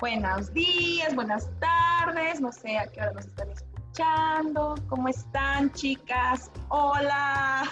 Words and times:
buenos 0.00 0.52
días, 0.52 1.14
buenas 1.14 1.48
tardes, 1.58 2.40
no 2.40 2.52
sé 2.52 2.78
a 2.78 2.86
qué 2.86 3.00
hora 3.00 3.12
nos 3.12 3.26
están 3.26 3.48
escuchando. 3.50 4.74
¿Cómo 4.88 5.08
están, 5.08 5.72
chicas? 5.72 6.50
Hola. 6.68 7.68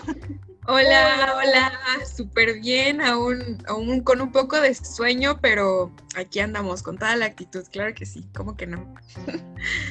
Hola, 0.68 1.34
hola, 1.36 1.72
súper 2.04 2.58
bien, 2.60 3.00
aún, 3.00 3.62
aún 3.68 4.00
con 4.00 4.20
un 4.20 4.32
poco 4.32 4.60
de 4.60 4.74
sueño, 4.74 5.38
pero 5.40 5.92
aquí 6.16 6.40
andamos 6.40 6.82
con 6.82 6.98
toda 6.98 7.14
la 7.14 7.26
actitud, 7.26 7.64
claro 7.70 7.94
que 7.94 8.04
sí, 8.04 8.26
¿cómo 8.34 8.56
que 8.56 8.66
no? 8.66 8.92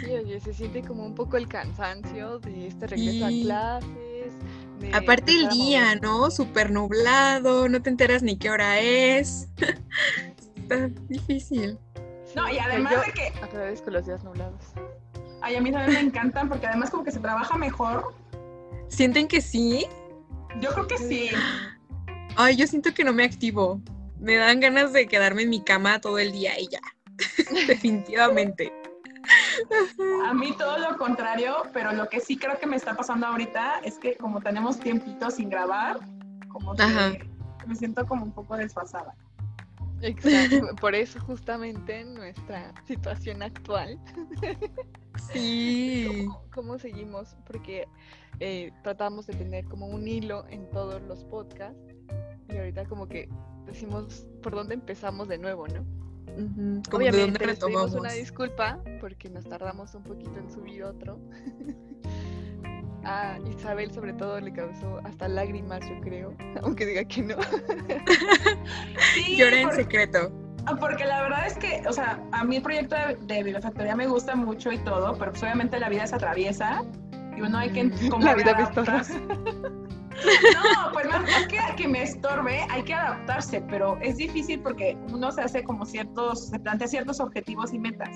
Sí, 0.01 0.11
oye, 0.11 0.37
se 0.41 0.53
siente 0.53 0.81
como 0.81 1.05
un 1.05 1.15
poco 1.15 1.37
el 1.37 1.47
cansancio 1.47 2.39
de 2.39 2.67
este 2.67 2.87
regreso 2.87 3.25
a 3.25 3.29
clases. 3.29 4.33
Aparte 4.91 5.31
el 5.31 5.47
día, 5.47 5.95
¿no? 5.95 6.29
Súper 6.29 6.71
nublado, 6.71 7.69
no 7.69 7.81
te 7.81 7.89
enteras 7.89 8.21
ni 8.21 8.37
qué 8.37 8.49
hora 8.49 8.81
es. 8.81 9.47
Está 10.57 10.89
difícil. 11.07 11.77
No, 12.35 12.51
y 12.51 12.59
además 12.59 13.05
de 13.05 13.11
que... 13.13 13.27
Agradezco 13.41 13.89
los 13.91 14.05
días 14.05 14.23
nublados. 14.23 14.61
Ay, 15.41 15.55
a 15.55 15.61
mí 15.61 15.71
también 15.71 15.93
me 15.93 15.99
encantan 16.09 16.49
porque 16.49 16.67
además 16.67 16.89
como 16.89 17.03
que 17.03 17.11
se 17.11 17.19
trabaja 17.19 17.57
mejor. 17.57 18.13
¿Sienten 18.87 19.27
que 19.27 19.41
sí? 19.41 19.87
Yo 20.59 20.71
creo 20.71 20.87
que 20.87 20.97
sí. 20.97 21.29
Ay, 22.35 22.55
yo 22.55 22.67
siento 22.67 22.93
que 22.93 23.03
no 23.03 23.13
me 23.13 23.23
activo. 23.23 23.79
Me 24.19 24.35
dan 24.35 24.59
ganas 24.59 24.91
de 24.91 25.07
quedarme 25.07 25.43
en 25.43 25.49
mi 25.49 25.61
cama 25.61 25.99
todo 26.01 26.19
el 26.19 26.31
día 26.31 26.59
y 26.59 26.67
ya. 26.67 26.81
Definitivamente. 27.67 28.71
A 30.27 30.33
mí 30.33 30.53
todo 30.57 30.77
lo 30.77 30.97
contrario, 30.97 31.63
pero 31.73 31.93
lo 31.93 32.09
que 32.09 32.19
sí 32.19 32.37
creo 32.37 32.59
que 32.59 32.67
me 32.67 32.75
está 32.75 32.95
pasando 32.95 33.27
ahorita 33.27 33.79
es 33.83 33.97
que 33.97 34.17
como 34.17 34.41
tenemos 34.41 34.79
tiempito 34.79 35.31
sin 35.31 35.49
grabar, 35.49 35.99
como 36.49 36.75
que 36.75 37.29
me 37.65 37.75
siento 37.75 38.05
como 38.05 38.23
un 38.23 38.31
poco 38.31 38.57
desfasada. 38.57 39.15
Exacto, 40.05 40.75
por 40.81 40.93
eso 40.93 41.19
justamente 41.21 42.03
nuestra 42.05 42.73
situación 42.85 43.41
actual. 43.41 43.99
Sí. 45.31 46.27
¿Cómo, 46.53 46.77
seguimos? 46.77 47.37
Porque 47.47 47.87
eh, 48.41 48.73
tratamos 48.83 49.25
de 49.25 49.33
tener 49.33 49.63
como 49.63 49.87
un 49.87 50.05
hilo 50.09 50.45
en 50.49 50.69
todos 50.71 51.01
los 51.03 51.23
podcasts 51.23 51.79
y 52.49 52.57
ahorita 52.57 52.83
como 52.83 53.07
que 53.07 53.29
decimos 53.65 54.27
por 54.43 54.53
dónde 54.53 54.73
empezamos 54.73 55.29
de 55.29 55.37
nuevo, 55.37 55.69
¿no? 55.69 55.85
Obviamente 56.91 57.45
les 57.45 57.59
pedimos 57.59 57.93
una 57.93 58.11
disculpa 58.11 58.83
porque 58.99 59.29
nos 59.29 59.45
tardamos 59.45 59.95
un 59.95 60.03
poquito 60.03 60.37
en 60.37 60.51
subir 60.51 60.83
otro. 60.83 61.17
a 63.05 63.37
Isabel 63.49 63.91
sobre 63.93 64.13
todo 64.13 64.39
le 64.39 64.51
causó 64.51 64.99
hasta 65.03 65.27
lágrimas, 65.27 65.81
yo 65.87 65.99
creo, 66.01 66.33
aunque 66.63 66.85
diga 66.85 67.03
que 67.05 67.21
no. 67.21 67.35
sí, 69.13 69.37
Llora 69.37 69.61
en 69.61 69.71
secreto. 69.71 70.31
Ah, 70.67 70.75
porque 70.79 71.05
la 71.05 71.21
verdad 71.21 71.45
es 71.45 71.57
que, 71.57 71.83
o 71.87 71.93
sea, 71.93 72.19
a 72.31 72.43
mí 72.43 72.55
el 72.55 72.63
proyecto 72.63 72.95
de, 73.21 73.43
Bibliofactoría 73.43 73.95
me 73.95 74.07
gusta 74.07 74.35
mucho 74.35 74.71
y 74.71 74.79
todo, 74.79 75.15
pero 75.17 75.31
pues 75.31 75.43
obviamente 75.43 75.79
la 75.79 75.89
vida 75.89 76.07
se 76.07 76.15
atraviesa 76.15 76.83
y 77.37 77.41
uno 77.41 77.59
hay 77.59 77.69
que 77.69 77.91
como 78.09 78.25
la 78.25 78.33
vida 78.33 78.55
No, 80.25 80.91
pues 80.93 81.07
más, 81.07 81.47
que 81.47 81.59
que 81.75 81.87
me 81.87 82.01
estorbe, 82.01 82.65
hay 82.69 82.83
que 82.83 82.93
adaptarse, 82.93 83.61
pero 83.69 83.97
es 84.01 84.17
difícil 84.17 84.61
porque 84.61 84.97
uno 85.11 85.31
se 85.31 85.41
hace 85.41 85.63
como 85.63 85.85
ciertos, 85.85 86.47
se 86.47 86.59
plantea 86.59 86.87
ciertos 86.87 87.19
objetivos 87.19 87.73
y 87.73 87.79
metas. 87.79 88.09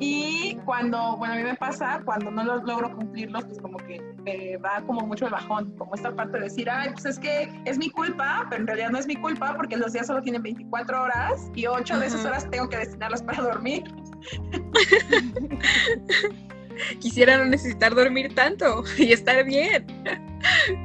Y 0.00 0.56
cuando, 0.64 1.16
bueno, 1.16 1.34
a 1.34 1.36
mí 1.36 1.44
me 1.44 1.54
pasa, 1.54 2.02
cuando 2.04 2.30
no 2.30 2.42
los 2.42 2.64
logro 2.64 2.94
cumplirlos, 2.96 3.44
pues 3.44 3.60
como 3.60 3.78
que 3.78 4.00
me 4.24 4.56
va 4.56 4.82
como 4.86 5.06
mucho 5.06 5.26
el 5.26 5.32
bajón, 5.32 5.76
como 5.76 5.94
esta 5.94 6.14
parte 6.14 6.38
de 6.38 6.44
decir, 6.44 6.68
ay, 6.68 6.90
pues 6.92 7.04
es 7.04 7.18
que 7.18 7.52
es 7.64 7.78
mi 7.78 7.90
culpa, 7.90 8.46
pero 8.50 8.62
en 8.62 8.66
realidad 8.66 8.90
no 8.90 8.98
es 8.98 9.06
mi 9.06 9.16
culpa 9.16 9.54
porque 9.56 9.76
los 9.76 9.92
días 9.92 10.06
solo 10.06 10.22
tienen 10.22 10.42
24 10.42 11.02
horas 11.02 11.50
y 11.54 11.66
8 11.66 12.00
de 12.00 12.06
esas 12.06 12.24
horas 12.24 12.50
tengo 12.50 12.68
que 12.68 12.78
destinarlas 12.78 13.22
para 13.22 13.42
dormir. 13.42 13.84
Quisiera 17.00 17.38
no 17.38 17.44
necesitar 17.44 17.94
dormir 17.94 18.34
tanto 18.34 18.82
y 18.98 19.12
estar 19.12 19.44
bien. 19.44 19.86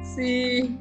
Sí. 0.02 0.78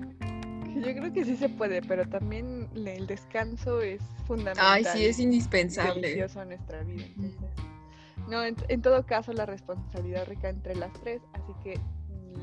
Yo 0.75 0.93
creo 0.93 1.11
que 1.11 1.25
sí 1.25 1.35
se 1.35 1.49
puede, 1.49 1.81
pero 1.81 2.07
también 2.07 2.69
el 2.75 3.07
descanso 3.07 3.81
es 3.81 4.01
fundamental. 4.25 4.65
Ay, 4.65 4.85
sí, 4.85 5.05
es 5.05 5.19
indispensable. 5.19 6.23
Es 6.23 6.35
en 6.35 6.49
nuestra 6.49 6.83
vida. 6.83 7.07
No, 8.27 8.43
en, 8.43 8.81
todo 8.81 9.05
caso 9.05 9.31
la 9.33 9.45
responsabilidad 9.45 10.25
recae 10.25 10.51
entre 10.51 10.75
las 10.75 10.91
tres, 11.01 11.21
así 11.33 11.53
que 11.63 11.79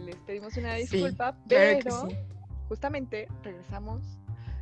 les 0.05 0.17
pedimos 0.17 0.57
una 0.57 0.75
disculpa, 0.75 1.37
pero 1.49 2.09
justamente 2.69 3.29
regresamos 3.43 4.03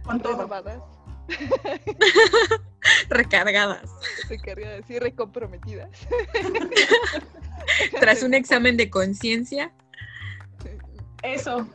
con 0.05 0.19
renovadas. 0.19 0.83
Recargadas. 3.09 3.89
Recargadas 4.29 4.91
y 4.91 4.99
recomprometidas. 4.99 5.91
Tras 8.01 8.23
un 8.23 8.35
examen 8.35 8.77
de 8.77 8.91
conciencia. 8.91 9.73
Eso. 11.23 11.69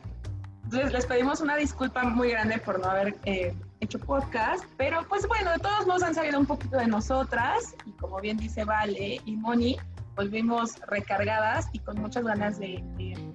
Entonces 0.64 0.92
les 0.92 1.06
pedimos 1.06 1.40
una 1.40 1.56
disculpa 1.56 2.04
muy 2.04 2.30
grande 2.30 2.58
por 2.58 2.78
no 2.78 2.90
haber 2.90 3.16
eh, 3.24 3.54
hecho 3.80 3.98
podcast, 3.98 4.64
pero 4.76 5.06
pues 5.08 5.26
bueno, 5.26 5.52
de 5.52 5.58
todos 5.58 5.86
modos 5.86 6.02
han 6.02 6.14
salido 6.14 6.38
un 6.38 6.46
poquito 6.46 6.76
de 6.76 6.86
nosotras 6.86 7.74
y 7.86 7.92
como 7.92 8.20
bien 8.20 8.36
dice 8.36 8.64
Vale 8.64 9.20
y 9.24 9.36
Moni, 9.36 9.76
volvimos 10.16 10.80
recargadas 10.88 11.68
y 11.72 11.78
con 11.78 12.00
muchas 12.00 12.24
ganas 12.24 12.58
de, 12.58 12.82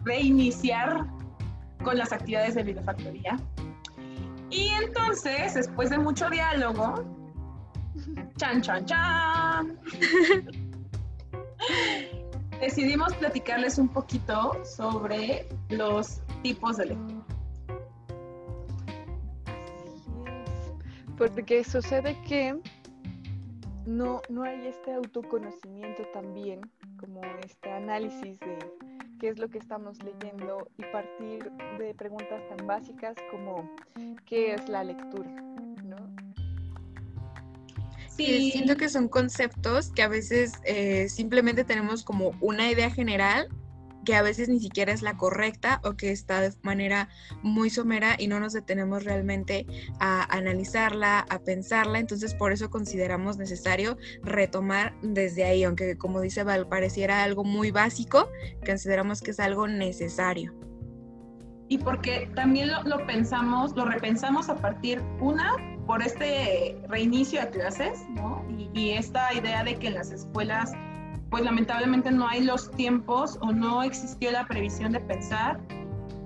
reiniciar 0.03 1.05
con 1.83 1.97
las 1.97 2.11
actividades 2.11 2.55
de 2.55 2.63
Videofactoría. 2.63 3.39
Y 4.49 4.67
entonces, 4.83 5.53
después 5.53 5.89
de 5.89 5.97
mucho 5.97 6.29
diálogo, 6.29 7.05
chan, 8.35 8.61
chan, 8.61 8.85
chan, 8.85 9.79
decidimos 12.59 13.13
platicarles 13.15 13.77
un 13.77 13.87
poquito 13.87 14.59
sobre 14.65 15.47
los 15.69 16.19
tipos 16.41 16.77
de 16.77 16.87
lectura. 16.87 17.22
Porque 21.17 21.63
sucede 21.63 22.17
que 22.27 22.55
no, 23.85 24.21
no 24.29 24.43
hay 24.43 24.67
este 24.67 24.93
autoconocimiento 24.93 26.03
también, 26.13 26.61
como 26.99 27.21
este 27.45 27.71
análisis 27.71 28.39
de 28.39 28.57
qué 29.19 29.29
es 29.29 29.39
lo 29.39 29.49
que 29.49 29.57
estamos 29.57 29.97
leyendo 30.03 30.67
y 30.77 30.83
partir 30.91 31.51
de 31.77 31.93
preguntas 31.93 32.41
tan 32.49 32.65
básicas 32.65 33.15
como 33.31 33.69
qué 34.25 34.53
es 34.53 34.67
la 34.69 34.83
lectura, 34.83 35.29
¿no? 35.83 35.97
Sí, 38.09 38.51
siento 38.51 38.75
que 38.77 38.89
son 38.89 39.07
conceptos 39.07 39.91
que 39.91 40.03
a 40.03 40.07
veces 40.07 40.53
eh, 40.65 41.09
simplemente 41.09 41.63
tenemos 41.63 42.03
como 42.03 42.31
una 42.41 42.69
idea 42.69 42.91
general 42.91 43.47
que 44.03 44.15
a 44.15 44.21
veces 44.21 44.49
ni 44.49 44.59
siquiera 44.59 44.91
es 44.91 45.01
la 45.01 45.17
correcta 45.17 45.79
o 45.83 45.93
que 45.93 46.11
está 46.11 46.41
de 46.41 46.51
manera 46.61 47.09
muy 47.41 47.69
somera 47.69 48.15
y 48.17 48.27
no 48.27 48.39
nos 48.39 48.53
detenemos 48.53 49.03
realmente 49.03 49.65
a 49.99 50.23
analizarla, 50.35 51.19
a 51.29 51.39
pensarla. 51.39 51.99
Entonces 51.99 52.33
por 52.35 52.51
eso 52.51 52.69
consideramos 52.69 53.37
necesario 53.37 53.97
retomar 54.21 54.93
desde 55.01 55.45
ahí, 55.45 55.63
aunque 55.63 55.97
como 55.97 56.21
dice 56.21 56.43
Val, 56.43 56.67
pareciera 56.67 57.23
algo 57.23 57.43
muy 57.43 57.71
básico, 57.71 58.29
consideramos 58.65 59.21
que 59.21 59.31
es 59.31 59.39
algo 59.39 59.67
necesario. 59.67 60.53
Y 61.69 61.77
porque 61.79 62.29
también 62.35 62.69
lo, 62.69 63.05
pensamos, 63.07 63.75
lo 63.75 63.85
repensamos 63.85 64.49
a 64.49 64.55
partir, 64.55 65.01
una, 65.19 65.55
por 65.87 66.03
este 66.03 66.77
reinicio 66.87 67.41
de 67.41 67.49
clases, 67.49 67.99
¿no? 68.09 68.45
Y, 68.49 68.69
y 68.79 68.91
esta 68.91 69.33
idea 69.33 69.63
de 69.63 69.75
que 69.75 69.87
en 69.87 69.95
las 69.95 70.11
escuelas 70.11 70.71
pues 71.33 71.45
lamentablemente 71.45 72.11
no 72.11 72.27
hay 72.27 72.43
los 72.43 72.69
tiempos 72.69 73.39
o 73.41 73.51
no 73.51 73.81
existió 73.81 74.31
la 74.31 74.45
previsión 74.45 74.91
de 74.91 74.99
pensar 74.99 75.59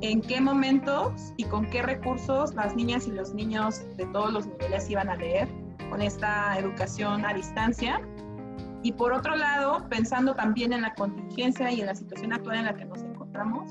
en 0.01 0.19
qué 0.19 0.41
momentos 0.41 1.31
y 1.37 1.45
con 1.45 1.65
qué 1.67 1.81
recursos 1.81 2.53
las 2.55 2.75
niñas 2.75 3.07
y 3.07 3.11
los 3.11 3.33
niños 3.33 3.85
de 3.95 4.05
todos 4.07 4.33
los 4.33 4.47
niveles 4.47 4.89
iban 4.89 5.07
a 5.07 5.15
leer 5.15 5.47
con 5.89 6.01
esta 6.01 6.59
educación 6.59 7.25
a 7.25 7.33
distancia. 7.33 8.01
Y 8.83 8.91
por 8.91 9.13
otro 9.13 9.37
lado, 9.37 9.87
pensando 9.87 10.35
también 10.35 10.73
en 10.73 10.81
la 10.81 10.93
contingencia 10.93 11.71
y 11.71 11.79
en 11.79 11.85
la 11.85 11.95
situación 11.95 12.33
actual 12.33 12.57
en 12.57 12.65
la 12.65 12.75
que 12.75 12.83
nos 12.83 13.01
encontramos, 13.01 13.69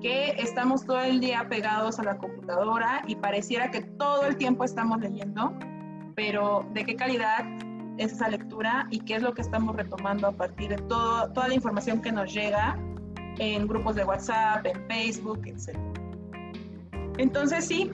que 0.00 0.30
estamos 0.38 0.86
todo 0.86 1.00
el 1.00 1.18
día 1.18 1.44
pegados 1.48 1.98
a 1.98 2.04
la 2.04 2.18
computadora 2.18 3.02
y 3.08 3.16
pareciera 3.16 3.72
que 3.72 3.80
todo 3.80 4.26
el 4.26 4.36
tiempo 4.36 4.62
estamos 4.62 5.00
leyendo, 5.00 5.58
pero 6.14 6.64
¿de 6.72 6.84
qué 6.84 6.94
calidad 6.94 7.44
es 7.98 8.12
esa 8.12 8.28
lectura 8.28 8.86
y 8.90 9.00
qué 9.00 9.16
es 9.16 9.22
lo 9.22 9.34
que 9.34 9.42
estamos 9.42 9.76
retomando 9.76 10.28
a 10.28 10.32
partir 10.32 10.70
de 10.70 10.76
todo, 10.76 11.30
toda 11.32 11.48
la 11.48 11.54
información 11.54 12.00
que 12.00 12.12
nos 12.12 12.32
llega 12.32 12.78
en 13.38 13.66
grupos 13.66 13.96
de 13.96 14.04
WhatsApp, 14.04 14.64
en 14.66 14.86
Facebook, 14.88 15.42
etc. 15.46 15.76
Entonces 17.18 17.66
sí. 17.66 17.90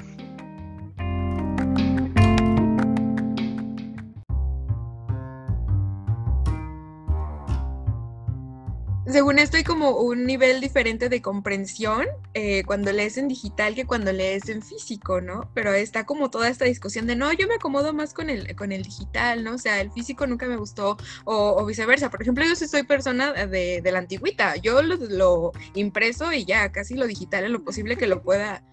Según 9.14 9.38
esto 9.38 9.56
hay 9.56 9.62
como 9.62 9.90
un 9.90 10.26
nivel 10.26 10.60
diferente 10.60 11.08
de 11.08 11.22
comprensión 11.22 12.04
eh, 12.34 12.64
cuando 12.64 12.90
lees 12.90 13.16
en 13.16 13.28
digital 13.28 13.76
que 13.76 13.86
cuando 13.86 14.12
lees 14.12 14.48
en 14.48 14.60
físico, 14.60 15.20
¿no? 15.20 15.48
Pero 15.54 15.72
está 15.72 16.04
como 16.04 16.30
toda 16.32 16.48
esta 16.48 16.64
discusión 16.64 17.06
de, 17.06 17.14
no, 17.14 17.32
yo 17.32 17.46
me 17.46 17.54
acomodo 17.54 17.92
más 17.92 18.12
con 18.12 18.28
el, 18.28 18.56
con 18.56 18.72
el 18.72 18.82
digital, 18.82 19.44
¿no? 19.44 19.54
O 19.54 19.58
sea, 19.58 19.80
el 19.80 19.92
físico 19.92 20.26
nunca 20.26 20.48
me 20.48 20.56
gustó 20.56 20.96
o, 21.26 21.64
viceversa. 21.64 22.10
Por 22.10 22.22
ejemplo, 22.22 22.44
yo 22.44 22.56
sí 22.56 22.66
soy 22.66 22.82
persona 22.82 23.32
de, 23.32 23.80
de 23.80 23.92
la 23.92 24.00
antigüita, 24.00 24.56
yo 24.56 24.82
lo, 24.82 25.52
impreso 25.74 26.32
y 26.32 26.44
ya, 26.44 26.72
casi 26.72 26.96
lo 26.96 27.06
digital 27.06 27.44
en 27.44 27.52
lo 27.52 27.62
posible 27.62 27.96
que 27.96 28.08
lo 28.08 28.20
pueda, 28.20 28.64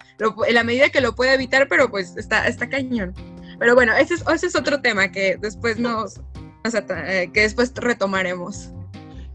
en 0.48 0.56
la 0.56 0.64
medida 0.64 0.90
que 0.90 1.02
lo 1.02 1.14
pueda 1.14 1.36
evitar, 1.36 1.68
pero 1.68 1.92
pues 1.92 2.18
está, 2.18 2.48
está 2.48 2.68
cañón. 2.68 3.14
Pero 3.60 3.76
bueno, 3.76 3.96
ese 3.96 4.16
es, 4.16 4.24
ese 4.28 4.48
es 4.48 4.56
otro 4.56 4.82
tema 4.82 5.12
que 5.12 5.38
después 5.40 5.78
nos, 5.78 6.20
eh, 6.66 7.30
que 7.32 7.42
después 7.42 7.72
retomaremos. 7.76 8.72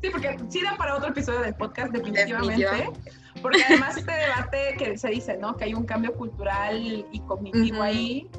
Sí, 0.03 0.11
porque 0.11 0.37
sí 0.49 0.63
da 0.63 0.77
para 0.77 0.97
otro 0.97 1.11
episodio 1.11 1.41
del 1.41 1.55
podcast, 1.55 1.93
definitivamente. 1.93 2.91
Porque 3.43 3.63
además 3.65 3.97
este 3.97 4.13
debate 4.13 4.77
que 4.79 4.99
se 4.99 5.09
dice, 5.09 5.37
¿no? 5.37 5.57
Que 5.57 5.65
hay 5.65 5.75
un 5.75 5.85
cambio 5.85 6.13
cultural 6.15 7.07
y 7.11 7.21
cognitivo 7.21 7.83
ahí. 7.83 8.31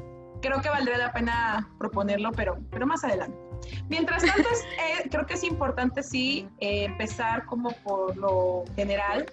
Creo 0.41 0.61
que 0.61 0.69
valdría 0.69 0.97
la 0.97 1.11
pena 1.11 1.69
proponerlo, 1.79 2.31
pero, 2.31 2.57
pero 2.71 2.85
más 2.85 3.03
adelante. 3.03 3.37
Mientras 3.89 4.23
tanto, 4.23 4.49
eh, 4.49 5.07
creo 5.09 5.25
que 5.25 5.33
es 5.33 5.43
importante 5.43 6.03
sí 6.03 6.47
eh, 6.59 6.85
empezar 6.85 7.45
como 7.45 7.71
por 7.83 8.15
lo 8.17 8.63
general 8.75 9.25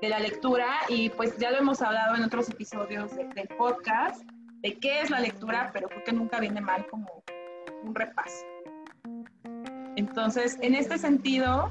de 0.00 0.08
la 0.08 0.18
lectura 0.18 0.66
y 0.88 1.10
pues 1.10 1.36
ya 1.38 1.50
lo 1.52 1.58
hemos 1.58 1.80
hablado 1.80 2.16
en 2.16 2.24
otros 2.24 2.48
episodios 2.50 3.14
del 3.14 3.48
podcast 3.56 4.22
de 4.62 4.78
qué 4.78 5.00
es 5.00 5.10
la 5.10 5.20
lectura, 5.20 5.70
pero 5.72 5.88
creo 5.88 6.04
que 6.04 6.12
nunca 6.12 6.40
viene 6.40 6.60
mal 6.60 6.86
como 6.88 7.22
un 7.84 7.94
repaso. 7.94 8.44
Entonces, 9.96 10.58
en 10.60 10.74
este 10.74 10.98
sentido... 10.98 11.70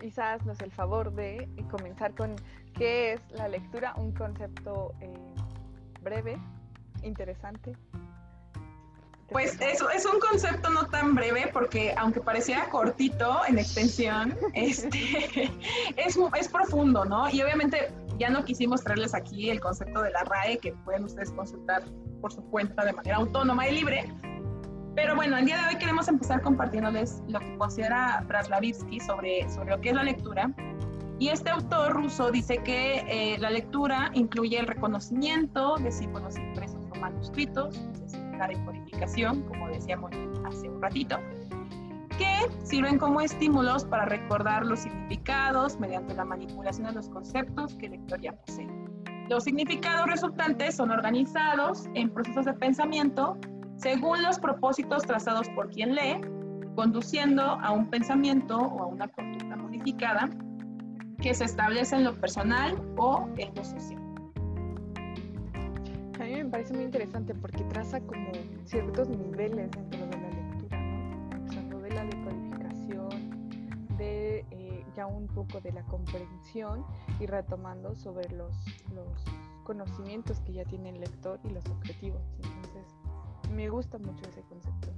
Quizás 0.00 0.44
nos 0.46 0.60
el 0.60 0.70
favor 0.70 1.12
de 1.12 1.48
comenzar 1.70 2.14
con 2.14 2.36
qué 2.74 3.14
es 3.14 3.20
la 3.32 3.48
lectura, 3.48 3.94
un 3.96 4.12
concepto 4.12 4.94
eh, 5.00 5.12
breve, 6.02 6.38
interesante. 7.02 7.76
Pues 9.30 9.60
eso 9.60 9.90
es 9.90 10.06
un 10.06 10.18
concepto 10.20 10.70
no 10.70 10.86
tan 10.86 11.14
breve 11.14 11.50
porque 11.52 11.94
aunque 11.98 12.20
parecía 12.20 12.68
cortito 12.70 13.40
en 13.46 13.58
extensión, 13.58 14.34
este, 14.54 15.50
es, 15.96 16.18
es 16.38 16.48
profundo, 16.48 17.04
¿no? 17.04 17.28
Y 17.28 17.42
obviamente 17.42 17.92
ya 18.18 18.30
no 18.30 18.44
quisimos 18.44 18.82
traerles 18.82 19.14
aquí 19.14 19.50
el 19.50 19.60
concepto 19.60 20.00
de 20.00 20.10
la 20.10 20.24
RAE 20.24 20.58
que 20.58 20.72
pueden 20.72 21.04
ustedes 21.04 21.30
consultar 21.32 21.82
por 22.20 22.32
su 22.32 22.42
cuenta 22.44 22.84
de 22.84 22.92
manera 22.92 23.16
autónoma 23.16 23.68
y 23.68 23.74
libre, 23.74 24.10
pero 25.00 25.14
bueno, 25.14 25.36
el 25.36 25.44
día 25.44 25.58
de 25.58 25.68
hoy 25.68 25.76
queremos 25.76 26.08
empezar 26.08 26.42
compartiéndoles 26.42 27.22
lo 27.28 27.38
que 27.38 27.56
considera 27.56 28.24
Braslavitsky 28.26 28.98
sobre, 28.98 29.48
sobre 29.48 29.70
lo 29.70 29.80
que 29.80 29.90
es 29.90 29.94
la 29.94 30.02
lectura. 30.02 30.50
Y 31.20 31.28
este 31.28 31.50
autor 31.50 31.92
ruso 31.92 32.32
dice 32.32 32.58
que 32.64 33.04
eh, 33.06 33.38
la 33.38 33.48
lectura 33.48 34.10
incluye 34.14 34.58
el 34.58 34.66
reconocimiento 34.66 35.76
de 35.76 35.92
símbolos 35.92 36.36
impresos 36.36 36.80
o 36.90 36.98
manuscritos, 36.98 37.80
la 38.38 38.48
decodificación, 38.48 39.42
como 39.42 39.68
decíamos 39.68 40.10
hace 40.44 40.68
un 40.68 40.82
ratito, 40.82 41.20
que 42.18 42.48
sirven 42.64 42.98
como 42.98 43.20
estímulos 43.20 43.84
para 43.84 44.04
recordar 44.04 44.66
los 44.66 44.80
significados 44.80 45.78
mediante 45.78 46.12
la 46.12 46.24
manipulación 46.24 46.88
de 46.88 46.94
los 46.94 47.08
conceptos 47.08 47.76
que 47.76 47.86
el 47.86 47.92
lector 47.92 48.20
ya 48.20 48.32
posee. 48.32 48.66
Los 49.28 49.44
significados 49.44 50.08
resultantes 50.08 50.74
son 50.74 50.90
organizados 50.90 51.86
en 51.94 52.10
procesos 52.10 52.46
de 52.46 52.54
pensamiento 52.54 53.38
según 53.78 54.22
los 54.22 54.38
propósitos 54.38 55.04
trazados 55.04 55.48
por 55.50 55.70
quien 55.70 55.94
lee, 55.94 56.20
conduciendo 56.74 57.42
a 57.42 57.70
un 57.70 57.88
pensamiento 57.88 58.58
o 58.58 58.82
a 58.82 58.86
una 58.86 59.08
conducta 59.08 59.56
modificada 59.56 60.28
que 61.20 61.32
se 61.34 61.44
establece 61.44 61.96
en 61.96 62.04
lo 62.04 62.14
personal 62.14 62.76
o 62.96 63.28
en 63.36 63.54
lo 63.54 63.64
social. 63.64 64.02
A 66.20 66.24
mí 66.24 66.34
me 66.34 66.44
parece 66.46 66.74
muy 66.74 66.84
interesante 66.84 67.34
porque 67.34 67.64
traza 67.64 68.00
como 68.00 68.32
ciertos 68.64 69.08
niveles 69.08 69.70
dentro 69.70 70.06
de 70.06 70.16
la 70.20 70.28
lectura, 70.28 70.80
¿no? 70.80 71.36
Empezando 71.36 71.80
de 71.80 71.90
la 71.90 72.04
decodificación, 72.04 73.96
de 73.96 74.44
eh, 74.50 74.84
ya 74.96 75.06
un 75.06 75.28
poco 75.28 75.60
de 75.60 75.72
la 75.72 75.82
comprensión 75.84 76.84
y 77.20 77.26
retomando 77.26 77.94
sobre 77.94 78.28
los, 78.30 78.52
los 78.92 79.24
conocimientos 79.62 80.40
que 80.40 80.52
ya 80.54 80.64
tiene 80.64 80.90
el 80.90 81.00
lector 81.00 81.38
y 81.44 81.50
los 81.50 81.64
objetivos. 81.66 82.22
Me 83.54 83.68
gusta 83.68 83.98
mucho 83.98 84.22
ese 84.28 84.42
concepto. 84.42 84.88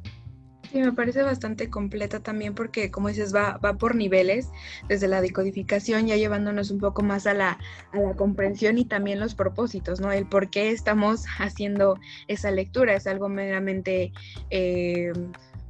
Sí, 0.70 0.79
me 0.79 0.93
parece 0.93 1.23
bastante 1.23 1.69
completa 1.69 2.20
también 2.20 2.55
porque, 2.55 2.93
como 2.93 3.08
dices, 3.08 3.35
va, 3.35 3.56
va 3.56 3.75
por 3.75 3.97
niveles, 3.97 4.50
desde 4.88 5.08
la 5.08 5.20
decodificación 5.20 6.06
ya 6.06 6.17
llevándonos 6.17 6.70
un 6.70 6.79
poco 6.79 7.02
más 7.02 7.26
a 7.26 7.35
la, 7.35 7.58
a 7.93 7.99
la 7.99 8.14
comprensión 8.14 8.79
y 8.79 8.85
también 8.85 9.19
los 9.19 9.35
propósitos, 9.35 10.00
¿no? 10.00 10.12
El 10.12 10.26
por 10.26 10.49
qué 10.49 10.70
estamos 10.70 11.25
haciendo 11.38 11.99
esa 12.29 12.50
lectura, 12.50 12.94
es 12.94 13.06
algo 13.06 13.29
meramente... 13.29 14.12
Eh, 14.50 15.12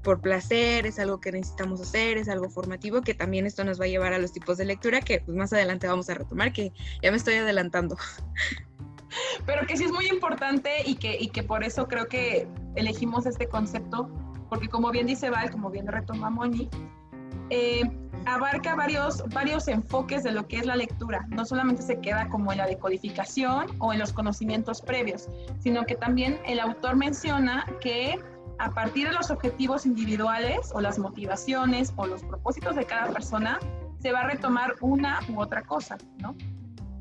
por 0.02 0.22
placer, 0.22 0.86
es 0.86 0.98
algo 0.98 1.20
que 1.20 1.30
necesitamos 1.30 1.80
hacer, 1.80 2.16
es 2.16 2.30
algo 2.30 2.48
formativo, 2.48 3.02
que 3.02 3.12
también 3.12 3.44
esto 3.44 3.64
nos 3.64 3.78
va 3.78 3.84
a 3.84 3.88
llevar 3.88 4.14
a 4.14 4.18
los 4.18 4.32
tipos 4.32 4.56
de 4.56 4.64
lectura 4.64 5.00
que 5.02 5.20
pues, 5.20 5.36
más 5.36 5.52
adelante 5.52 5.86
vamos 5.86 6.08
a 6.08 6.14
retomar, 6.14 6.54
que 6.54 6.72
ya 7.02 7.10
me 7.10 7.18
estoy 7.18 7.34
adelantando. 7.34 7.98
pero 9.46 9.66
que 9.66 9.76
sí 9.76 9.84
es 9.84 9.92
muy 9.92 10.06
importante 10.06 10.70
y 10.86 10.94
que, 10.96 11.16
y 11.20 11.28
que 11.28 11.42
por 11.42 11.64
eso 11.64 11.86
creo 11.86 12.06
que 12.06 12.46
elegimos 12.74 13.26
este 13.26 13.48
concepto, 13.48 14.08
porque 14.48 14.68
como 14.68 14.90
bien 14.90 15.06
dice 15.06 15.30
Val, 15.30 15.50
como 15.50 15.70
bien 15.70 15.86
retoma 15.86 16.30
Moni, 16.30 16.68
eh, 17.50 17.82
abarca 18.26 18.74
varios, 18.74 19.24
varios 19.32 19.68
enfoques 19.68 20.22
de 20.22 20.32
lo 20.32 20.46
que 20.46 20.58
es 20.58 20.66
la 20.66 20.76
lectura. 20.76 21.26
No 21.28 21.44
solamente 21.44 21.82
se 21.82 22.00
queda 22.00 22.28
como 22.28 22.52
en 22.52 22.58
la 22.58 22.66
decodificación 22.66 23.66
o 23.78 23.92
en 23.92 23.98
los 23.98 24.12
conocimientos 24.12 24.82
previos, 24.82 25.28
sino 25.60 25.84
que 25.84 25.94
también 25.94 26.40
el 26.46 26.60
autor 26.60 26.96
menciona 26.96 27.66
que 27.80 28.18
a 28.58 28.70
partir 28.70 29.08
de 29.08 29.14
los 29.14 29.30
objetivos 29.30 29.86
individuales 29.86 30.70
o 30.74 30.80
las 30.80 30.98
motivaciones 30.98 31.92
o 31.96 32.06
los 32.06 32.22
propósitos 32.22 32.76
de 32.76 32.84
cada 32.84 33.10
persona, 33.10 33.58
se 34.00 34.12
va 34.12 34.20
a 34.20 34.26
retomar 34.28 34.74
una 34.82 35.20
u 35.30 35.40
otra 35.40 35.62
cosa, 35.62 35.96
¿no? 36.18 36.34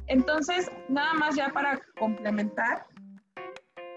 Entonces, 0.08 0.72
nada 0.88 1.14
más 1.14 1.36
ya 1.36 1.50
para 1.50 1.80
complementar, 2.00 2.86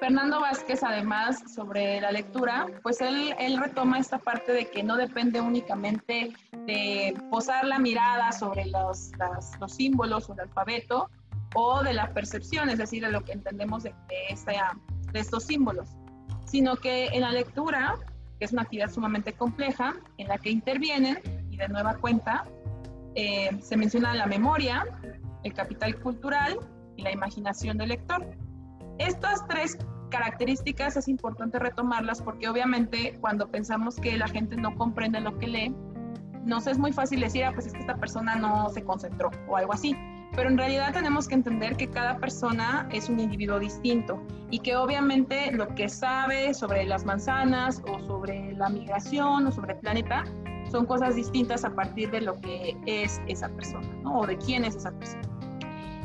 Fernando 0.02 0.40
Vázquez, 0.40 0.82
además, 0.82 1.44
sobre 1.54 2.00
la 2.00 2.10
lectura, 2.10 2.66
pues 2.82 3.00
él, 3.00 3.32
retoma 3.56 4.00
esta 4.00 4.19
parte 4.19 4.50
de 4.50 4.69
que 4.69 4.82
no 4.82 4.96
depende 4.96 5.40
únicamente 5.40 6.32
de 6.66 7.14
posar 7.31 7.64
la 7.64 7.78
mirada 7.78 8.32
sobre 8.32 8.66
los, 8.66 9.12
los 9.60 9.72
símbolos 9.72 10.28
o 10.28 10.32
el 10.32 10.40
alfabeto 10.40 11.08
o 11.54 11.84
de 11.84 11.93
la 11.93 12.12
percepción, 12.12 12.69
es 12.69 12.78
decir, 12.78 13.04
de 13.04 13.12
lo 13.12 13.22
que 13.22 13.31
entendemos 13.31 13.84
de, 13.84 13.94
de 15.12 15.20
estos 15.20 15.44
símbolos, 15.44 15.90
sino 16.46 16.75
que 16.75 17.06
en 17.12 17.20
la 17.20 17.31
lectura, 17.31 17.94
que 18.40 18.46
es 18.46 18.52
una 18.52 18.62
actividad 18.62 18.90
sumamente 18.90 19.34
compleja, 19.34 19.94
en 20.19 20.26
la 20.26 20.37
que 20.37 20.50
intervienen, 20.50 21.20
y 21.48 21.56
de 21.56 21.69
nueva 21.69 21.94
cuenta, 21.98 22.44
eh, 23.15 23.56
se 23.62 23.77
menciona 23.77 24.12
la 24.15 24.27
memoria, 24.27 24.84
el 25.44 25.55
capital 25.55 25.94
cultural 26.00 26.58
y 26.96 27.03
la 27.03 27.12
imaginación 27.12 27.79
del 27.79 27.91
lector. 27.91 28.27
Estas 29.06 29.44
tres 29.49 29.77
características 30.11 30.97
es 30.97 31.09
importante 31.09 31.59
retomarlas 31.59 32.23
porque 32.23 32.49
obviamente 32.49 33.19
cuando 33.21 33.49
pensamos 33.49 33.97
que 33.97 34.17
la 34.17 34.29
gente 34.29 34.55
no 34.56 34.77
comprende 34.77 35.21
lo 35.21 35.37
que 35.39 35.49
lee, 35.49 35.75
nos 36.44 36.69
es 36.69 36.79
muy 36.79 36.93
fácil 36.93 37.21
decir, 37.21 37.44
ah, 37.44 37.53
pues 37.53 37.67
es 37.67 37.73
que 37.73 37.81
esta 37.81 37.97
persona 37.97 38.37
no 38.37 38.69
se 38.69 38.85
concentró 38.85 39.31
o 39.49 39.56
algo 39.56 39.73
así. 39.73 39.97
Pero 40.35 40.49
en 40.49 40.56
realidad 40.56 40.93
tenemos 40.93 41.27
que 41.29 41.35
entender 41.35 41.77
que 41.77 41.89
cada 41.89 42.17
persona 42.19 42.89
es 42.93 43.09
un 43.09 43.19
individuo 43.19 43.59
distinto 43.59 44.23
y 44.51 44.61
que 44.61 44.77
obviamente 44.77 45.51
lo 45.51 45.75
que 45.75 45.89
sabe 45.89 46.55
sobre 46.55 46.87
las 46.87 47.05
manzanas 47.05 47.82
o 47.87 47.99
sobre 48.06 48.53
la 48.55 48.69
migración 48.69 49.47
o 49.47 49.53
sobre 49.53 49.75
el 49.75 49.81
planeta 49.81 50.25
son 50.71 50.87
cosas 50.87 51.17
distintas 51.17 51.65
a 51.65 51.75
partir 51.75 52.11
de 52.13 52.23
lo 52.23 52.41
que 52.41 52.77
es 52.87 53.21
esa 53.27 53.49
persona, 53.49 53.89
¿no? 54.03 54.21
O 54.21 54.27
de 54.27 54.39
quién 54.39 54.65
es 54.65 54.77
esa 54.77 54.93
persona. 54.93 55.23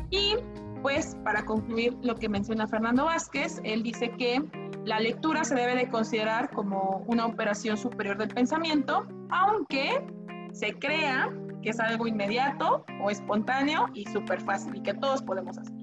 Y 0.10 0.36
pues 0.82 1.16
para 1.24 1.44
concluir 1.44 1.98
lo 2.02 2.16
que 2.16 2.30
menciona 2.30 2.68
Fernando 2.68 3.06
Vázquez, 3.06 3.60
él 3.64 3.84
dice 3.84 4.12
que 4.18 4.44
la 4.86 5.00
lectura 5.00 5.44
se 5.44 5.56
debe 5.56 5.76
de 5.76 5.90
considerar 5.90 6.50
como 6.52 7.04
una 7.08 7.26
operación 7.26 7.78
superior 7.78 8.18
del 8.18 8.30
pensamiento, 8.30 9.06
aunque 9.30 10.06
se 10.54 10.74
crea 10.74 11.30
que 11.62 11.70
es 11.70 11.80
algo 11.80 12.08
inmediato 12.08 12.86
o 13.02 13.10
espontáneo 13.10 13.88
y 13.94 14.06
súper 14.06 14.42
fácil 14.42 14.76
y 14.76 14.82
que 14.82 14.94
todos 14.94 15.22
podemos 15.22 15.58
hacer. 15.58 15.76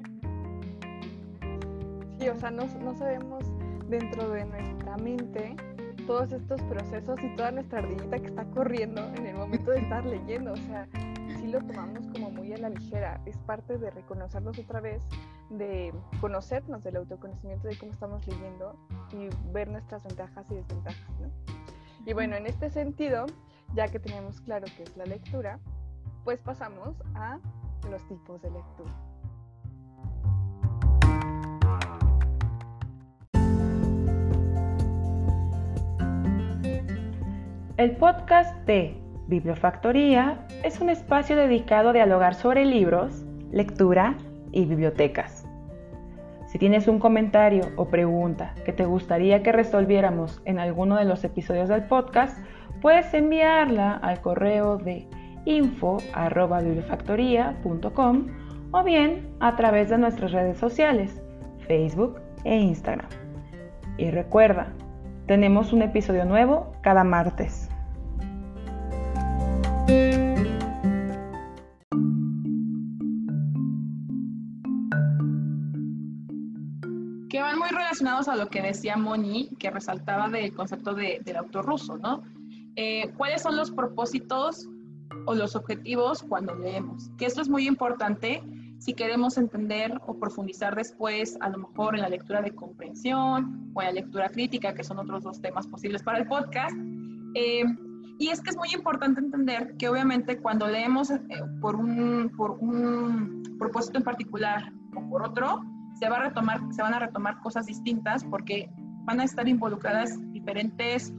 Sí, 2.19 2.29
o 2.29 2.37
sea, 2.37 2.51
no, 2.51 2.65
no 2.83 2.95
sabemos 2.95 3.45
dentro 3.89 4.31
de 4.31 4.45
nuestra 4.47 4.97
mente 4.97 5.57
todos 6.07 6.33
estos 6.33 6.61
procesos 6.63 7.19
y 7.23 7.37
toda 7.37 7.51
nuestra 7.51 7.81
ardillita 7.81 8.19
que 8.19 8.27
está 8.27 8.45
corriendo 8.47 9.03
en 9.17 9.27
el 9.27 9.37
momento 9.37 9.71
de 9.71 9.81
estar 9.81 10.05
leyendo, 10.05 10.53
o 10.53 10.57
sea, 10.57 10.87
sí 11.45 11.51
lo 11.51 11.61
tomamos 11.61 12.07
como 12.09 12.31
muy 12.31 12.55
a 12.55 12.57
la 12.57 12.71
ligera, 12.71 13.21
es 13.27 13.37
parte 13.39 13.77
de 13.77 13.91
reconocernos 13.91 14.59
otra 14.59 14.81
vez, 14.81 15.03
de 15.51 15.93
conocernos 16.21 16.83
del 16.83 16.97
autoconocimiento 16.97 17.69
de 17.69 17.77
cómo 17.77 17.93
estamos 17.93 18.27
leyendo 18.27 18.77
y 19.13 19.29
ver 19.53 19.69
nuestras 19.69 20.03
ventajas 20.05 20.47
y 20.51 20.55
desventajas, 20.55 21.11
¿no? 21.21 21.31
Y 22.07 22.15
bueno, 22.15 22.37
en 22.37 22.47
este 22.47 22.71
sentido, 22.71 23.27
ya 23.75 23.89
que 23.89 23.99
tenemos 23.99 24.41
claro 24.41 24.65
qué 24.75 24.85
es 24.85 24.97
la 24.97 25.05
lectura, 25.05 25.59
pues 26.25 26.41
pasamos 26.41 26.97
a 27.15 27.39
los 27.91 28.03
tipos 28.09 28.41
de 28.41 28.51
lectura. 28.51 28.95
El 37.77 37.97
podcast 37.97 38.55
de 38.65 39.04
Bibliofactoría 39.27 40.47
es 40.63 40.81
un 40.81 40.91
espacio 40.91 41.37
dedicado 41.37 41.91
a 41.91 41.95
dialogar 41.95 42.35
sobre 42.35 42.65
libros, 42.65 43.25
lectura 43.51 44.17
y 44.53 44.67
bibliotecas. 44.67 45.47
Si 46.47 46.59
tienes 46.59 46.89
un 46.89 46.99
comentario 46.99 47.71
o 47.77 47.87
pregunta 47.87 48.55
que 48.65 48.73
te 48.73 48.85
gustaría 48.85 49.43
que 49.43 49.51
resolviéramos 49.51 50.41
en 50.45 50.59
alguno 50.59 50.97
de 50.97 51.05
los 51.05 51.25
episodios 51.25 51.69
del 51.69 51.85
podcast, 51.85 52.39
puedes 52.81 53.13
enviarla 53.15 53.95
al 53.95 54.21
correo 54.21 54.77
de 54.77 55.09
info.bibliofactoría.com 55.47 58.27
o 58.71 58.85
bien 58.85 59.35
a 59.41 59.57
través 59.57 59.89
de 59.89 59.99
nuestras 59.99 60.33
redes 60.33 60.59
sociales, 60.59 61.23
Facebook 61.67 62.21
e 62.45 62.57
Instagram. 62.57 63.09
Y 63.97 64.11
recuerda, 64.11 64.73
tenemos 65.27 65.73
un 65.73 65.83
episodio 65.83 66.25
nuevo 66.25 66.73
cada 66.83 67.05
martes. 67.05 67.71
Que 69.87 69.93
van 77.41 77.59
muy 77.59 77.69
relacionados 77.69 78.29
a 78.29 78.37
lo 78.37 78.49
que 78.49 78.63
decía 78.63 78.97
Moni, 78.97 79.51
que 79.59 79.71
resaltaba 79.71 80.29
del 80.29 80.55
concepto 80.55 80.95
de, 80.95 81.21
del 81.25 81.37
autor 81.37 81.67
ruso, 81.67 81.99
¿no? 81.99 82.23
Eh, 82.77 83.13
¿Cuáles 83.17 83.43
son 83.43 83.57
los 83.57 83.71
propósitos 83.71 84.69
o 85.27 85.35
los 85.35 85.55
objetivos 85.55 86.23
cuando 86.23 86.55
leemos? 86.55 87.11
Que 87.19 87.27
esto 87.27 87.43
es 87.43 87.49
muy 87.49 87.67
importante 87.67 88.43
si 88.79 88.93
queremos 88.93 89.39
entender 89.39 89.99
o 90.07 90.19
profundizar 90.19 90.75
después, 90.75 91.39
a 91.41 91.49
lo 91.49 91.59
mejor 91.59 91.95
en 91.95 92.03
la 92.03 92.09
lectura 92.09 92.43
de 92.43 92.55
comprensión 92.55 93.71
o 93.75 93.81
en 93.81 93.87
la 93.87 93.93
lectura 93.93 94.29
crítica, 94.29 94.75
que 94.75 94.85
son 94.85 94.99
otros 94.99 95.23
dos 95.23 95.41
temas 95.41 95.67
posibles 95.67 96.03
para 96.03 96.19
el 96.19 96.27
podcast. 96.27 96.77
Eh, 97.35 97.65
y 98.19 98.29
es 98.29 98.41
que 98.41 98.51
es 98.51 98.57
muy 98.57 98.69
importante 98.73 99.21
entender 99.21 99.77
que 99.77 99.89
obviamente 99.89 100.39
cuando 100.39 100.69
leemos 100.69 101.11
eh, 101.11 101.21
por, 101.61 101.77
un, 101.77 102.31
por 102.37 102.53
un 102.53 103.43
propósito 103.59 103.99
en 103.99 104.05
particular 104.05 104.73
o 104.95 105.09
por 105.09 105.23
otro, 105.23 105.63
se, 105.99 106.09
va 106.09 106.17
a 106.17 106.29
retomar, 106.29 106.61
se 106.73 106.83
van 106.83 106.95
a 106.95 106.99
retomar 106.99 107.41
cosas 107.41 107.67
distintas 107.67 108.25
porque 108.25 108.71
van 109.05 109.21
a 109.21 109.25
estar 109.25 109.49
involucradas 109.49 110.19
diferentes 110.33 111.13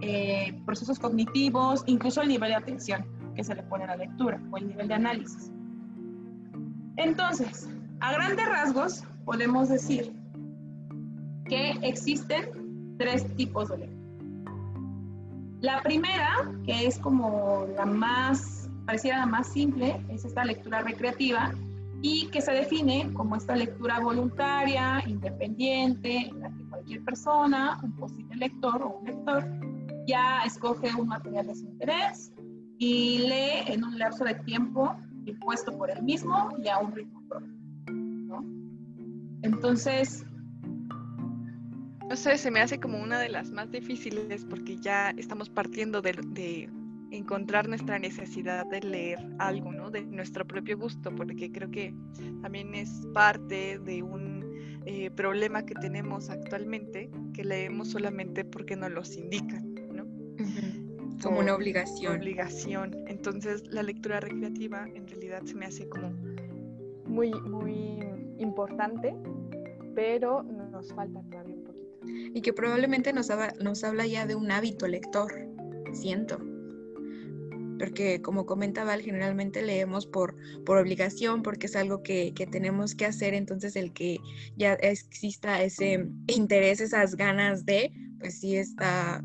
eh, 0.00 0.60
procesos 0.66 0.98
cognitivos, 0.98 1.84
incluso 1.86 2.22
el 2.22 2.28
nivel 2.28 2.50
de 2.50 2.56
atención 2.56 3.06
que 3.34 3.44
se 3.44 3.54
le 3.54 3.62
pone 3.62 3.84
a 3.84 3.88
la 3.88 3.96
lectura 3.96 4.42
o 4.50 4.56
el 4.56 4.68
nivel 4.68 4.88
de 4.88 4.94
análisis. 4.94 5.52
Entonces, 6.96 7.68
a 8.00 8.12
grandes 8.12 8.46
rasgos, 8.46 9.04
podemos 9.24 9.68
decir 9.68 10.12
que 11.46 11.72
existen 11.82 12.96
tres 12.98 13.34
tipos 13.36 13.68
de 13.68 13.78
lectura. 13.78 13.99
La 15.60 15.82
primera, 15.82 16.50
que 16.64 16.86
es 16.86 16.98
como 16.98 17.66
la 17.76 17.84
más, 17.84 18.70
pareciera 18.86 19.18
la 19.18 19.26
más 19.26 19.48
simple, 19.52 20.00
es 20.08 20.24
esta 20.24 20.42
lectura 20.42 20.80
recreativa 20.80 21.52
y 22.00 22.28
que 22.28 22.40
se 22.40 22.52
define 22.52 23.12
como 23.12 23.36
esta 23.36 23.54
lectura 23.54 24.00
voluntaria, 24.00 25.02
independiente, 25.06 26.28
en 26.28 26.40
la 26.40 26.48
que 26.50 26.64
cualquier 26.64 27.04
persona, 27.04 27.78
un 27.82 27.92
posible 27.92 28.36
lector 28.36 28.82
o 28.82 29.00
un 29.00 29.06
lector, 29.06 29.46
ya 30.06 30.42
escoge 30.46 30.94
un 30.94 31.08
material 31.08 31.46
de 31.46 31.54
su 31.54 31.66
interés 31.66 32.32
y 32.78 33.18
lee 33.18 33.64
en 33.66 33.84
un 33.84 33.98
lapso 33.98 34.24
de 34.24 34.34
tiempo 34.36 34.96
impuesto 35.26 35.76
por 35.76 35.90
él 35.90 36.02
mismo 36.02 36.48
y 36.64 36.68
a 36.68 36.78
un 36.78 36.92
ritmo 36.92 37.22
propio. 37.28 37.52
¿no? 37.86 38.42
Entonces... 39.42 40.24
No 42.10 42.16
sé, 42.16 42.36
se 42.38 42.50
me 42.50 42.60
hace 42.60 42.80
como 42.80 43.00
una 43.00 43.20
de 43.20 43.28
las 43.28 43.52
más 43.52 43.70
difíciles 43.70 44.44
porque 44.44 44.76
ya 44.78 45.10
estamos 45.10 45.48
partiendo 45.48 46.02
de, 46.02 46.14
de 46.30 46.68
encontrar 47.12 47.68
nuestra 47.68 48.00
necesidad 48.00 48.66
de 48.66 48.80
leer 48.80 49.20
algo, 49.38 49.70
¿no? 49.70 49.92
De 49.92 50.02
nuestro 50.02 50.44
propio 50.44 50.76
gusto, 50.76 51.14
porque 51.14 51.52
creo 51.52 51.70
que 51.70 51.94
también 52.42 52.74
es 52.74 52.90
parte 53.14 53.78
de 53.78 54.02
un 54.02 54.44
eh, 54.86 55.08
problema 55.12 55.64
que 55.64 55.74
tenemos 55.74 56.30
actualmente, 56.30 57.08
que 57.32 57.44
leemos 57.44 57.90
solamente 57.90 58.44
porque 58.44 58.74
nos 58.74 58.90
los 58.90 59.16
indican, 59.16 59.72
¿no? 59.94 60.04
Como 61.22 61.38
una 61.38 61.54
obligación. 61.54 62.16
Obligación. 62.16 63.04
Entonces 63.06 63.62
la 63.68 63.84
lectura 63.84 64.18
recreativa 64.18 64.84
en 64.96 65.06
realidad 65.06 65.44
se 65.44 65.54
me 65.54 65.66
hace 65.66 65.88
como 65.88 66.10
muy, 67.06 67.30
muy 67.42 68.00
importante, 68.38 69.14
pero 69.94 70.42
nos 70.42 70.92
falta 70.92 71.22
todavía. 71.30 71.59
Y 72.34 72.42
que 72.42 72.52
probablemente 72.52 73.12
nos, 73.12 73.30
habla, 73.30 73.54
nos 73.60 73.84
habla 73.84 74.06
ya 74.06 74.26
de 74.26 74.34
un 74.34 74.50
hábito 74.50 74.86
lector, 74.86 75.32
siento. 75.92 76.38
Porque 77.78 78.20
como 78.20 78.44
comenta 78.44 78.84
Val, 78.84 79.00
generalmente 79.00 79.62
leemos 79.62 80.06
por, 80.06 80.36
por 80.66 80.76
obligación, 80.76 81.42
porque 81.42 81.66
es 81.66 81.76
algo 81.76 82.02
que, 82.02 82.34
que 82.34 82.46
tenemos 82.46 82.94
que 82.94 83.06
hacer, 83.06 83.32
entonces 83.32 83.74
el 83.74 83.92
que 83.92 84.18
ya 84.56 84.74
exista 84.74 85.62
ese 85.62 86.06
interés, 86.26 86.80
esas 86.80 87.16
ganas 87.16 87.64
de, 87.64 87.90
pues 88.18 88.38
sí 88.38 88.56
está, 88.56 89.24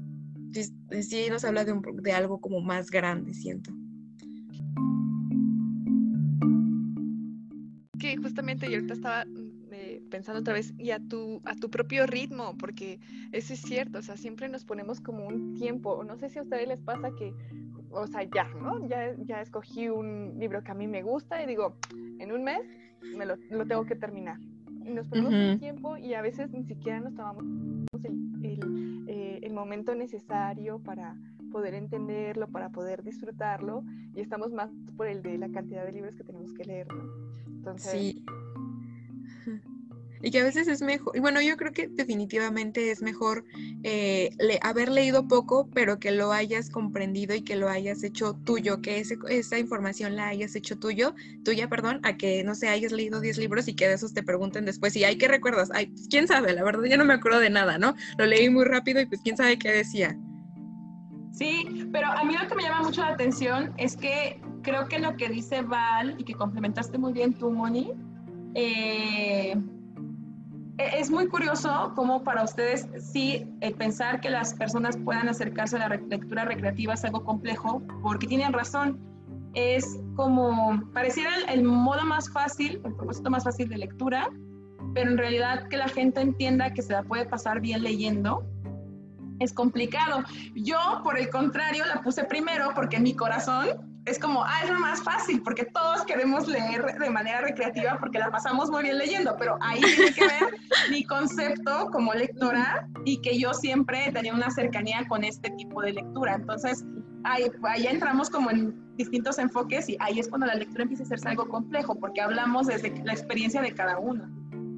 sí 1.01 1.27
nos 1.29 1.43
habla 1.43 1.65
de, 1.65 1.73
un, 1.73 1.81
de 2.01 2.13
algo 2.13 2.39
como 2.39 2.61
más 2.61 2.89
grande, 2.89 3.33
siento. 3.33 3.71
Que 7.99 8.15
justamente 8.17 8.69
yo 8.69 8.75
ahorita 8.75 8.93
estaba 8.93 9.25
pensando 10.09 10.41
otra 10.41 10.53
vez 10.53 10.74
y 10.77 10.91
a 10.91 11.00
tu, 11.00 11.41
a 11.45 11.55
tu 11.55 11.69
propio 11.69 12.05
ritmo, 12.05 12.55
porque 12.57 13.00
eso 13.31 13.53
es 13.53 13.62
cierto, 13.62 14.00
o 14.00 14.01
sea, 14.01 14.17
siempre 14.17 14.47
nos 14.50 14.63
ponemos 14.65 15.01
como 15.01 15.27
un 15.27 15.55
tiempo, 15.55 16.03
no 16.03 16.17
sé 16.17 16.29
si 16.29 16.39
a 16.39 16.41
ustedes 16.41 16.67
les 16.67 16.81
pasa 16.81 17.12
que, 17.17 17.33
o 17.91 18.07
sea, 18.07 18.24
ya, 18.24 18.47
¿no? 18.62 18.88
Ya, 18.88 19.15
ya 19.17 19.41
escogí 19.41 19.89
un 19.89 20.35
libro 20.38 20.63
que 20.63 20.71
a 20.71 20.75
mí 20.75 20.88
me 20.88 21.03
gusta 21.03 21.41
y 21.41 21.45
digo, 21.45 21.77
en 22.19 22.31
un 22.31 22.43
mes 22.43 22.62
me 23.17 23.25
lo, 23.25 23.35
lo 23.50 23.65
tengo 23.65 23.85
que 23.85 23.95
terminar. 23.95 24.39
Y 24.83 24.91
nos 24.91 25.07
ponemos 25.07 25.33
uh 25.33 25.35
-huh. 25.35 25.53
un 25.53 25.59
tiempo 25.59 25.97
y 25.97 26.13
a 26.13 26.21
veces 26.21 26.51
ni 26.51 26.63
siquiera 26.63 27.00
nos 27.00 27.15
tomamos 27.15 27.43
el, 28.03 28.45
el, 28.45 29.05
eh, 29.07 29.39
el 29.41 29.53
momento 29.53 29.95
necesario 29.95 30.79
para 30.79 31.15
poder 31.51 31.74
entenderlo, 31.74 32.47
para 32.47 32.69
poder 32.69 33.01
disfrutarlo, 33.01 33.83
y 34.13 34.21
estamos 34.21 34.51
más 34.51 34.69
por 34.95 35.07
el 35.07 35.21
de 35.24 35.38
la 35.38 35.50
cantidad 35.50 35.85
de 35.85 35.91
libros 35.91 36.15
que 36.15 36.24
tenemos 36.24 36.53
que 36.53 36.65
leer, 36.65 36.88
¿no? 36.93 37.03
Entonces... 37.47 37.91
Sí. 37.91 38.25
Y 40.25 40.32
que 40.32 40.39
a 40.39 40.44
veces 40.44 40.67
es 40.67 40.82
mejor, 40.82 41.15
y 41.15 41.20
bueno, 41.20 41.39
yo 41.39 41.55
creo 41.55 41.72
que 41.72 41.88
definitivamente 41.88 42.89
es 42.89 43.03
mejor 43.03 43.46
eh, 43.84 44.32
haber 44.63 44.89
leído 44.89 45.27
poco, 45.27 45.70
pero 45.72 46.00
que 46.00 46.12
lo 46.12 46.32
hayas 46.32 46.72
comprendido 46.72 47.36
y 47.36 47.44
que 47.44 47.55
lo 47.55 47.70
hayas 47.70 48.03
hecho 48.03 48.34
tuyo, 48.44 48.82
que 48.82 48.98
ese, 48.98 49.20
esa 49.29 49.60
información 49.60 50.15
la 50.15 50.29
hayas 50.29 50.55
hecho 50.55 50.79
tuyo, 50.79 51.13
tuya, 51.44 51.70
perdón, 51.70 52.00
a 52.01 52.17
que, 52.17 52.44
no 52.44 52.55
sé, 52.55 52.70
hayas 52.70 52.91
leído 52.91 53.22
10 53.22 53.38
libros 53.38 53.67
y 53.67 53.75
que 53.75 53.88
de 53.88 53.94
esos 53.94 54.15
te 54.15 54.24
pregunten 54.24 54.65
después, 54.65 54.96
y 54.96 55.03
ay, 55.03 55.20
¿qué 55.20 55.27
recuerdas? 55.27 55.70
Ay, 55.72 55.86
pues, 55.86 56.08
quién 56.10 56.27
sabe, 56.27 56.53
la 56.53 56.63
verdad, 56.63 56.86
ya 56.86 56.98
no 56.98 57.05
me 57.05 57.13
acuerdo 57.13 57.39
de 57.39 57.51
nada, 57.51 57.77
¿no? 57.77 57.94
Lo 58.17 58.25
leí 58.25 58.50
muy 58.50 58.65
rápido 58.65 59.01
y 59.01 59.05
pues 59.05 59.22
quién 59.22 59.38
sabe 59.38 59.60
qué 59.60 59.72
decía. 59.72 60.17
Sí, 61.34 61.88
pero 61.91 62.08
a 62.08 62.24
mí 62.24 62.34
lo 62.36 62.48
que 62.48 62.55
me 62.55 62.63
llama 62.63 62.82
mucho 62.82 63.01
la 63.01 63.10
atención 63.10 63.74
es 63.77 63.96
que 63.96 64.41
creo 64.63 64.88
que 64.88 64.98
lo 64.98 65.15
que 65.17 65.29
dice 65.29 65.62
Val 65.62 66.15
y 66.17 66.24
que 66.24 66.34
complementaste 66.34 66.98
muy 66.98 67.13
bien 67.13 67.36
tú, 67.36 67.51
Moni, 67.51 67.91
eh, 68.55 69.55
es 70.77 71.10
muy 71.10 71.27
curioso 71.27 71.94
cómo 71.96 72.24
para 72.24 72.44
ustedes 72.44 72.88
sí 73.00 73.48
el 73.62 73.74
pensar 73.75 74.20
que 74.20 74.29
las 74.29 74.53
personas 74.53 74.98
puedan 74.98 75.29
acercarse 75.29 75.77
a 75.77 75.88
la 75.88 75.96
lectura 75.96 76.46
recreativa 76.46 76.94
es 76.94 77.05
algo 77.05 77.24
complejo, 77.24 77.82
porque 78.01 78.27
tienen 78.27 78.51
razón. 78.51 79.00
Es 79.53 80.00
como, 80.15 80.82
pareciera 80.94 81.32
el, 81.48 81.63
modo 81.63 82.03
más 82.03 82.29
fácil, 82.29 82.82
el 82.84 82.94
propósito 82.94 83.29
más 83.29 83.46
fácil 83.46 83.70
de 83.70 83.77
lectura, 83.77 84.29
pero 84.94 85.12
en 85.12 85.17
realidad 85.17 85.70
que 85.70 85.77
la 85.77 85.88
gente 85.88 86.20
entienda 86.20 86.74
que 86.74 86.82
se 86.82 86.91
la 86.91 87.03
puede 87.03 87.25
pasar 87.25 87.62
bien 87.62 87.82
leyendo 87.82 88.46
es 89.39 89.53
complicado. 89.53 90.24
Yo, 90.55 90.77
por 91.03 91.17
el 91.17 91.29
contrario, 91.29 91.86
la 91.86 92.01
puse 92.01 92.25
primero 92.25 92.72
porque 92.75 93.00
mi 93.00 93.15
corazón 93.15 93.94
es 94.05 94.19
como, 94.19 94.43
ah, 94.43 94.62
es 94.63 94.69
lo 94.69 94.79
más 94.79 95.01
fácil, 95.01 95.41
porque 95.41 95.65
todos 95.65 96.03
queremos 96.05 96.47
leer 96.47 96.85
de 96.85 97.09
manera 97.09 97.41
recreativa 97.41 97.97
porque 98.00 98.19
la 98.19 98.29
pasamos 98.29 98.69
muy 98.69 98.83
bien 98.83 98.97
leyendo, 99.00 99.35
pero 99.38 99.57
ahí 99.62 99.81
tiene 99.81 100.13
que 100.13 100.21
ver 100.21 100.55
mi 100.91 101.03
concepto 101.03 101.89
como 101.91 102.13
lectora 102.13 102.88
y 103.03 103.19
que 103.21 103.39
yo 103.39 103.53
siempre 103.53 104.12
tenía 104.13 104.33
una 104.33 104.51
cercanía 104.51 105.07
con 105.07 105.24
este 105.24 105.50
tipo 105.51 105.81
de 105.81 105.93
lectura. 105.93 106.35
Entonces, 106.35 106.85
ahí, 107.24 107.45
ahí 107.63 107.88
entramos 107.88 108.29
como 108.29 108.51
en 108.51 108.95
distintos 108.95 109.39
enfoques 109.39 109.89
y 109.89 109.97
ahí 110.00 110.19
es 110.19 110.29
cuando 110.29 110.45
la 110.45 110.55
lectura 110.55 110.83
empieza 110.83 111.03
a 111.03 111.05
hacerse 111.07 111.27
algo 111.27 111.50
complejo, 111.50 112.00
porque 112.00 112.21
hablamos 112.21 112.67
desde 112.67 112.93
la 113.03 113.13
experiencia 113.13 113.62
de 113.62 113.74
cada 113.74 113.97
uno. 113.97 114.29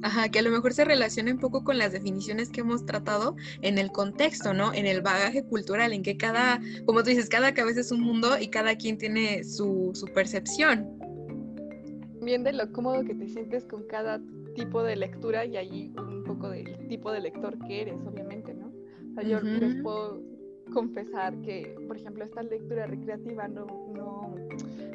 Ajá, 0.04 0.30
que 0.30 0.40
a 0.40 0.42
lo 0.42 0.52
mejor 0.52 0.74
se 0.74 0.86
relaciona 0.86 1.32
un 1.32 1.40
poco 1.40 1.64
con 1.64 1.78
las 1.78 1.92
definiciones 1.92 2.50
que 2.50 2.62
hemos 2.62 2.86
tratado 2.86 3.36
en 3.62 3.78
el 3.78 3.92
contexto, 3.92 4.54
¿no? 4.54 4.74
En 4.74 4.86
el 4.86 5.02
bagaje 5.02 5.44
cultural, 5.44 5.92
en 5.94 6.04
que 6.04 6.18
cada, 6.18 6.62
como 6.86 7.04
tú 7.04 7.10
dices, 7.10 7.30
cada 7.30 7.54
cabeza 7.54 7.82
es 7.82 7.92
un 7.92 8.02
mundo 8.02 8.38
y 8.40 8.50
cada 8.50 8.76
quien 8.76 8.98
tiene 8.98 9.44
su, 9.44 9.92
su 9.94 10.06
percepción. 10.08 10.88
Bien 12.22 12.44
de 12.44 12.54
lo 12.54 12.72
cómodo 12.72 13.04
que 13.04 13.16
te 13.16 13.28
sientes 13.28 13.66
con 13.66 13.88
cada 13.88 14.22
tipo 14.56 14.84
de 14.84 14.96
lectura 14.96 15.46
y 15.46 15.58
ahí 15.58 15.94
un 15.98 16.24
poco 16.24 16.50
del 16.50 16.88
tipo 16.88 17.12
de 17.12 17.22
lector 17.22 17.58
que 17.68 17.82
eres, 17.82 18.00
obviamente, 18.06 18.54
¿no? 18.54 18.68
O 18.68 19.14
sea, 19.14 19.24
yo 19.24 19.40
les 19.40 19.82
puedo 19.82 20.22
confesar 20.74 21.40
que, 21.42 21.76
por 21.88 21.98
ejemplo, 21.98 22.24
esta 22.24 22.44
lectura 22.44 22.86
recreativa 22.86 23.48
no, 23.48 23.66
no, 23.96 24.36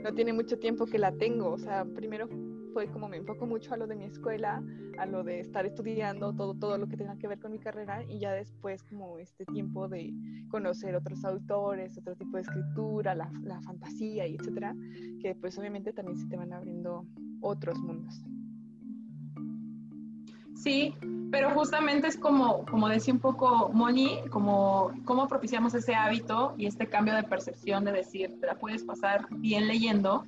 no 0.02 0.14
tiene 0.14 0.32
mucho 0.32 0.58
tiempo 0.58 0.86
que 0.86 0.98
la 0.98 1.12
tengo. 1.12 1.50
O 1.50 1.58
sea, 1.58 1.84
primero 1.84 2.28
fue 2.72 2.90
como 2.90 3.08
me 3.08 3.18
enfoco 3.18 3.46
mucho 3.46 3.74
a 3.74 3.76
lo 3.76 3.86
de 3.86 3.96
mi 3.96 4.04
escuela, 4.04 4.62
a 4.98 5.06
lo 5.06 5.22
de 5.22 5.40
estar 5.40 5.66
estudiando 5.66 6.32
todo, 6.34 6.54
todo 6.54 6.78
lo 6.78 6.88
que 6.88 6.96
tenga 6.96 7.16
que 7.16 7.28
ver 7.28 7.38
con 7.38 7.52
mi 7.52 7.58
carrera 7.58 8.02
y 8.04 8.18
ya 8.18 8.32
después 8.32 8.82
como 8.82 9.18
este 9.18 9.44
tiempo 9.44 9.88
de 9.88 10.12
conocer 10.50 10.94
otros 10.96 11.24
autores, 11.24 11.96
otro 11.98 12.16
tipo 12.16 12.36
de 12.36 12.42
escritura, 12.42 13.14
la, 13.14 13.30
la 13.42 13.60
fantasía 13.62 14.26
y 14.26 14.36
etcétera, 14.36 14.74
que 15.20 15.34
pues 15.34 15.58
obviamente 15.58 15.92
también 15.92 16.18
se 16.18 16.26
te 16.26 16.36
van 16.36 16.52
abriendo 16.52 17.06
otros 17.40 17.78
mundos. 17.78 18.22
Sí, 20.54 20.94
pero 21.32 21.50
justamente 21.50 22.06
es 22.06 22.16
como, 22.16 22.64
como 22.66 22.88
decía 22.88 23.12
un 23.12 23.20
poco 23.20 23.70
Moni, 23.72 24.18
como 24.30 24.92
cómo 25.04 25.26
propiciamos 25.26 25.74
ese 25.74 25.94
hábito 25.94 26.54
y 26.56 26.66
este 26.66 26.86
cambio 26.86 27.14
de 27.14 27.24
percepción 27.24 27.84
de 27.84 27.92
decir, 27.92 28.38
te 28.38 28.46
la 28.46 28.54
puedes 28.54 28.84
pasar 28.84 29.26
bien 29.30 29.66
leyendo, 29.66 30.24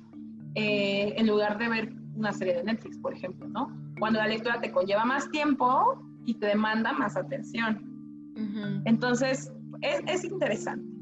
eh, 0.55 1.13
en 1.17 1.27
lugar 1.27 1.57
de 1.57 1.69
ver 1.69 2.04
una 2.15 2.31
serie 2.33 2.55
de 2.55 2.63
Netflix, 2.63 2.97
por 2.97 3.13
ejemplo, 3.13 3.47
¿no? 3.47 3.71
Cuando 3.99 4.19
la 4.19 4.27
lectura 4.27 4.59
te 4.61 4.71
conlleva 4.71 5.05
más 5.05 5.29
tiempo 5.31 6.01
y 6.25 6.35
te 6.35 6.47
demanda 6.47 6.93
más 6.93 7.15
atención. 7.15 7.91
Entonces, 8.85 9.51
es, 9.81 10.01
es 10.07 10.23
interesante. 10.23 10.95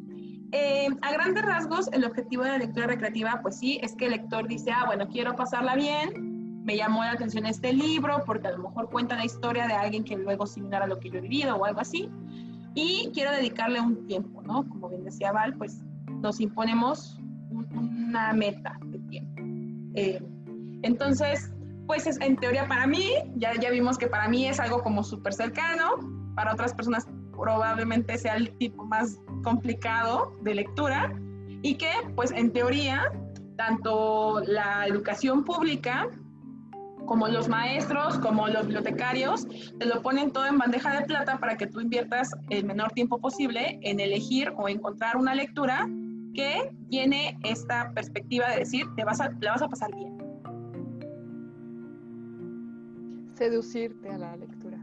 Eh, 0.52 0.88
a 1.02 1.12
grandes 1.12 1.44
rasgos, 1.44 1.90
el 1.94 2.06
objetivo 2.06 2.44
de 2.44 2.50
la 2.50 2.58
lectura 2.60 2.86
recreativa, 2.86 3.40
pues 3.42 3.58
sí, 3.58 3.80
es 3.82 3.96
que 3.96 4.06
el 4.06 4.12
lector 4.12 4.48
dice, 4.48 4.72
ah, 4.72 4.86
bueno, 4.86 5.08
quiero 5.10 5.36
pasarla 5.36 5.76
bien, 5.76 6.64
me 6.64 6.78
llamó 6.78 7.04
la 7.04 7.14
atención 7.14 7.48
este 7.48 7.74
libro 7.74 8.22
porque 8.24 8.48
a 8.48 8.52
lo 8.52 8.70
mejor 8.70 8.90
cuenta 8.90 9.16
la 9.16 9.26
historia 9.26 9.66
de 9.68 9.74
alguien 9.74 10.04
que 10.04 10.16
luego 10.16 10.46
similar 10.46 10.84
a 10.84 10.88
lo 10.88 11.00
que 11.00 11.10
yo 11.10 11.18
he 11.18 11.22
vivido 11.22 11.56
o 11.56 11.66
algo 11.66 11.80
así, 11.80 12.08
y 12.76 13.10
quiero 13.14 13.32
dedicarle 13.32 13.82
un 13.82 14.06
tiempo, 14.06 14.44
¿no? 14.44 14.68
Como 14.70 14.90
bien 14.90 15.04
decía 15.04 15.32
Val, 15.32 15.56
pues 15.56 15.82
nos 16.22 16.40
imponemos 16.40 17.20
una 17.50 18.32
meta 18.34 18.78
de 18.86 19.00
tiempo. 19.00 19.42
Eh, 19.96 20.22
entonces, 20.84 21.52
pues 21.88 22.08
es, 22.08 22.20
en 22.22 22.38
teoría 22.38 22.68
para 22.68 22.88
mí, 22.88 23.10
ya, 23.36 23.54
ya 23.60 23.72
vimos 23.72 23.98
que 23.98 24.08
para 24.08 24.28
mí 24.28 24.48
es 24.48 24.60
algo 24.60 24.84
como 24.84 25.04
súper 25.04 25.34
cercano, 25.34 25.96
para 26.36 26.54
otras 26.54 26.74
personas 26.74 27.08
probablemente 27.32 28.18
sea 28.18 28.36
el 28.36 28.56
tipo 28.58 28.86
más 28.86 29.20
complicado 29.44 30.34
de 30.42 30.56
lectura 30.56 31.12
y 31.62 31.76
que 31.76 31.92
pues 32.16 32.32
en 32.32 32.52
teoría 32.52 33.12
tanto 33.58 34.42
la 34.46 34.88
educación 34.88 35.44
pública 35.44 36.10
como 37.06 37.28
los 37.28 37.50
maestros, 37.50 38.18
como 38.20 38.48
los 38.48 38.66
bibliotecarios, 38.66 39.46
te 39.78 39.86
lo 39.86 40.02
ponen 40.02 40.32
todo 40.32 40.46
en 40.46 40.58
bandeja 40.58 41.00
de 41.00 41.06
plata 41.06 41.38
para 41.38 41.58
que 41.58 41.68
tú 41.68 41.82
inviertas 41.82 42.32
el 42.50 42.64
menor 42.66 42.92
tiempo 42.92 43.20
posible 43.20 43.80
en 43.82 44.00
elegir 44.00 44.54
o 44.58 44.70
encontrar 44.70 45.18
una 45.18 45.36
lectura 45.36 45.88
que 46.34 46.72
tiene 46.90 47.38
esta 47.44 47.92
perspectiva 47.94 48.50
de 48.50 48.60
decir, 48.60 48.86
te 48.96 49.04
vas 49.04 49.20
a, 49.20 49.30
la 49.42 49.52
vas 49.52 49.62
a 49.62 49.68
pasar 49.68 49.94
bien. 49.94 50.23
Seducirte 53.36 54.10
a 54.10 54.18
la 54.18 54.36
lectura. 54.38 54.78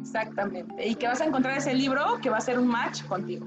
Exactamente. 0.00 0.88
Y 0.88 0.94
que 0.94 1.06
vas 1.06 1.20
a 1.20 1.26
encontrar 1.26 1.58
ese 1.58 1.74
libro 1.74 2.18
que 2.22 2.30
va 2.30 2.38
a 2.38 2.40
ser 2.40 2.58
un 2.58 2.68
match 2.68 3.04
contigo. 3.04 3.46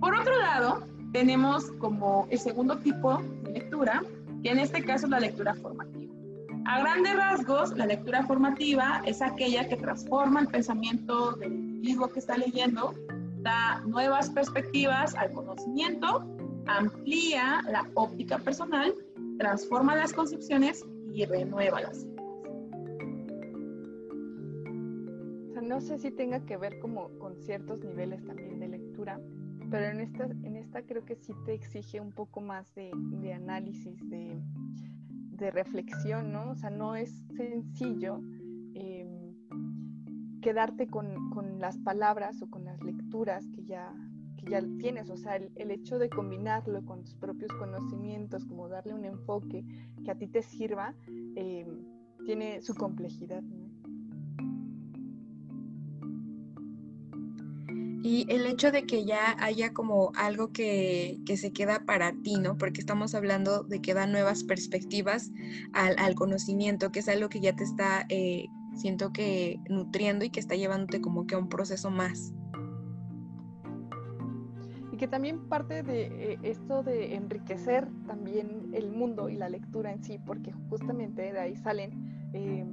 Por 0.00 0.14
otro 0.14 0.36
lado, 0.38 0.86
tenemos 1.12 1.70
como 1.72 2.26
el 2.30 2.38
segundo 2.38 2.78
tipo 2.78 3.22
de 3.44 3.52
lectura, 3.52 4.02
que 4.42 4.50
en 4.50 4.58
este 4.58 4.84
caso 4.84 5.06
es 5.06 5.10
la 5.10 5.20
lectura 5.20 5.54
formativa. 5.54 6.14
A 6.66 6.80
grandes 6.80 7.16
rasgos, 7.16 7.76
la 7.76 7.86
lectura 7.86 8.24
formativa 8.24 9.00
es 9.06 9.22
aquella 9.22 9.68
que 9.68 9.76
transforma 9.76 10.40
el 10.40 10.48
pensamiento 10.48 11.32
del 11.32 11.52
individuo 11.52 12.08
que 12.08 12.18
está 12.18 12.36
leyendo, 12.36 12.92
da 13.38 13.80
nuevas 13.86 14.30
perspectivas 14.30 15.14
al 15.14 15.30
conocimiento, 15.32 16.26
amplía 16.66 17.62
la 17.70 17.88
óptica 17.94 18.38
personal, 18.38 18.92
transforma 19.38 19.94
las 19.94 20.12
concepciones 20.12 20.84
y 21.12 21.24
renueva 21.24 21.80
no 25.66 25.80
sé 25.80 25.98
si 25.98 26.10
tenga 26.10 26.44
que 26.46 26.56
ver 26.56 26.78
como 26.78 27.10
con 27.18 27.36
ciertos 27.36 27.84
niveles 27.84 28.24
también 28.24 28.60
de 28.60 28.68
lectura, 28.68 29.20
pero 29.70 29.86
en 29.86 30.00
esta, 30.00 30.24
en 30.24 30.56
esta 30.56 30.82
creo 30.82 31.04
que 31.04 31.16
sí 31.16 31.32
te 31.44 31.54
exige 31.54 32.00
un 32.00 32.12
poco 32.12 32.40
más 32.40 32.72
de, 32.74 33.32
análisis, 33.32 33.98
de, 34.08 34.40
reflexión, 35.50 36.32
¿no? 36.32 36.50
O 36.50 36.54
sea, 36.56 36.70
no 36.70 36.96
es 36.96 37.10
sencillo 37.36 38.20
em, 38.74 39.34
quedarte 40.40 40.86
con, 40.86 41.26
las 41.58 41.78
palabras 41.78 42.40
o 42.42 42.48
con 42.48 42.64
las 42.64 42.82
lecturas 42.82 43.46
que 43.48 43.64
ya, 43.64 43.92
que 44.36 44.50
ya 44.50 44.62
tienes, 44.78 45.10
o 45.10 45.16
sea, 45.16 45.36
el, 45.36 45.70
hecho 45.70 45.98
de 45.98 46.08
combinarlo 46.08 46.84
con 46.84 47.02
tus 47.02 47.14
propios 47.14 47.50
conocimientos, 47.52 48.44
como 48.44 48.68
darle 48.68 48.94
un 48.94 49.04
enfoque 49.04 49.64
que 50.04 50.10
a 50.10 50.14
ti 50.14 50.26
te 50.26 50.42
sirva, 50.42 50.94
em, 51.34 51.84
tiene 52.24 52.62
su 52.62 52.74
complejidad, 52.74 53.42
¿no? 53.42 53.65
Y 58.06 58.24
el 58.28 58.46
hecho 58.46 58.70
de 58.70 58.86
que 58.86 59.04
ya 59.04 59.34
haya 59.40 59.74
como 59.74 60.12
algo 60.14 60.52
que, 60.52 61.18
se 61.36 61.52
queda 61.52 61.80
para 61.84 62.12
ti, 62.22 62.36
¿no? 62.36 62.56
Porque 62.56 62.78
estamos 62.78 63.16
hablando 63.16 63.64
de 63.64 63.80
que 63.80 63.94
da 63.94 64.06
nuevas 64.06 64.44
perspectivas 64.44 65.32
al, 65.72 66.14
conocimiento, 66.14 66.92
que 66.92 67.00
es 67.00 67.08
algo 67.08 67.28
que 67.28 67.40
ya 67.40 67.56
te 67.56 67.64
está, 67.64 68.06
eh, 68.08 68.46
siento 68.76 69.12
que 69.12 69.58
nutriendo 69.68 70.24
y 70.24 70.30
que 70.30 70.38
está 70.38 70.54
llevándote 70.54 71.00
como 71.00 71.26
que 71.26 71.34
a 71.34 71.38
un 71.38 71.48
proceso 71.48 71.90
más. 71.90 72.32
Y 74.92 74.96
que 74.98 75.08
también 75.08 75.48
parte 75.48 75.82
de 75.82 76.04
eh, 76.04 76.38
esto 76.44 76.84
de 76.84 77.16
enriquecer 77.16 77.88
también 78.06 78.70
el 78.72 78.92
mundo 78.92 79.28
y 79.28 79.34
la 79.34 79.48
lectura 79.48 79.90
en 79.90 80.04
sí, 80.04 80.20
porque 80.24 80.52
justamente 80.70 81.32
de 81.32 81.40
ahí 81.40 81.56
salen 81.56 82.30
eh, 82.34 82.64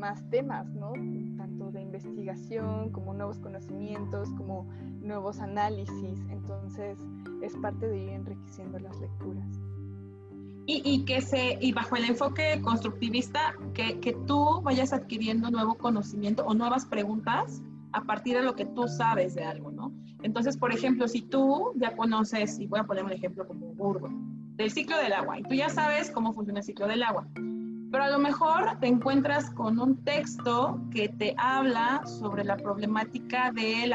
más 0.00 0.28
temas, 0.30 0.66
¿no? 0.74 0.92
Tanto 1.36 1.70
de 1.70 1.82
investigación 1.82 2.90
como 2.90 3.14
nuevos 3.14 3.38
conocimientos, 3.38 4.30
como 4.36 4.66
nuevos 5.00 5.38
análisis. 5.38 6.18
Entonces, 6.30 6.98
es 7.42 7.54
parte 7.58 7.86
de 7.86 7.98
ir 7.98 8.08
enriqueciendo 8.08 8.78
las 8.78 8.98
lecturas. 8.98 9.46
Y, 10.66 10.82
y, 10.84 11.04
que 11.04 11.20
se, 11.20 11.58
y 11.60 11.72
bajo 11.72 11.96
el 11.96 12.04
enfoque 12.04 12.60
constructivista, 12.62 13.54
que, 13.74 14.00
que, 14.00 14.12
tú 14.26 14.60
vayas 14.62 14.92
adquiriendo 14.92 15.50
nuevo 15.50 15.74
conocimiento 15.74 16.44
o 16.44 16.54
nuevas 16.54 16.86
preguntas 16.86 17.62
a 17.92 18.02
partir 18.02 18.36
de 18.36 18.42
lo 18.42 18.54
que 18.54 18.66
tú 18.66 18.86
sabes 18.86 19.34
de 19.34 19.44
algo, 19.44 19.70
¿no? 19.70 19.92
Entonces, 20.22 20.56
por 20.56 20.72
ejemplo, 20.72 21.08
si 21.08 21.22
tú 21.22 21.72
ya 21.76 21.96
conoces, 21.96 22.58
y 22.60 22.66
voy 22.66 22.80
a 22.80 22.84
poner 22.84 23.04
un 23.04 23.12
ejemplo 23.12 23.46
como 23.48 23.66
burgo, 23.74 24.08
del 24.56 24.70
ciclo 24.70 24.96
del 24.98 25.12
agua, 25.12 25.38
y 25.38 25.42
tú 25.42 25.54
ya 25.54 25.70
sabes 25.70 26.10
cómo 26.10 26.32
funciona 26.32 26.60
el 26.60 26.64
ciclo 26.64 26.86
del 26.86 27.02
agua, 27.02 27.26
pero 27.90 28.04
a 28.04 28.10
lo 28.10 28.18
mejor 28.18 28.78
te 28.80 28.86
encuentras 28.86 29.50
con 29.50 29.78
un 29.78 30.04
texto 30.04 30.80
que 30.92 31.08
te 31.08 31.34
habla 31.36 32.02
sobre 32.06 32.44
la 32.44 32.56
problemática 32.56 33.50
del 33.52 33.92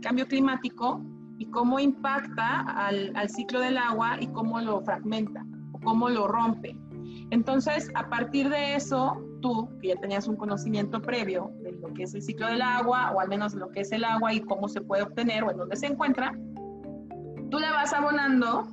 cambio 0.00 0.26
climático 0.26 1.00
y 1.38 1.46
cómo 1.46 1.78
impacta 1.78 2.60
al, 2.60 3.28
ciclo 3.28 3.60
del 3.60 3.78
agua 3.78 4.16
y 4.20 4.26
cómo 4.28 4.60
lo 4.60 4.80
fragmenta 4.82 5.44
o 5.72 5.80
cómo 5.80 6.08
lo 6.08 6.26
rompe. 6.26 6.76
Entonces, 7.30 7.90
a 7.94 8.08
partir 8.08 8.48
de 8.48 8.74
eso, 8.74 9.16
tú, 9.40 9.68
que 9.80 9.88
ya 9.88 9.96
tenías 9.96 10.26
un 10.26 10.36
conocimiento 10.36 11.00
previo 11.00 11.52
de 11.62 11.72
lo 11.72 11.92
que 11.94 12.04
es 12.04 12.14
el 12.14 12.22
ciclo 12.22 12.46
del 12.46 12.62
agua, 12.62 13.12
o 13.12 13.20
al 13.20 13.28
menos 13.28 13.54
lo 13.54 13.70
que 13.70 13.80
es 13.80 13.92
el 13.92 14.04
agua 14.04 14.32
y 14.32 14.40
cómo 14.40 14.68
se 14.68 14.80
puede 14.80 15.02
obtener 15.02 15.44
o 15.44 15.50
en 15.50 15.58
dónde 15.58 15.76
se 15.76 15.86
encuentra, 15.86 16.32
tú 17.50 17.58
le 17.58 17.70
vas 17.70 17.92
abonando 17.92 18.66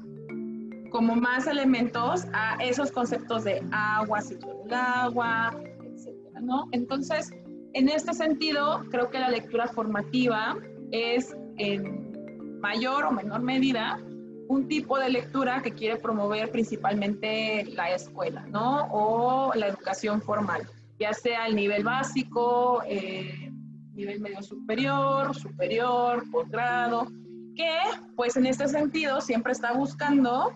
como 0.91 1.15
más 1.15 1.47
elementos 1.47 2.25
a 2.33 2.55
esos 2.61 2.91
conceptos 2.91 3.45
de 3.45 3.63
agua, 3.71 4.21
ciclo 4.21 4.63
del 4.63 4.73
agua, 4.73 5.57
etcétera, 5.83 6.41
¿no? 6.41 6.67
Entonces, 6.71 7.31
en 7.73 7.89
este 7.89 8.13
sentido, 8.13 8.83
creo 8.91 9.09
que 9.09 9.19
la 9.19 9.29
lectura 9.29 9.67
formativa 9.67 10.57
es 10.91 11.35
en 11.57 12.11
mayor 12.59 13.05
o 13.05 13.11
menor 13.11 13.41
medida 13.41 13.99
un 14.47 14.67
tipo 14.67 14.99
de 14.99 15.09
lectura 15.09 15.61
que 15.61 15.71
quiere 15.71 15.97
promover 15.97 16.51
principalmente 16.51 17.65
la 17.73 17.91
escuela, 17.91 18.45
¿no? 18.47 18.87
O 18.91 19.53
la 19.55 19.67
educación 19.67 20.21
formal, 20.21 20.67
ya 20.99 21.13
sea 21.13 21.47
el 21.47 21.55
nivel 21.55 21.85
básico, 21.85 22.83
eh, 22.85 23.49
nivel 23.93 24.19
medio 24.19 24.43
superior, 24.43 25.33
superior, 25.33 26.23
posgrado, 26.29 27.07
que 27.55 27.77
pues 28.17 28.35
en 28.35 28.45
este 28.45 28.67
sentido 28.67 29.21
siempre 29.21 29.53
está 29.53 29.71
buscando 29.71 30.51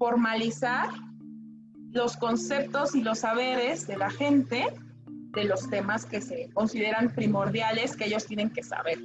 formalizar 0.00 0.88
los 1.92 2.16
conceptos 2.16 2.94
y 2.94 3.02
los 3.02 3.18
saberes 3.18 3.86
de 3.86 3.98
la 3.98 4.08
gente 4.08 4.64
de 5.34 5.44
los 5.44 5.68
temas 5.68 6.06
que 6.06 6.22
se 6.22 6.48
consideran 6.54 7.14
primordiales 7.14 7.94
que 7.96 8.06
ellos 8.06 8.24
tienen 8.24 8.48
que 8.48 8.62
saber. 8.62 8.98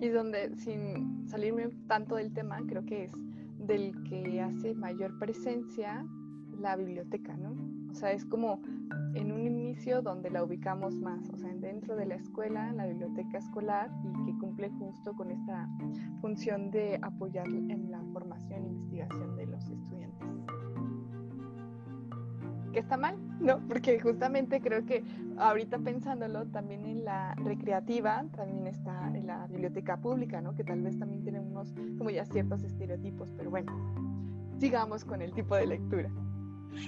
Y 0.00 0.08
donde, 0.08 0.56
sin 0.56 1.28
salirme 1.28 1.68
tanto 1.86 2.16
del 2.16 2.32
tema, 2.32 2.60
creo 2.66 2.82
que 2.86 3.04
es 3.04 3.12
del 3.58 3.92
que 4.04 4.40
hace 4.40 4.72
mayor 4.74 5.18
presencia 5.18 6.06
la 6.58 6.74
biblioteca, 6.74 7.36
¿no? 7.36 7.54
O 7.92 7.94
sea, 7.94 8.12
es 8.12 8.24
como 8.24 8.60
en 9.14 9.32
un 9.32 9.46
inicio 9.46 10.00
donde 10.00 10.30
la 10.30 10.42
ubicamos 10.42 10.94
más, 10.94 11.28
o 11.28 11.36
sea, 11.36 11.52
dentro 11.54 11.94
de 11.94 12.06
la 12.06 12.14
escuela, 12.14 12.72
la 12.72 12.86
biblioteca 12.86 13.38
escolar, 13.38 13.90
y 14.04 14.24
que 14.24 14.38
cumple 14.38 14.70
justo 14.70 15.14
con 15.14 15.30
esta 15.30 15.68
función 16.20 16.70
de 16.70 16.98
apoyar 17.02 17.46
en 17.46 17.90
la 17.90 18.02
formación 18.12 18.64
e 18.64 18.68
investigación 18.68 19.36
de 19.36 19.46
los 19.46 19.68
estudiantes. 19.68 20.28
¿Que 22.72 22.78
está 22.78 22.96
mal? 22.96 23.18
No, 23.38 23.60
porque 23.68 24.00
justamente 24.00 24.62
creo 24.62 24.86
que 24.86 25.04
ahorita 25.36 25.78
pensándolo, 25.78 26.46
también 26.46 26.86
en 26.86 27.04
la 27.04 27.34
recreativa, 27.34 28.24
también 28.34 28.66
está 28.66 29.08
en 29.14 29.26
la 29.26 29.46
biblioteca 29.48 29.98
pública, 29.98 30.40
¿no? 30.40 30.54
Que 30.54 30.64
tal 30.64 30.80
vez 30.80 30.98
también 30.98 31.22
tiene 31.22 31.40
unos, 31.40 31.74
como 31.98 32.08
ya 32.08 32.24
ciertos 32.24 32.62
estereotipos, 32.62 33.30
pero 33.36 33.50
bueno, 33.50 33.70
sigamos 34.58 35.04
con 35.04 35.20
el 35.20 35.34
tipo 35.34 35.54
de 35.54 35.66
lectura. 35.66 36.10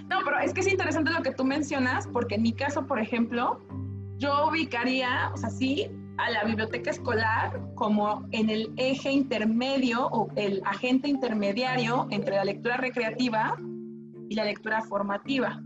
No, 0.08 0.18
pero 0.24 0.38
es 0.38 0.52
que 0.52 0.60
es 0.60 0.70
interesante 0.70 1.10
lo 1.10 1.22
que 1.22 1.32
tú 1.32 1.44
mencionas, 1.44 2.06
porque 2.06 2.36
en 2.36 2.42
mi 2.42 2.52
caso, 2.52 2.86
por 2.86 3.00
ejemplo, 3.00 3.60
yo 4.18 4.48
ubicaría, 4.48 5.30
o 5.32 5.36
sea, 5.36 5.50
sí, 5.50 5.90
a 6.16 6.30
la 6.30 6.44
biblioteca 6.44 6.90
escolar 6.90 7.60
como 7.74 8.26
en 8.30 8.48
el 8.48 8.72
eje 8.76 9.10
intermedio 9.10 10.06
o 10.06 10.30
el 10.36 10.62
agente 10.64 11.08
intermediario 11.08 12.06
entre 12.10 12.36
la 12.36 12.44
lectura 12.44 12.76
recreativa 12.76 13.56
y 14.28 14.34
la 14.34 14.44
lectura 14.44 14.82
formativa. 14.82 15.60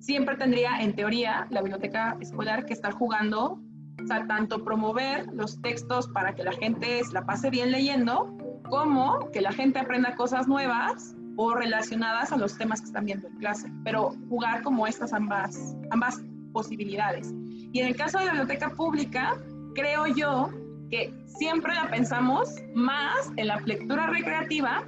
Siempre 0.00 0.36
tendría, 0.36 0.80
en 0.80 0.94
teoría, 0.94 1.46
la 1.50 1.60
biblioteca 1.60 2.16
escolar 2.20 2.64
que 2.64 2.72
estar 2.72 2.92
jugando, 2.94 3.60
o 4.02 4.06
sea, 4.06 4.26
tanto 4.26 4.64
promover 4.64 5.26
los 5.32 5.60
textos 5.60 6.08
para 6.08 6.34
que 6.34 6.42
la 6.42 6.52
gente 6.52 7.04
se 7.04 7.12
la 7.12 7.24
pase 7.24 7.50
bien 7.50 7.70
leyendo, 7.70 8.36
como 8.68 9.30
que 9.30 9.40
la 9.40 9.52
gente 9.52 9.78
aprenda 9.78 10.16
cosas 10.16 10.48
nuevas 10.48 11.14
o 11.36 11.54
relacionadas 11.54 12.32
a 12.32 12.36
los 12.36 12.56
temas 12.56 12.80
que 12.80 12.86
están 12.86 13.06
viendo 13.06 13.28
en 13.28 13.36
clase, 13.36 13.70
pero 13.84 14.14
jugar 14.28 14.62
como 14.62 14.86
estas 14.86 15.12
ambas, 15.12 15.76
ambas 15.90 16.22
posibilidades. 16.52 17.32
Y 17.72 17.80
en 17.80 17.86
el 17.86 17.96
caso 17.96 18.18
de 18.18 18.26
la 18.26 18.32
biblioteca 18.32 18.70
pública, 18.70 19.36
creo 19.74 20.06
yo 20.06 20.50
que 20.90 21.12
siempre 21.26 21.74
la 21.74 21.90
pensamos 21.90 22.54
más 22.74 23.32
en 23.36 23.48
la 23.48 23.56
lectura 23.60 24.08
recreativa, 24.08 24.84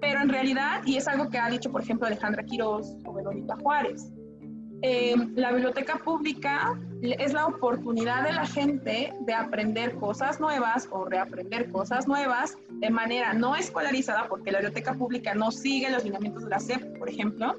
pero 0.00 0.20
en 0.20 0.28
realidad, 0.28 0.82
y 0.84 0.96
es 0.96 1.08
algo 1.08 1.30
que 1.30 1.38
ha 1.38 1.48
dicho, 1.48 1.72
por 1.72 1.82
ejemplo, 1.82 2.06
Alejandra 2.06 2.44
Quiroz 2.44 2.96
o 3.04 3.14
Verónica 3.14 3.56
Juárez, 3.56 4.12
eh, 4.82 5.16
la 5.34 5.50
biblioteca 5.50 5.96
pública 5.98 6.78
es 7.02 7.32
la 7.32 7.46
oportunidad 7.46 8.24
de 8.24 8.32
la 8.32 8.46
gente 8.46 9.12
de 9.20 9.34
aprender 9.34 9.96
cosas 9.96 10.40
nuevas 10.40 10.88
o 10.90 11.04
reaprender 11.04 11.70
cosas 11.70 12.06
nuevas 12.06 12.56
de 12.70 12.90
manera 12.90 13.32
no 13.32 13.56
escolarizada, 13.56 14.28
porque 14.28 14.52
la 14.52 14.58
biblioteca 14.58 14.94
pública 14.94 15.34
no 15.34 15.50
sigue 15.50 15.90
los 15.90 16.04
lineamientos 16.04 16.44
de 16.44 16.50
la 16.50 16.60
SEP, 16.60 16.98
por 16.98 17.08
ejemplo, 17.08 17.56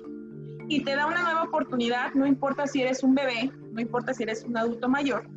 y 0.70 0.84
te 0.84 0.96
da 0.96 1.08
una 1.08 1.24
nueva 1.24 1.44
oportunidad, 1.44 2.14
no 2.14 2.26
importa 2.26 2.68
si 2.68 2.82
eres 2.82 3.04
un 3.04 3.16
bebé, 3.16 3.52
no 3.72 3.82
importa 3.82 4.14
si 4.14 4.24
eres 4.24 4.44
un 4.44 4.56
adulto 4.56 4.88
mayor, 4.88 5.28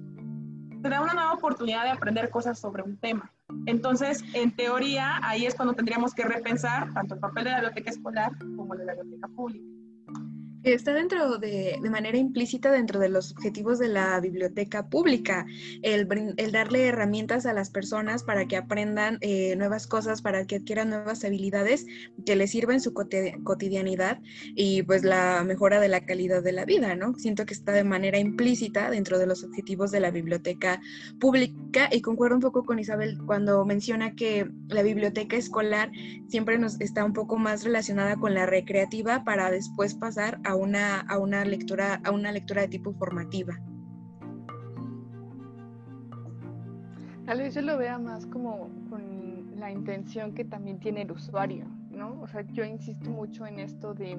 te 0.82 0.88
da 0.88 1.00
una 1.00 1.14
nueva 1.14 1.32
oportunidad 1.32 1.84
de 1.84 1.90
aprender 1.90 2.30
cosas 2.30 2.58
sobre 2.58 2.82
un 2.82 2.96
tema. 2.98 3.32
Entonces, 3.66 4.22
en 4.34 4.54
teoría, 4.54 5.20
ahí 5.22 5.46
es 5.46 5.54
cuando 5.54 5.74
tendríamos 5.74 6.14
que 6.14 6.24
repensar 6.24 6.92
tanto 6.92 7.14
el 7.14 7.20
papel 7.20 7.44
de 7.44 7.50
la 7.50 7.56
biblioteca 7.56 7.90
escolar 7.90 8.32
como 8.56 8.74
de 8.74 8.84
la 8.84 8.94
biblioteca 8.94 9.28
pública. 9.28 9.71
Está 10.64 10.94
dentro 10.94 11.38
de, 11.38 11.78
de, 11.82 11.90
manera 11.90 12.16
implícita 12.16 12.70
dentro 12.70 13.00
de 13.00 13.08
los 13.08 13.32
objetivos 13.32 13.80
de 13.80 13.88
la 13.88 14.20
biblioteca 14.20 14.88
pública, 14.88 15.44
el, 15.82 16.06
el 16.36 16.52
darle 16.52 16.86
herramientas 16.86 17.46
a 17.46 17.52
las 17.52 17.70
personas 17.70 18.22
para 18.22 18.46
que 18.46 18.56
aprendan 18.56 19.18
eh, 19.22 19.56
nuevas 19.56 19.88
cosas, 19.88 20.22
para 20.22 20.46
que 20.46 20.56
adquieran 20.56 20.90
nuevas 20.90 21.24
habilidades 21.24 21.86
que 22.24 22.36
les 22.36 22.52
sirvan 22.52 22.76
en 22.76 22.80
su 22.80 22.94
cotidianidad 22.94 24.20
y 24.54 24.82
pues 24.84 25.02
la 25.02 25.42
mejora 25.44 25.80
de 25.80 25.88
la 25.88 26.06
calidad 26.06 26.44
de 26.44 26.52
la 26.52 26.64
vida, 26.64 26.94
¿no? 26.94 27.14
Siento 27.18 27.44
que 27.44 27.54
está 27.54 27.72
de 27.72 27.82
manera 27.82 28.20
implícita 28.20 28.88
dentro 28.88 29.18
de 29.18 29.26
los 29.26 29.42
objetivos 29.42 29.90
de 29.90 29.98
la 29.98 30.12
biblioteca 30.12 30.80
pública 31.18 31.88
y 31.90 32.02
concuerdo 32.02 32.36
un 32.36 32.42
poco 32.42 32.64
con 32.64 32.78
Isabel 32.78 33.18
cuando 33.26 33.64
menciona 33.64 34.14
que 34.14 34.48
la 34.68 34.84
biblioteca 34.84 35.36
escolar 35.36 35.90
siempre 36.28 36.56
nos 36.56 36.80
está 36.80 37.04
un 37.04 37.14
poco 37.14 37.36
más 37.36 37.64
relacionada 37.64 38.14
con 38.14 38.34
la 38.34 38.46
recreativa 38.46 39.24
para 39.24 39.50
después 39.50 39.94
pasar 39.94 40.40
a 40.44 40.51
a 40.52 40.54
una, 40.54 41.00
a 41.00 41.18
una, 41.18 41.46
lectura, 41.46 42.00
a 42.04 42.10
una 42.10 42.30
lectura 42.30 42.60
de 42.62 42.68
tipo 42.68 42.92
formativa. 42.92 43.58
Tal 47.24 47.38
vez 47.38 47.54
yo 47.54 47.62
lo 47.62 47.78
vea 47.78 47.98
más 47.98 48.26
como 48.26 48.68
con 48.90 49.58
la 49.58 49.70
intención 49.70 50.34
que 50.34 50.44
también 50.44 50.78
tiene 50.78 51.02
el 51.02 51.12
usuario, 51.12 51.64
¿no? 51.90 52.20
O 52.20 52.28
sea, 52.28 52.42
yo 52.52 52.64
insisto 52.64 53.08
mucho 53.08 53.46
en 53.46 53.60
esto 53.60 53.94
de 53.94 54.18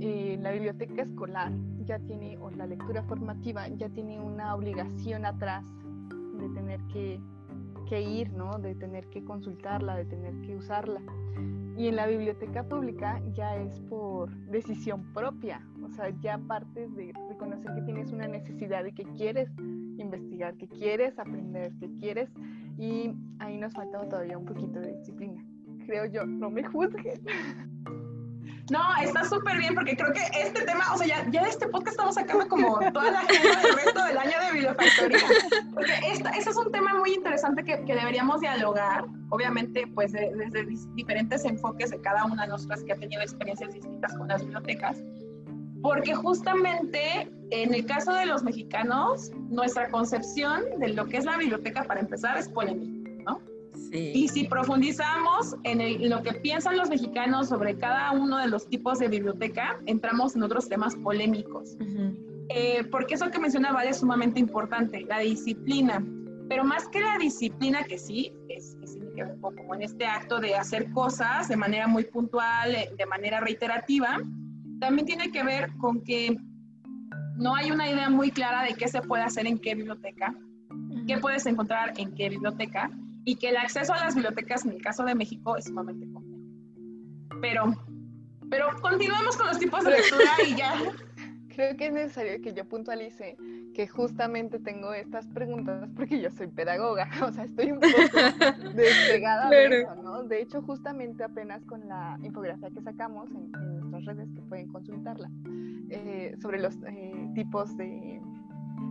eh, 0.00 0.38
la 0.42 0.50
biblioteca 0.50 1.02
escolar 1.02 1.52
ya 1.86 1.98
tiene, 2.00 2.36
o 2.36 2.50
la 2.50 2.66
lectura 2.66 3.02
formativa 3.04 3.66
ya 3.68 3.88
tiene 3.88 4.20
una 4.20 4.54
obligación 4.54 5.24
atrás 5.24 5.64
de 6.38 6.48
tener 6.50 6.80
que, 6.92 7.18
que 7.88 8.02
ir, 8.02 8.34
¿no? 8.34 8.58
De 8.58 8.74
tener 8.74 9.08
que 9.08 9.24
consultarla, 9.24 9.96
de 9.96 10.04
tener 10.04 10.38
que 10.42 10.56
usarla. 10.56 11.00
Y 11.76 11.88
en 11.88 11.96
la 11.96 12.06
biblioteca 12.06 12.62
pública 12.62 13.20
ya 13.32 13.56
es 13.56 13.80
por 13.88 14.30
decisión 14.46 15.12
propia, 15.12 15.60
o 15.82 15.90
sea, 15.90 16.10
ya 16.20 16.38
partes 16.38 16.94
de 16.94 17.12
reconocer 17.28 17.74
que 17.74 17.82
tienes 17.82 18.12
una 18.12 18.28
necesidad 18.28 18.84
y 18.84 18.92
que 18.92 19.04
quieres 19.16 19.50
investigar, 19.58 20.56
que 20.56 20.68
quieres 20.68 21.18
aprender, 21.18 21.72
que 21.80 21.90
quieres, 21.94 22.30
y 22.78 23.12
ahí 23.40 23.58
nos 23.58 23.72
falta 23.72 24.08
todavía 24.08 24.38
un 24.38 24.44
poquito 24.44 24.80
de 24.80 24.96
disciplina. 24.96 25.44
Creo 25.86 26.06
yo, 26.06 26.24
no 26.24 26.48
me 26.50 26.62
juzguen. 26.62 27.20
No, 28.70 28.80
está 29.02 29.24
súper 29.24 29.58
bien 29.58 29.74
porque 29.74 29.94
creo 29.94 30.12
que 30.12 30.22
este 30.40 30.62
tema, 30.64 30.84
o 30.94 30.98
sea, 30.98 31.06
ya, 31.06 31.22
de 31.42 31.48
este 31.48 31.68
podcast 31.68 31.90
estamos 31.92 32.14
sacando 32.14 32.48
como 32.48 32.78
toda 32.92 33.10
la 33.10 33.18
agenda 33.20 33.60
del 33.60 33.74
resto 33.74 34.04
del 34.04 34.18
año 34.18 34.32
de 34.40 34.52
Bibliofactoría. 34.52 35.18
Porque 35.74 35.92
esta, 36.10 36.30
ese 36.30 36.50
es 36.50 36.56
un 36.56 36.72
tema 36.72 36.94
muy 36.94 37.12
interesante 37.12 37.62
que, 37.62 37.84
que 37.84 37.94
deberíamos 37.94 38.40
dialogar, 38.40 39.04
obviamente, 39.28 39.86
pues 39.94 40.12
desde 40.12 40.66
diferentes 40.94 41.44
enfoques 41.44 41.90
de 41.90 42.00
cada 42.00 42.24
una 42.24 42.42
de 42.42 42.48
nosotras 42.48 42.82
que 42.84 42.92
ha 42.92 42.96
tenido 42.96 43.20
experiencias 43.20 43.74
distintas 43.74 44.16
con 44.16 44.28
las 44.28 44.42
bibliotecas. 44.42 45.02
Porque 45.82 46.14
justamente 46.14 47.28
en 47.50 47.74
el 47.74 47.84
caso 47.86 48.12
de 48.14 48.26
los 48.26 48.42
mexicanos, 48.42 49.30
nuestra 49.48 49.88
concepción 49.88 50.62
de 50.78 50.88
lo 50.88 51.06
que 51.06 51.18
es 51.18 51.24
la 51.24 51.36
biblioteca, 51.36 51.84
para 51.84 52.00
empezar, 52.00 52.36
es 52.38 52.48
polémica, 52.48 52.93
Y 53.94 54.26
si 54.28 54.44
profundizamos 54.44 55.54
en, 55.62 56.08
lo 56.10 56.22
que 56.22 56.32
piensan 56.34 56.76
los 56.76 56.88
mexicanos 56.88 57.48
sobre 57.48 57.76
cada 57.76 58.10
uno 58.12 58.38
de 58.38 58.48
los 58.48 58.68
tipos 58.68 58.98
de 58.98 59.08
biblioteca, 59.08 59.78
entramos 59.86 60.34
en 60.34 60.42
otros 60.42 60.68
temas 60.68 60.96
polémicos. 60.96 61.76
Eh, 62.48 62.84
porque 62.90 63.14
eso 63.14 63.30
que 63.30 63.38
menciona 63.38 63.72
Vale 63.72 63.90
es 63.90 63.98
sumamente 63.98 64.40
importante, 64.40 65.04
la 65.08 65.20
disciplina. 65.20 66.04
Pero 66.48 66.64
más 66.64 66.88
que 66.88 67.00
la 67.00 67.16
disciplina, 67.18 67.84
que 67.84 67.98
sí, 67.98 68.32
es, 68.48 68.76
es 68.82 68.98
como 69.40 69.74
en 69.76 69.82
este 69.82 70.06
acto 70.06 70.40
de 70.40 70.56
hacer 70.56 70.90
cosas 70.90 71.48
de 71.48 71.56
manera 71.56 71.86
muy 71.86 72.04
puntual, 72.04 72.74
eh, 72.74 72.90
de 72.98 73.06
manera 73.06 73.40
reiterativa, 73.40 74.18
también 74.80 75.06
tiene 75.06 75.30
que 75.30 75.44
ver 75.44 75.70
con 75.76 76.02
que 76.02 76.36
no 77.36 77.54
hay 77.54 77.70
una 77.70 77.88
idea 77.88 78.10
muy 78.10 78.30
clara 78.30 78.62
de 78.64 78.74
qué 78.74 78.88
se 78.88 79.00
puede 79.02 79.22
hacer 79.22 79.46
en 79.46 79.58
qué 79.58 79.74
biblioteca, 79.74 80.34
qué 81.06 81.18
puedes 81.18 81.46
encontrar 81.46 81.94
en 81.96 82.14
qué 82.14 82.28
biblioteca, 82.28 82.90
y 83.24 83.36
que 83.36 83.50
el 83.50 83.56
acceso 83.56 83.92
a 83.92 83.98
las 84.04 84.14
bibliotecas 84.14 84.64
en 84.64 84.72
el 84.72 84.82
caso 84.82 85.04
de 85.04 85.14
México 85.14 85.56
es 85.56 85.64
sumamente 85.66 86.06
complejo. 86.12 86.40
Pero, 87.40 87.64
pero 88.50 88.66
continuemos 88.80 89.36
con 89.36 89.46
los 89.46 89.58
tipos 89.58 89.84
de 89.84 89.90
lectura 89.90 90.30
y 90.46 90.56
ya. 90.56 90.74
Creo 91.54 91.76
que 91.76 91.86
es 91.86 91.92
necesario 91.92 92.42
que 92.42 92.52
yo 92.52 92.64
puntualice 92.68 93.36
que 93.74 93.86
justamente 93.86 94.58
tengo 94.58 94.92
estas 94.92 95.26
preguntas 95.28 95.88
porque 95.94 96.20
yo 96.20 96.30
soy 96.30 96.48
pedagoga, 96.48 97.08
o 97.22 97.30
sea, 97.32 97.44
estoy 97.44 97.72
un 97.72 97.80
poco 97.80 97.96
despegada 98.74 99.50
de 99.50 99.82
eso, 99.82 99.94
¿no? 99.96 100.22
De 100.24 100.40
hecho, 100.40 100.62
justamente 100.62 101.22
apenas 101.22 101.64
con 101.64 101.86
la 101.86 102.18
infografía 102.22 102.70
que 102.70 102.80
sacamos 102.80 103.30
en, 103.30 103.50
nuestras 103.90 104.16
redes, 104.16 104.32
que 104.34 104.42
pueden 104.42 104.68
consultarla, 104.68 105.30
eh, 105.90 106.34
sobre 106.40 106.60
los 106.60 106.76
eh, 106.86 107.30
tipos 107.34 107.76
de, 107.76 108.20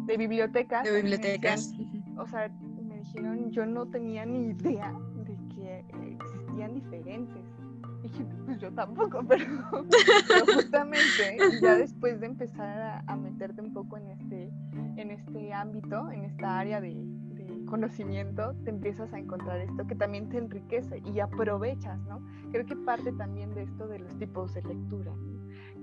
de 0.05 0.17
bibliotecas. 0.17 0.83
De 0.83 1.01
bibliotecas. 1.01 1.73
o 2.17 2.27
sea, 2.27 2.51
dijeron, 3.13 3.51
yo 3.51 3.65
no 3.65 3.85
tenía 3.87 4.25
ni 4.25 4.49
idea 4.49 4.93
de 5.25 5.37
que 5.55 5.85
existían 6.11 6.73
diferentes. 6.73 7.43
Y 7.99 8.07
dije, 8.07 8.25
pues 8.45 8.59
yo 8.59 8.71
tampoco, 8.73 9.23
pero, 9.27 9.45
justamente 10.55 11.37
ya 11.61 11.77
después 11.77 12.19
de 12.19 12.25
empezar 12.25 13.03
a, 13.07 13.15
meterte 13.15 13.61
un 13.61 13.73
poco 13.73 13.97
en 13.97 14.09
este, 14.09 14.51
en 14.97 15.11
este 15.11 15.53
ámbito, 15.53 16.11
en 16.11 16.25
esta 16.25 16.59
área 16.59 16.81
de, 16.81 16.93
de, 16.95 17.65
conocimiento, 17.65 18.53
te 18.65 18.71
empiezas 18.71 19.13
a 19.13 19.19
encontrar 19.19 19.59
esto 19.59 19.87
que 19.87 19.95
también 19.95 20.29
te 20.29 20.37
enriquece 20.37 21.01
y 21.05 21.19
aprovechas, 21.19 21.99
¿no? 22.01 22.21
Creo 22.51 22.65
que 22.65 22.75
parte 22.75 23.11
también 23.13 23.53
de 23.55 23.63
esto 23.63 23.87
de 23.87 23.99
los 23.99 24.15
tipos 24.17 24.53
de 24.53 24.63
lectura, 24.63 25.13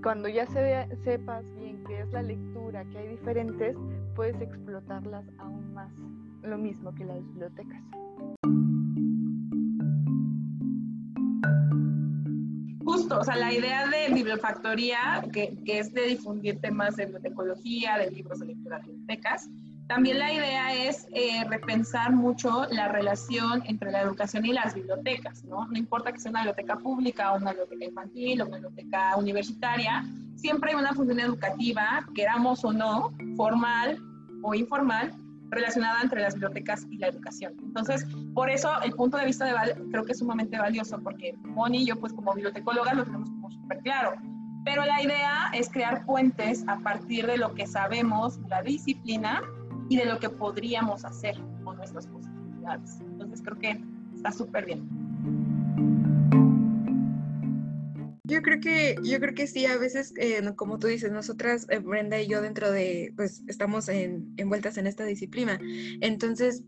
cuando 0.03 0.27
ya 0.29 0.47
se 0.47 0.87
sepas 1.03 1.43
bien 1.55 1.83
qué 1.85 2.01
es 2.01 2.11
la 2.11 2.21
lectura, 2.23 2.83
que 2.85 2.97
hay 2.97 3.07
diferentes, 3.09 3.75
puedes 4.15 4.39
explotarlas 4.41 5.25
aún 5.37 5.73
más. 5.73 5.91
Lo 6.43 6.57
mismo 6.57 6.93
que 6.95 7.05
las 7.05 7.17
bibliotecas. 7.17 7.81
Justo, 12.83 13.19
o 13.19 13.23
sea, 13.23 13.35
la 13.35 13.53
idea 13.53 13.87
de 13.87 14.13
bibliofactoría, 14.13 15.23
que, 15.31 15.55
es 15.65 15.93
de 15.93 16.07
difundir 16.07 16.59
temas 16.59 16.95
de 16.95 17.05
bibliotecología, 17.05 17.97
de 17.97 18.11
libros 18.11 18.39
de 18.39 18.47
lectura 18.47 18.79
de 18.79 18.87
bibliotecas, 18.87 19.49
también 19.87 20.19
la 20.19 20.31
idea 20.31 20.73
es 20.73 21.05
eh, 21.13 21.43
repensar 21.49 22.13
mucho 22.13 22.65
la 22.71 22.87
relación 22.87 23.61
entre 23.65 23.91
la 23.91 24.01
educación 24.01 24.45
y 24.45 24.53
las 24.53 24.73
bibliotecas, 24.73 25.43
¿no? 25.43 25.67
No 25.67 25.77
importa 25.77 26.11
que 26.11 26.19
sea 26.19 26.31
una 26.31 26.41
biblioteca 26.41 26.77
pública 26.77 27.33
una 27.33 27.51
biblioteca 27.51 27.85
infantil 27.85 28.41
o 28.41 28.45
una 28.45 28.57
biblioteca 28.57 29.15
universitaria, 29.17 30.05
siempre 30.35 30.71
hay 30.71 30.77
una 30.77 30.93
función 30.93 31.19
educativa, 31.19 32.07
queramos 32.15 32.63
o 32.63 32.73
no, 32.73 33.11
formal 33.35 33.99
o 34.41 34.55
informal, 34.55 35.13
relacionada 35.51 36.01
entre 36.01 36.21
las 36.21 36.33
bibliotecas 36.33 36.87
y 36.89 36.97
la 36.97 37.07
educación. 37.07 37.53
Entonces, 37.61 38.05
por 38.33 38.49
eso 38.49 38.81
el 38.81 38.93
punto 38.93 39.17
de 39.17 39.25
vista 39.25 39.45
de 39.45 39.53
Val 39.53 39.75
creo 39.91 40.03
que 40.03 40.13
es 40.13 40.19
sumamente 40.19 40.57
valioso, 40.57 40.99
porque 41.03 41.35
Moni 41.43 41.83
y 41.83 41.85
yo, 41.85 41.99
pues 41.99 42.13
como 42.13 42.33
bibliotecólogas, 42.33 42.95
lo 42.95 43.03
tenemos 43.03 43.29
como 43.29 43.51
súper 43.51 43.79
claro. 43.79 44.13
Pero 44.63 44.85
la 44.85 45.01
idea 45.01 45.51
es 45.53 45.69
crear 45.69 46.05
puentes 46.05 46.63
a 46.67 46.79
partir 46.79 47.27
de 47.27 47.37
lo 47.37 47.53
que 47.53 47.67
sabemos, 47.67 48.39
la 48.47 48.61
disciplina, 48.61 49.41
y 49.91 49.97
de 49.97 50.05
lo 50.05 50.19
que 50.19 50.29
podríamos 50.29 51.03
hacer 51.03 51.35
con 51.65 51.75
nuestras 51.75 52.07
posibilidades. 52.07 53.01
Entonces 53.01 53.41
creo 53.41 53.59
que 53.59 53.83
está 54.15 54.31
súper 54.31 54.65
bien. 54.65 54.87
Yo 58.31 58.41
creo 58.41 58.61
que, 58.61 58.95
yo 59.03 59.19
creo 59.19 59.33
que 59.35 59.45
sí, 59.45 59.65
a 59.65 59.77
veces, 59.77 60.13
eh, 60.15 60.41
como 60.55 60.79
tú 60.79 60.87
dices, 60.87 61.11
nosotras, 61.11 61.67
eh, 61.69 61.79
Brenda 61.79 62.21
y 62.21 62.27
yo 62.27 62.41
dentro 62.41 62.71
de, 62.71 63.13
pues 63.17 63.43
estamos 63.47 63.89
en, 63.89 64.33
envueltas 64.37 64.77
en 64.77 64.87
esta 64.87 65.03
disciplina. 65.03 65.59
Entonces, 65.99 66.63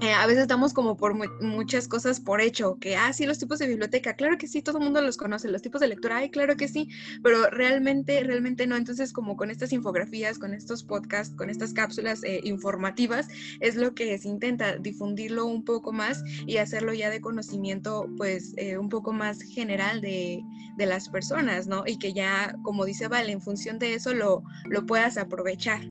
eh, 0.00 0.12
a 0.12 0.26
veces 0.26 0.42
estamos 0.42 0.74
como 0.74 0.96
por 0.96 1.14
muchas 1.42 1.88
cosas 1.88 2.20
por 2.20 2.40
hecho, 2.40 2.78
que, 2.78 2.96
ah, 2.96 3.12
sí, 3.12 3.26
los 3.26 3.38
tipos 3.38 3.58
de 3.58 3.68
biblioteca, 3.68 4.14
claro 4.14 4.36
que 4.38 4.48
sí, 4.48 4.60
todo 4.60 4.78
el 4.78 4.84
mundo 4.84 5.00
los 5.00 5.16
conoce, 5.16 5.48
los 5.48 5.62
tipos 5.62 5.80
de 5.80 5.88
lectura, 5.88 6.18
ay, 6.18 6.30
claro 6.30 6.56
que 6.56 6.68
sí, 6.68 6.88
pero 7.22 7.48
realmente, 7.50 8.22
realmente 8.22 8.66
no. 8.66 8.76
Entonces, 8.76 9.12
como 9.12 9.36
con 9.36 9.50
estas 9.50 9.72
infografías, 9.72 10.38
con 10.38 10.52
estos 10.52 10.82
podcasts, 10.82 11.34
con 11.36 11.48
estas 11.48 11.72
cápsulas 11.72 12.24
eh, 12.24 12.40
informativas, 12.44 13.28
es 13.60 13.76
lo 13.76 13.94
que 13.94 14.18
se 14.18 14.28
intenta 14.28 14.76
difundirlo 14.76 15.46
un 15.46 15.64
poco 15.64 15.92
más 15.92 16.22
y 16.46 16.56
hacerlo 16.56 16.92
ya 16.92 17.10
de 17.10 17.20
conocimiento, 17.20 18.08
pues, 18.16 18.54
eh, 18.56 18.78
un 18.78 18.88
poco 18.88 19.12
más 19.12 19.42
general 19.42 20.00
de, 20.00 20.42
de, 20.76 20.86
las 20.86 21.08
personas, 21.08 21.66
¿no? 21.66 21.84
Y 21.86 21.98
que 21.98 22.12
ya, 22.12 22.56
como 22.62 22.84
dice 22.84 23.08
Val, 23.08 23.30
en 23.30 23.40
función 23.40 23.78
de 23.78 23.94
eso 23.94 24.12
lo, 24.12 24.42
lo 24.66 24.86
puedas 24.86 25.16
aprovechar 25.16 25.88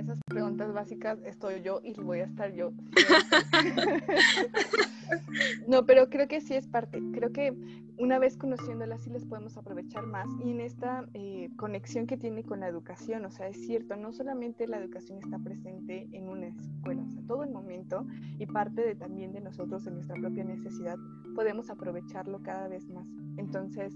esas 0.00 0.18
preguntas 0.26 0.72
básicas 0.72 1.18
estoy 1.24 1.62
yo 1.62 1.80
y 1.82 1.94
voy 1.94 2.20
a 2.20 2.24
estar 2.24 2.52
yo. 2.52 2.72
no, 5.68 5.84
pero 5.86 6.08
creo 6.08 6.28
que 6.28 6.40
sí 6.40 6.54
es 6.54 6.66
parte. 6.66 7.00
Creo 7.12 7.32
que 7.32 7.54
una 7.98 8.18
vez 8.18 8.36
conociéndolas 8.36 9.04
sí 9.04 9.10
les 9.10 9.24
podemos 9.24 9.56
aprovechar 9.56 10.06
más 10.06 10.28
y 10.42 10.50
en 10.50 10.60
esta 10.60 11.06
eh, 11.14 11.50
conexión 11.56 12.06
que 12.06 12.16
tiene 12.16 12.42
con 12.42 12.60
la 12.60 12.68
educación, 12.68 13.24
o 13.26 13.30
sea, 13.30 13.48
es 13.48 13.66
cierto, 13.66 13.96
no 13.96 14.12
solamente 14.12 14.66
la 14.66 14.78
educación 14.78 15.18
está 15.18 15.38
presente 15.38 16.08
en 16.12 16.28
una 16.28 16.46
escuela, 16.46 17.02
o 17.02 17.10
sea, 17.10 17.22
todo 17.26 17.44
el 17.44 17.50
momento 17.50 18.06
y 18.38 18.46
parte 18.46 18.82
de, 18.82 18.94
también 18.94 19.32
de 19.32 19.40
nosotros, 19.40 19.84
de 19.84 19.90
nuestra 19.90 20.16
propia 20.16 20.44
necesidad, 20.44 20.96
podemos 21.34 21.68
aprovecharlo 21.68 22.40
cada 22.42 22.68
vez 22.68 22.88
más. 22.88 23.06
Entonces, 23.36 23.94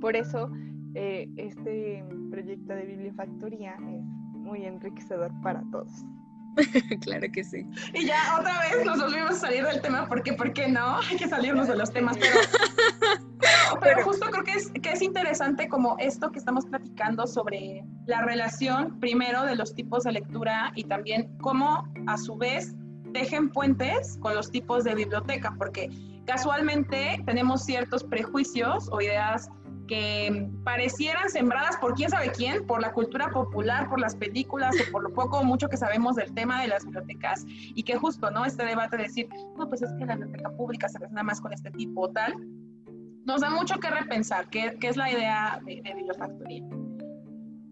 por 0.00 0.16
eso 0.16 0.50
eh, 0.94 1.28
este 1.36 2.04
proyecto 2.30 2.74
de 2.74 2.86
Bibliofactoría 2.86 3.76
es 3.88 4.17
muy 4.38 4.64
enriquecedor 4.64 5.32
para 5.42 5.62
todos. 5.70 6.04
claro 7.02 7.26
que 7.32 7.44
sí. 7.44 7.66
Y 7.94 8.06
ya 8.06 8.36
otra 8.38 8.60
vez 8.60 8.84
nos 8.84 9.00
volvimos 9.00 9.30
a 9.30 9.34
salir 9.34 9.64
del 9.64 9.80
tema 9.80 10.06
porque, 10.08 10.32
¿por 10.32 10.52
qué 10.52 10.68
no? 10.68 10.98
Hay 10.98 11.16
que 11.16 11.28
salirnos 11.28 11.68
de 11.68 11.76
los 11.76 11.92
temas, 11.92 12.16
pero, 12.18 12.36
pero, 13.80 14.04
justo 14.04 14.26
creo 14.30 14.44
que 14.44 14.52
es, 14.52 14.70
que 14.82 14.92
es 14.92 15.02
interesante 15.02 15.68
como 15.68 15.96
esto 15.98 16.30
que 16.30 16.38
estamos 16.38 16.66
platicando 16.66 17.26
sobre 17.26 17.84
la 18.06 18.22
relación 18.22 18.98
primero 18.98 19.44
de 19.44 19.56
los 19.56 19.74
tipos 19.74 20.04
de 20.04 20.12
lectura 20.12 20.72
y 20.74 20.84
también 20.84 21.36
cómo 21.38 21.88
a 22.06 22.18
su 22.18 22.36
vez 22.36 22.74
dejen 23.12 23.50
puentes 23.50 24.18
con 24.20 24.34
los 24.34 24.50
tipos 24.50 24.84
de 24.84 24.94
biblioteca, 24.94 25.54
porque 25.56 25.88
casualmente 26.26 27.22
tenemos 27.24 27.64
ciertos 27.64 28.04
prejuicios 28.04 28.88
o 28.92 29.00
ideas 29.00 29.48
que 29.88 30.48
parecieran 30.62 31.28
sembradas 31.30 31.76
por 31.78 31.94
quién 31.94 32.10
sabe 32.10 32.30
quién, 32.30 32.66
por 32.66 32.80
la 32.80 32.92
cultura 32.92 33.30
popular, 33.30 33.88
por 33.88 33.98
las 33.98 34.14
películas 34.14 34.76
o 34.76 34.92
por 34.92 35.02
lo 35.02 35.12
poco 35.12 35.38
o 35.38 35.44
mucho 35.44 35.68
que 35.68 35.76
sabemos 35.76 36.14
del 36.16 36.32
tema 36.34 36.60
de 36.62 36.68
las 36.68 36.84
bibliotecas 36.84 37.44
y 37.48 37.82
que 37.82 37.96
justo, 37.96 38.30
¿no? 38.30 38.44
Este 38.44 38.64
debate 38.64 38.96
de 38.96 39.02
decir, 39.04 39.28
no, 39.56 39.68
pues 39.68 39.82
es 39.82 39.90
que 39.98 40.06
la 40.06 40.14
biblioteca 40.14 40.50
pública 40.50 40.88
se 40.88 40.98
relaciona 40.98 41.24
más 41.24 41.40
con 41.40 41.52
este 41.52 41.70
tipo 41.72 42.02
o 42.02 42.10
tal, 42.10 42.34
nos 43.24 43.40
da 43.40 43.50
mucho 43.50 43.80
que 43.80 43.90
repensar, 43.90 44.48
qué 44.48 44.76
es 44.80 44.96
la 44.96 45.10
idea 45.10 45.60
de, 45.64 45.82
de 45.82 45.94
bibliofactoría. 45.94 46.64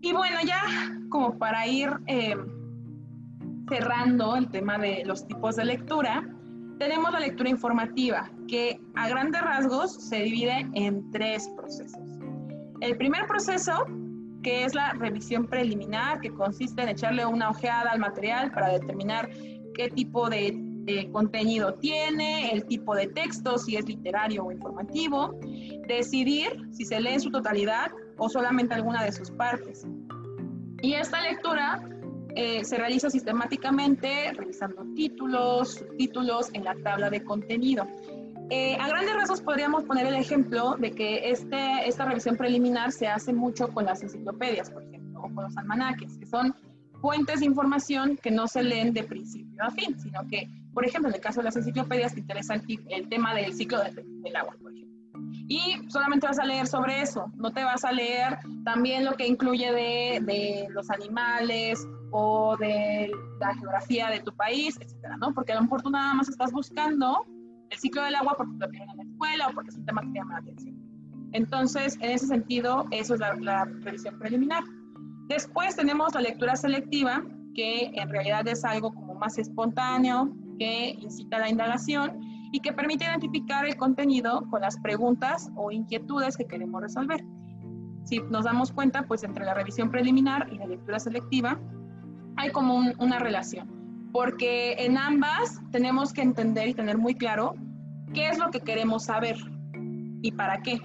Y 0.01 0.13
bueno, 0.13 0.37
ya 0.45 0.61
como 1.09 1.39
para 1.39 1.67
ir 1.67 1.91
eh, 2.07 2.37
cerrando 3.69 4.37
el 4.37 4.49
tema 4.51 4.79
de 4.79 5.05
los 5.05 5.27
tipos 5.27 5.57
de 5.57 5.65
lectura, 5.65 6.23
tenemos 6.79 7.11
la 7.13 7.21
lectura 7.21 7.49
informativa, 7.49 8.31
que 8.47 8.81
a 8.95 9.09
grandes 9.09 9.41
rasgos 9.41 9.95
se 9.95 10.23
divide 10.23 10.69
en 10.75 11.11
tres 11.11 11.49
procesos. 11.57 12.06
El 12.81 12.97
primer 12.97 13.27
proceso, 13.27 13.87
que 14.43 14.65
es 14.65 14.75
la 14.75 14.93
revisión 14.93 15.47
preliminar, 15.47 16.21
que 16.21 16.31
consiste 16.31 16.83
en 16.83 16.91
echarle 16.91 17.25
una 17.27 17.51
ojeada 17.51 17.91
al 17.91 17.99
material 17.99 18.53
para 18.53 18.69
determinar 18.69 19.31
qué 19.75 19.89
tipo 19.91 20.29
de, 20.29 20.63
contenido 21.13 21.75
tiene, 21.75 22.53
el 22.53 22.65
tipo 22.67 22.95
de 22.95 23.09
texto, 23.09 23.59
si 23.59 23.77
es 23.77 23.89
literario 23.89 24.45
o 24.45 24.53
informativo, 24.53 25.37
decidir 25.89 26.69
si 26.71 26.85
se 26.85 27.01
lee 27.01 27.15
en 27.15 27.21
su 27.21 27.31
totalidad 27.33 27.91
o 28.19 28.29
solamente 28.29 28.75
alguna 28.75 29.03
de 29.03 29.11
sus 29.11 29.33
partes. 29.33 29.85
Y 30.83 30.95
esta 30.95 31.21
lectura 31.23 31.83
eh, 32.37 32.65
se 32.65 32.77
realiza 32.77 33.11
sistemáticamente 33.11 34.33
revisando 34.35 34.85
títulos, 34.95 35.75
subtítulos 35.75 36.51
en 36.53 36.63
la 36.63 36.77
tabla 36.85 37.11
de 37.11 37.25
contenido. 37.25 37.89
Eh, 38.49 38.77
a 38.81 38.87
grandes 38.87 39.15
rasgos 39.15 39.41
podríamos 39.41 39.85
poner 39.85 40.07
el 40.07 40.15
ejemplo 40.15 40.77
de 40.79 40.93
que 40.93 41.31
este, 41.31 41.89
esta 41.89 42.05
revisión 42.05 42.37
preliminar 42.37 42.93
se 42.93 43.09
hace 43.09 43.33
mucho 43.33 43.69
con 43.69 43.85
las 43.85 44.03
enciclopedias, 44.03 44.71
por 44.71 44.85
ejemplo, 44.85 45.21
o 45.21 45.35
con 45.35 45.45
los 45.45 45.57
almanaques, 45.57 46.17
que 46.17 46.27
son 46.27 46.55
fuentes 47.01 47.41
de 47.41 47.47
información 47.47 48.17
que 48.17 48.31
no 48.31 48.47
se 48.47 48.63
leen 48.63 48.93
de 48.93 49.03
principio 49.03 49.65
a 49.65 49.71
fin, 49.71 49.99
sino 49.99 50.21
que, 50.29 50.49
por 50.73 50.87
ejemplo, 50.87 51.09
en 51.09 51.17
el 51.17 51.21
caso 51.21 51.41
de 51.41 51.45
las 51.45 51.57
enciclopedias 51.57 52.15
te 52.15 52.21
interesa 52.21 52.55
el, 52.55 53.09
tema 53.09 53.35
del 53.35 53.53
ciclo 53.53 53.81
del, 53.83 54.37
agua, 54.37 54.55
por 54.63 54.73
ejemplo. 54.73 55.21
Y 55.49 55.91
solamente 55.91 56.29
vas 56.29 56.39
a 56.39 56.45
leer 56.45 56.69
sobre 56.69 57.03
eso, 57.03 57.33
no 57.35 57.53
te 57.53 57.65
vas 57.65 57.85
a 57.85 57.91
leer 57.91 58.39
también 58.65 59.05
lo 59.05 59.15
que 59.15 59.27
incluye 59.27 59.73
de, 59.73 60.21
de 60.25 60.69
los 60.71 60.89
animales 60.91 61.85
o 62.13 62.57
de 62.59 63.11
la 63.41 63.55
geografía 63.55 64.09
de 64.09 64.21
tu 64.21 64.33
país, 64.37 64.79
etcétera, 64.81 65.17
¿no? 65.17 65.35
Porque 65.35 65.53
a 65.53 65.57
lo 65.57 65.63
mejor 65.63 65.83
tú 65.83 65.91
nada 65.91 66.15
más 66.15 66.29
estás 66.29 66.53
buscando 66.53 67.27
el 67.71 67.79
ciclo 67.79 68.03
del 68.03 68.15
agua 68.15 68.35
porque 68.37 68.57
lo 68.59 68.69
tienen 68.69 68.91
en 68.91 68.97
la 68.97 69.03
escuela 69.05 69.49
o 69.49 69.55
porque 69.55 69.71
es 69.71 69.77
un 69.77 69.87
tema 69.87 70.03
que 70.03 70.13
llama 70.13 70.35
la 70.35 70.39
atención. 70.41 70.77
Entonces, 71.33 71.99
en 72.01 72.11
ese 72.11 72.27
sentido, 72.27 72.87
eso 72.91 73.15
es 73.15 73.21
la, 73.21 73.35
la 73.35 73.65
revisión 73.65 74.19
preliminar. 74.19 74.63
Después 75.29 75.77
tenemos 75.77 76.15
la 76.15 76.21
lectura 76.21 76.57
selectiva, 76.57 77.23
que 77.55 77.91
en 77.95 78.09
realidad 78.09 78.47
es 78.47 78.65
algo 78.65 78.95
como 78.95 79.15
más 79.15 79.39
espontáneo, 79.39 80.33
que 80.59 80.91
incita 81.01 81.37
a 81.37 81.41
la 81.41 81.51
indagación 81.51 82.21
y 82.53 82.61
que 82.61 82.73
permite 82.73 83.05
identificar 83.05 83.67
el 83.67 83.77
contenido 83.77 84.47
con 84.51 84.61
las 84.63 84.79
preguntas 84.79 85.51
o 85.57 85.71
inquietudes 85.71 86.37
que 86.37 86.47
queremos 86.47 86.81
resolver. 86.81 87.25
Si 88.05 88.21
nos 88.31 88.45
damos 88.45 88.71
cuenta, 88.71 89.03
pues 89.03 89.25
entre 89.25 89.45
la 89.45 89.55
revisión 89.55 89.91
preliminar 89.91 90.49
y 90.53 90.59
la 90.59 90.67
lectura 90.67 91.01
selectiva 91.01 91.59
hay 92.37 92.51
como 92.51 92.77
una 92.99 93.19
relación 93.19 93.76
porque 94.17 94.77
en 94.79 94.97
ambas 94.97 95.61
tenemos 95.73 96.15
que 96.15 96.23
entender 96.23 96.69
y 96.69 96.73
tener 96.73 96.97
muy 96.97 97.15
claro 97.17 97.55
qué 98.15 98.31
es 98.31 98.39
lo 98.39 98.51
que 98.51 98.61
queremos 98.61 99.05
saber 99.05 99.37
y 100.23 100.33
para 100.33 100.63
qué. 100.63 100.81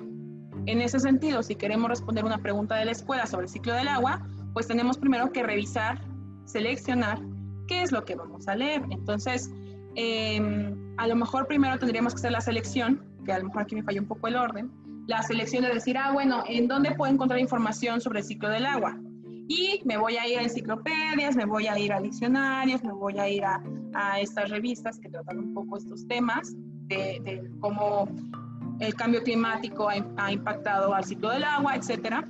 En 0.65 0.81
ese 0.81 0.99
sentido, 0.99 1.41
si 1.41 1.55
queremos 1.55 1.89
responder 1.89 2.25
una 2.25 2.39
pregunta 2.39 2.75
de 2.75 2.83
la 2.83 2.91
escuela 2.91 3.25
sobre 3.25 3.45
el 3.45 3.49
ciclo 3.49 3.73
del 3.73 3.87
agua, 3.87 4.27
pues 4.51 4.67
tenemos 4.67 4.97
primero 4.97 5.31
que 5.31 5.43
revisar, 5.43 6.01
seleccionar 6.43 7.21
qué 7.69 7.83
es 7.83 7.93
lo 7.93 8.03
que 8.03 8.15
vamos 8.15 8.49
a 8.49 8.55
leer. 8.55 8.81
Entonces, 8.89 9.49
em, 9.95 10.93
a 10.97 11.07
lo 11.07 11.15
mejor 11.15 11.47
primero 11.47 11.79
tendríamos 11.79 12.13
que 12.13 12.19
hacer 12.19 12.33
la 12.33 12.41
selección, 12.41 13.01
que 13.23 13.31
a 13.31 13.39
lo 13.39 13.45
mejor 13.45 13.61
aquí 13.61 13.75
me 13.75 13.83
falló 13.83 14.01
un 14.01 14.09
poco 14.09 14.27
el 14.27 14.35
orden, 14.35 14.69
la 15.07 15.23
selección 15.23 15.63
de 15.63 15.73
decir, 15.73 15.97
ah, 15.97 16.11
bueno, 16.11 16.43
¿en 16.49 16.67
dónde 16.67 16.95
puedo 16.95 17.13
encontrar 17.13 17.39
información 17.39 18.01
sobre 18.01 18.19
el 18.19 18.25
ciclo 18.25 18.49
del 18.49 18.65
agua? 18.65 18.99
Y 19.53 19.81
me 19.83 19.97
voy 19.97 20.15
a 20.15 20.25
ir 20.29 20.39
a 20.39 20.43
enciclopedias, 20.43 21.35
me 21.35 21.43
voy 21.43 21.67
a 21.67 21.77
ir 21.77 21.91
a 21.91 21.99
diccionarios, 21.99 22.81
me 22.85 22.93
voy 22.93 23.19
a 23.19 23.27
ir 23.27 23.43
a, 23.43 23.61
estas 24.21 24.49
revistas 24.49 24.97
que 24.97 25.09
tratan 25.09 25.39
un 25.39 25.53
poco 25.53 25.75
estos 25.75 26.07
temas 26.07 26.55
de, 26.87 27.51
cómo 27.59 28.07
el 28.79 28.95
cambio 28.95 29.21
climático 29.21 29.89
ha, 29.89 30.31
impactado 30.31 30.93
al 30.95 31.03
ciclo 31.03 31.31
del 31.31 31.43
agua, 31.43 31.75
etcétera. 31.75 32.25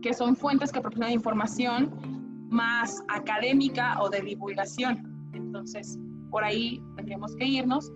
que 0.00 0.14
son 0.14 0.34
fuentes 0.34 0.72
que 0.72 0.80
proporcionan 0.80 1.12
información 1.12 2.48
más 2.48 3.04
académica 3.08 4.00
o 4.00 4.08
de 4.08 4.22
divulgación. 4.22 5.30
Entonces, 5.34 5.98
por 6.30 6.44
ahí 6.44 6.82
tendríamos 6.96 7.36
que 7.36 7.44
irnos. 7.44 7.92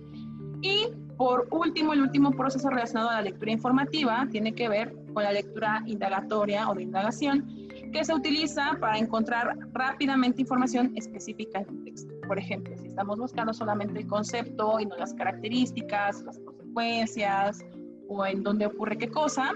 Y 0.61 0.89
por 1.17 1.49
último, 1.51 1.95
el 1.95 2.03
último 2.03 2.33
proceso 2.33 2.69
relacionado 2.69 3.09
a 3.09 3.15
la 3.15 3.23
lectura 3.23 3.51
informativa 3.51 4.29
tiene 4.31 4.55
que 4.55 4.69
ver 4.69 4.95
con 5.15 5.23
la 5.23 5.33
lectura 5.33 5.83
indagatoria 5.87 6.69
o 6.69 6.75
de 6.75 6.83
indagación, 6.83 7.56
que 7.97 8.05
se 8.05 8.15
utiliza 8.15 8.77
para 8.79 8.99
encontrar 8.99 9.57
rápidamente 9.73 10.43
información 10.43 10.93
específica 10.97 11.61
en 11.61 11.71
un 11.71 11.85
texto. 11.85 12.13
Por 12.29 12.39
ejemplo, 12.39 12.77
si 12.77 12.89
estamos 12.89 13.19
buscando 13.19 13.55
solamente 13.55 14.01
el 14.01 14.07
concepto 14.07 14.79
y 14.79 14.85
no 14.85 14.97
las 14.97 15.15
características, 15.15 16.23
las 16.25 16.39
consecuencias 16.41 17.65
o 18.09 18.27
en 18.27 18.43
dónde 18.43 18.67
ocurre 18.67 18.99
qué 18.99 19.09
cosa, 19.09 19.55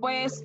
pues 0.00 0.42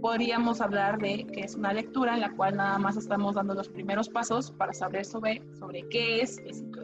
podríamos 0.00 0.60
hablar 0.60 0.98
de 0.98 1.24
que 1.32 1.42
es 1.42 1.54
una 1.54 1.72
lectura 1.72 2.14
en 2.14 2.20
la 2.20 2.32
cual 2.32 2.56
nada 2.56 2.76
más 2.80 2.96
estamos 2.96 3.36
dando 3.36 3.54
los 3.54 3.68
primeros 3.68 4.08
pasos 4.08 4.50
para 4.50 4.72
saber 4.72 5.04
sobre, 5.04 5.40
sobre 5.56 5.88
qué 5.88 6.20
es 6.20 6.38
el 6.38 6.52
ciclo 6.52 6.81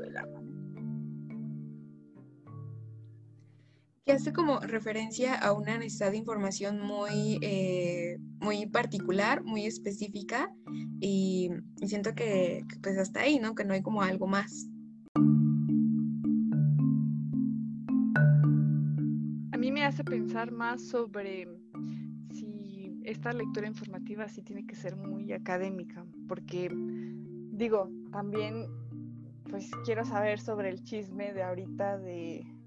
que 4.09 4.14
hace 4.14 4.33
como 4.33 4.59
referencia 4.61 5.35
a 5.35 5.53
una 5.53 5.77
necesidad 5.77 6.12
de 6.12 6.16
información 6.16 6.81
muy, 6.81 7.38
eh, 7.42 8.16
muy 8.40 8.64
particular, 8.64 9.44
muy 9.44 9.66
específica, 9.66 10.51
y, 10.99 11.51
siento 11.85 12.14
que, 12.14 12.64
pues 12.83 12.97
hasta 12.97 13.21
ahí, 13.21 13.38
¿no? 13.38 13.55
Que 13.55 13.66
no 13.66 13.75
hay 13.75 13.83
como 13.83 14.01
algo 14.01 14.27
más. 14.27 14.66
A 19.53 19.59
mí 19.59 19.71
me 19.71 19.85
hace 19.85 20.03
pensar 20.05 20.53
más 20.53 20.88
sobre 20.88 21.47
si 22.33 22.99
esta 23.05 23.35
lectura 23.35 23.66
informativa 23.66 24.27
sí 24.27 24.40
tiene 24.40 24.64
que 24.64 24.75
ser 24.75 24.97
muy 24.97 25.35
académica, 25.35 26.07
porque 26.29 26.71
digo, 27.53 27.90
también 28.11 28.68
pues 29.51 29.71
quiero 29.85 30.07
saber 30.07 30.40
sobre 30.40 30.71
el 30.71 30.83
chisme 30.83 31.35
de 31.35 31.42
ahorita 31.42 31.99
de 31.99 32.58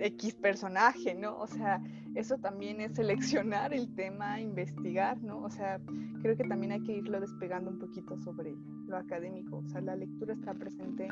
X 0.00 0.34
personaje, 0.34 1.14
¿no? 1.14 1.36
O 1.38 1.46
sea, 1.46 1.82
eso 2.14 2.38
también 2.38 2.80
es 2.80 2.94
seleccionar 2.94 3.72
el 3.72 3.94
tema, 3.94 4.40
investigar, 4.40 5.22
¿no? 5.22 5.42
O 5.42 5.50
sea, 5.50 5.80
creo 6.22 6.36
que 6.36 6.44
también 6.44 6.72
hay 6.72 6.82
que 6.82 6.96
irlo 6.96 7.20
despegando 7.20 7.70
un 7.70 7.78
poquito 7.78 8.18
sobre 8.18 8.54
lo 8.86 8.96
académico. 8.96 9.58
O 9.58 9.68
sea, 9.68 9.80
la 9.80 9.96
lectura 9.96 10.34
está 10.34 10.54
presente 10.54 11.08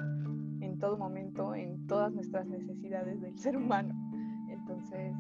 en 0.60 0.78
todo 0.78 0.96
momento, 0.96 1.54
en 1.54 1.86
todas 1.86 2.12
nuestras 2.12 2.46
necesidades 2.46 3.20
del 3.20 3.38
ser 3.38 3.56
humano. 3.56 3.94
Entonces... 4.50 5.14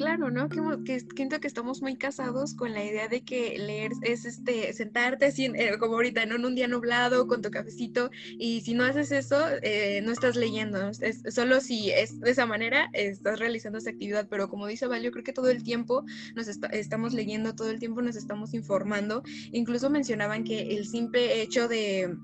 Claro, 0.00 0.30
¿no? 0.30 0.48
Que, 0.48 0.62
que, 0.82 1.00
siento 1.14 1.40
que 1.40 1.46
estamos 1.46 1.82
muy 1.82 1.94
casados 1.94 2.54
con 2.54 2.72
la 2.72 2.82
idea 2.82 3.06
de 3.06 3.20
que 3.22 3.58
leer 3.58 3.92
es 4.00 4.24
este 4.24 4.72
sentarte 4.72 5.26
así, 5.26 5.52
eh, 5.54 5.76
como 5.78 5.96
ahorita, 5.96 6.24
¿no? 6.24 6.36
en 6.36 6.46
un 6.46 6.54
día 6.54 6.68
nublado 6.68 7.26
con 7.26 7.42
tu 7.42 7.50
cafecito 7.50 8.10
y 8.38 8.62
si 8.62 8.72
no 8.72 8.84
haces 8.84 9.12
eso, 9.12 9.36
eh, 9.60 10.00
no 10.02 10.12
estás 10.12 10.36
leyendo. 10.36 10.88
Es, 10.88 11.22
solo 11.28 11.60
si 11.60 11.90
es 11.90 12.18
de 12.18 12.30
esa 12.30 12.46
manera, 12.46 12.88
estás 12.94 13.38
realizando 13.38 13.76
esa 13.76 13.90
actividad, 13.90 14.26
pero 14.30 14.48
como 14.48 14.66
dice 14.68 14.86
Val, 14.86 15.02
yo 15.02 15.10
creo 15.10 15.22
que 15.22 15.34
todo 15.34 15.50
el 15.50 15.62
tiempo 15.62 16.02
nos 16.34 16.48
estamos 16.48 17.12
leyendo, 17.12 17.54
todo 17.54 17.68
el 17.68 17.78
tiempo 17.78 18.00
nos 18.00 18.16
estamos 18.16 18.54
informando. 18.54 19.22
Incluso 19.52 19.90
mencionaban 19.90 20.44
que 20.44 20.76
el 20.78 20.86
simple 20.86 21.42
hecho 21.42 21.68
de 21.68 22.16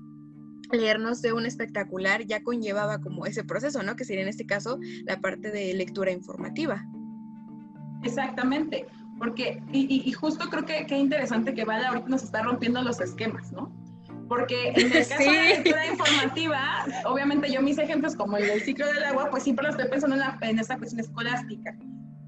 leernos 0.71 1.21
de 1.21 1.31
un 1.31 1.45
espectacular 1.45 2.25
ya 2.25 2.41
conllevaba 2.41 3.01
como 3.01 3.27
ese 3.27 3.43
proceso, 3.43 3.83
¿no? 3.83 3.95
Que 3.95 4.03
sería 4.03 4.23
en 4.23 4.29
este 4.29 4.47
caso 4.47 4.79
la 5.05 5.21
parte 5.21 5.51
de 5.51 5.75
lectura 5.75 6.09
informativa. 6.09 6.83
Exactamente, 8.07 8.87
porque, 9.17 9.61
y, 9.71 10.11
justo 10.11 10.49
creo 10.49 10.65
que, 10.65 10.79
es 10.79 10.91
interesante 10.91 11.53
que 11.53 11.65
Vale 11.65 11.85
ahorita 11.87 12.07
nos 12.07 12.23
está 12.23 12.43
rompiendo 12.43 12.81
los 12.81 12.99
esquemas, 13.01 13.51
¿no? 13.51 13.71
Porque 14.27 14.69
en 14.75 14.91
el 14.91 15.07
caso 15.07 15.23
de 15.23 15.37
la 15.37 15.43
lectura 15.43 15.87
informativa, 15.87 16.85
obviamente 17.05 17.51
yo 17.51 17.61
mis 17.61 17.77
ejemplos 17.77 18.15
como 18.15 18.37
el 18.37 18.45
del 18.45 18.61
ciclo 18.61 18.85
del 18.87 19.03
agua, 19.03 19.29
pues 19.31 19.43
siempre 19.43 19.63
lo 19.63 19.71
estoy 19.71 19.87
pensando 19.87 20.15
en, 20.15 20.21
la, 20.21 20.37
en 20.41 20.59
esta 20.59 20.77
cuestión 20.77 20.99
escolástica. 20.99 21.75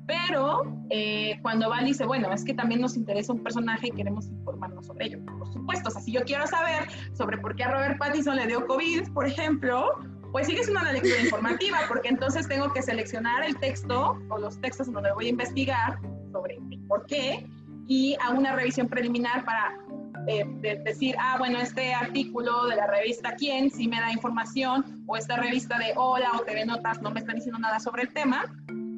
Pero 0.08 0.64
eh, 0.90 1.38
cuando 1.44 1.70
Val 1.70 1.86
dice, 1.86 2.06
bueno, 2.06 2.34
es 2.34 2.44
que 2.44 2.56
también 2.56 2.82
nos 2.82 2.96
interesa 2.96 3.32
un 3.32 3.44
personaje 3.44 3.90
y 3.90 3.92
queremos 3.92 4.28
informarnos 4.28 4.88
sobre 4.88 5.06
ello. 5.06 5.20
Por 5.38 5.54
supuesto, 5.54 5.90
o 5.90 5.92
sea, 5.92 6.02
si 6.02 6.12
yo 6.12 6.22
quiero 6.22 6.48
saber 6.48 6.88
sobre 7.14 7.38
por 7.38 7.56
qué 7.56 7.66
a 7.66 7.72
Robert 7.72 8.00
Pattinson 8.00 8.38
le 8.38 8.48
dio 8.48 8.66
COVID, 8.66 9.10
por 9.14 9.28
ejemplo, 9.28 9.92
pues 10.32 10.48
que 10.48 10.60
es 10.60 10.70
una 10.70 10.92
lectura 10.92 11.22
informativa, 11.22 11.80
porque 11.88 12.10
entonces 12.10 12.48
tengo 12.48 12.72
que 12.72 12.82
seleccionar 12.82 13.44
el 13.44 13.56
texto 13.58 14.20
o 14.30 14.38
los 14.38 14.60
textos 14.62 14.88
en 14.88 14.94
donde 14.94 15.12
voy 15.12 15.28
a 15.28 15.30
investigar 15.30 16.00
sobre 16.32 16.56
el 16.56 16.80
por 16.88 17.06
qué 17.06 17.48
y 17.88 18.16
hago 18.22 18.38
una 18.38 18.56
revisión 18.56 18.88
preliminar 18.88 19.46
para 19.46 19.76
eh, 20.28 20.46
decir, 20.84 21.16
ah, 21.20 21.38
bueno, 21.40 21.60
este 21.60 21.94
artículo 21.94 22.68
de 22.68 22.76
la 22.76 22.88
revista 22.88 23.36
Quién 23.36 23.72
sí 23.72 23.88
me 23.88 24.00
da 24.00 24.12
información, 24.12 25.04
o 25.08 25.18
esta 25.18 25.38
revista 25.38 25.80
de 25.80 25.94
Hola 25.96 26.32
o 26.38 26.44
TV 26.44 26.66
Notas 26.66 27.02
no 27.02 27.10
me 27.10 27.20
está 27.20 27.34
diciendo 27.34 27.58
nada 27.58 27.80
sobre 27.80 28.04
el 28.04 28.14
tema, 28.14 28.46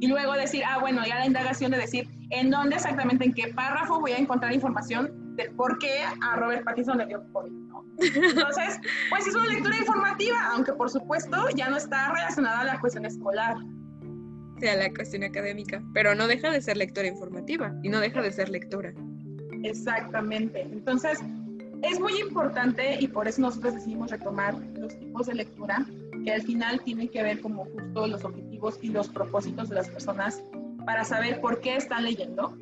y 0.02 0.08
luego 0.08 0.34
decir, 0.34 0.64
ah, 0.68 0.80
bueno, 0.80 1.06
ya 1.06 1.20
la 1.20 1.28
indagación 1.28 1.72
de 1.72 1.78
decir 1.78 2.10
en 2.32 2.50
dónde 2.50 2.76
exactamente, 2.76 3.24
en 3.24 3.34
qué 3.34 3.54
párrafo 3.54 4.00
voy 4.00 4.12
a 4.12 4.18
encontrar 4.18 4.52
información 4.52 5.21
de 5.44 5.52
por 5.52 5.78
qué 5.80 6.04
a 6.22 6.36
Robert 6.36 6.64
Pattinson 6.64 6.98
le 6.98 7.08
dio 7.08 7.24
COVID. 7.32 7.52
Entonces, 8.00 8.80
pues 9.10 9.28
es 9.28 9.36
una 9.36 9.48
lectura 9.48 9.78
informativa, 9.78 10.38
aunque 10.54 10.74
por 10.74 10.90
supuesto 10.90 11.50
ya 11.56 11.70
no 11.70 11.78
está 11.78 12.12
relacionada 12.12 12.62
a 12.62 12.66
la 12.66 12.80
cuestión 12.80 13.06
escolar. 13.06 13.58
Sí, 14.60 14.68
a 14.68 14.76
la 14.76 14.94
cuestión 14.94 15.24
académica, 15.24 15.82
pero 15.94 16.14
no 16.14 16.28
deja 16.28 16.52
de 16.52 16.62
ser 16.62 16.78
lectura 16.78 17.08
informativa 17.08 17.74
y 17.84 17.90
no 17.90 18.00
deja 18.00 18.22
de 18.22 18.32
ser 18.32 18.50
lectura. 18.50 18.94
Exactamente. 19.64 20.62
Entonces, 20.62 21.20
es 21.82 22.00
muy 22.00 22.20
importante 22.20 22.98
y 23.00 23.08
por 23.08 23.28
eso 23.28 23.42
nosotros 23.42 23.76
decidimos 23.76 24.12
retomar 24.12 24.56
los 24.78 24.98
tipos 25.00 25.28
de 25.28 25.36
lectura 25.36 25.86
que 26.24 26.32
al 26.32 26.44
final 26.44 26.82
tienen 26.84 27.10
que 27.10 27.24
ver 27.24 27.42
como 27.42 27.66
justo 27.66 28.06
los 28.06 28.24
objetivos 28.24 28.78
y 28.82 28.90
los 28.90 29.10
propósitos 29.10 29.70
de 29.70 29.76
las 29.76 29.90
personas 29.90 30.44
para 30.86 31.04
saber 31.04 31.42
por 31.42 31.60
qué 31.62 31.76
están 31.76 32.04
leyendo 32.04 32.56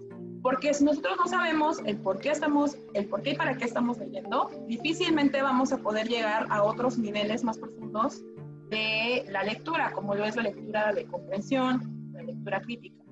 porque 0.50 0.74
si 0.74 0.84
nosotros 0.84 1.16
no 1.16 1.28
sabemos 1.28 1.78
el 1.86 1.98
por 1.98 2.18
qué 2.18 2.32
estamos, 2.32 2.76
el 2.96 3.06
por 3.06 3.22
qué 3.22 3.34
y 3.34 3.36
para 3.36 3.56
qué 3.56 3.66
estamos 3.66 4.00
leyendo, 4.00 4.50
difícilmente 4.68 5.44
vamos 5.44 5.72
a 5.72 5.78
poder 5.78 6.08
llegar 6.08 6.48
a 6.50 6.64
otros 6.64 6.98
niveles 6.98 7.44
más 7.44 7.60
profundos 7.60 8.24
de 8.72 9.26
la 9.30 9.44
lectura, 9.44 9.92
como 9.92 10.16
lo 10.16 10.26
es 10.26 10.36
la 10.36 10.42
lectura 10.42 10.92
de 10.92 11.06
comprensión, 11.06 12.12
la 12.14 12.24
lectura 12.24 12.62
crítica. 12.62 13.04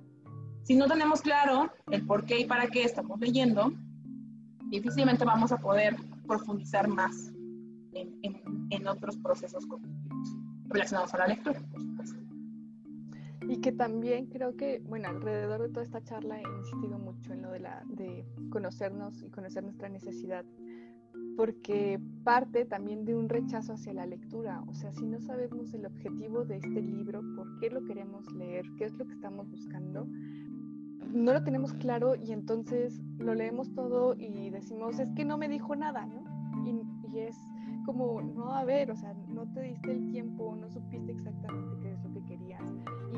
Si 0.64 0.76
no 0.76 0.88
tenemos 0.88 1.22
claro 1.22 1.72
el 1.92 2.08
por 2.08 2.26
qué 2.26 2.40
y 2.40 2.46
para 2.46 2.70
qué 2.70 2.82
estamos 2.82 3.20
leyendo, 3.20 3.72
difícilmente 4.72 5.24
vamos 5.24 5.52
a 5.52 5.58
poder 5.58 5.96
profundizar 6.26 6.88
más 6.88 7.32
en, 7.94 8.68
en 8.72 8.88
otros 8.88 9.16
procesos 9.18 9.64
cognitivos 9.68 10.36
relacionados 10.70 11.14
a 11.14 11.20
la 11.20 11.28
lectura. 11.28 11.62
Y 13.48 13.58
que 13.58 13.72
también 13.72 14.28
creo 14.28 14.56
que, 14.56 14.82
bueno, 14.88 15.08
alrededor 15.08 15.62
de 15.62 15.70
toda 15.70 15.84
esta 15.84 16.04
charla 16.04 16.40
he 16.40 16.58
insistido 16.60 17.00
mucho 17.00 17.34
en 17.34 17.42
lo 17.42 17.52
de, 17.52 17.60
la, 17.60 17.84
de 17.88 18.26
conocernos 18.50 19.22
y 19.24 19.30
conocer 19.30 19.64
nuestra 19.64 19.88
necesidad, 19.90 20.44
porque 21.38 22.00
parte 22.24 22.66
también 22.66 23.06
de 23.06 23.16
un 23.16 23.30
rechazo 23.30 23.74
hacia 23.74 23.94
la 23.94 24.06
lectura. 24.06 24.64
O 24.68 24.74
sea, 24.74 24.92
si 24.92 25.06
no 25.06 25.22
sabemos 25.22 25.74
el 25.74 25.86
objetivo 25.86 26.44
de 26.44 26.58
este 26.58 26.82
libro, 26.82 27.22
por 27.36 27.60
qué 27.60 27.70
lo 27.70 27.86
queremos 27.86 28.30
leer, 28.34 28.66
qué 28.78 28.86
es 28.86 28.94
lo 28.94 29.06
que 29.06 29.14
estamos 29.14 29.50
buscando, 29.50 30.08
no 31.14 31.34
lo 31.34 31.44
tenemos 31.44 31.74
claro 31.74 32.16
y 32.16 32.32
entonces 32.34 33.02
lo 33.18 33.34
leemos 33.34 33.74
todo 33.74 34.16
y 34.18 34.50
decimos, 34.50 35.00
es 35.00 35.10
que 35.16 35.24
no 35.24 35.38
me 35.38 35.48
dijo 35.48 35.76
nada, 35.76 36.06
¿no? 36.06 36.24
Y, 36.66 36.82
y 37.14 37.20
es 37.20 37.38
como, 37.86 38.22
no, 38.22 38.54
a 38.54 38.66
ver, 38.66 38.92
o 38.92 38.96
sea, 38.96 39.14
no 39.30 39.46
te 39.54 39.62
diste 39.62 39.92
el 39.92 40.12
tiempo, 40.12 40.56
no 40.56 40.70
supiste 40.70 41.14
exactamente 41.14 41.78
qué 41.82 41.87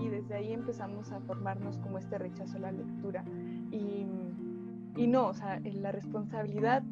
y 0.01 0.09
desde 0.09 0.35
ahí 0.35 0.53
empezamos 0.53 1.12
a 1.12 1.19
formarnos 1.21 1.77
como 1.77 1.97
este 1.97 2.17
rechazo 2.17 2.57
a 2.57 2.59
la 2.59 2.71
lectura. 2.71 3.23
Y, 3.71 4.05
y 4.95 5.07
no, 5.07 5.27
o 5.27 5.33
sea, 5.33 5.59
la 5.63 5.91
responsabilidad 5.91 6.83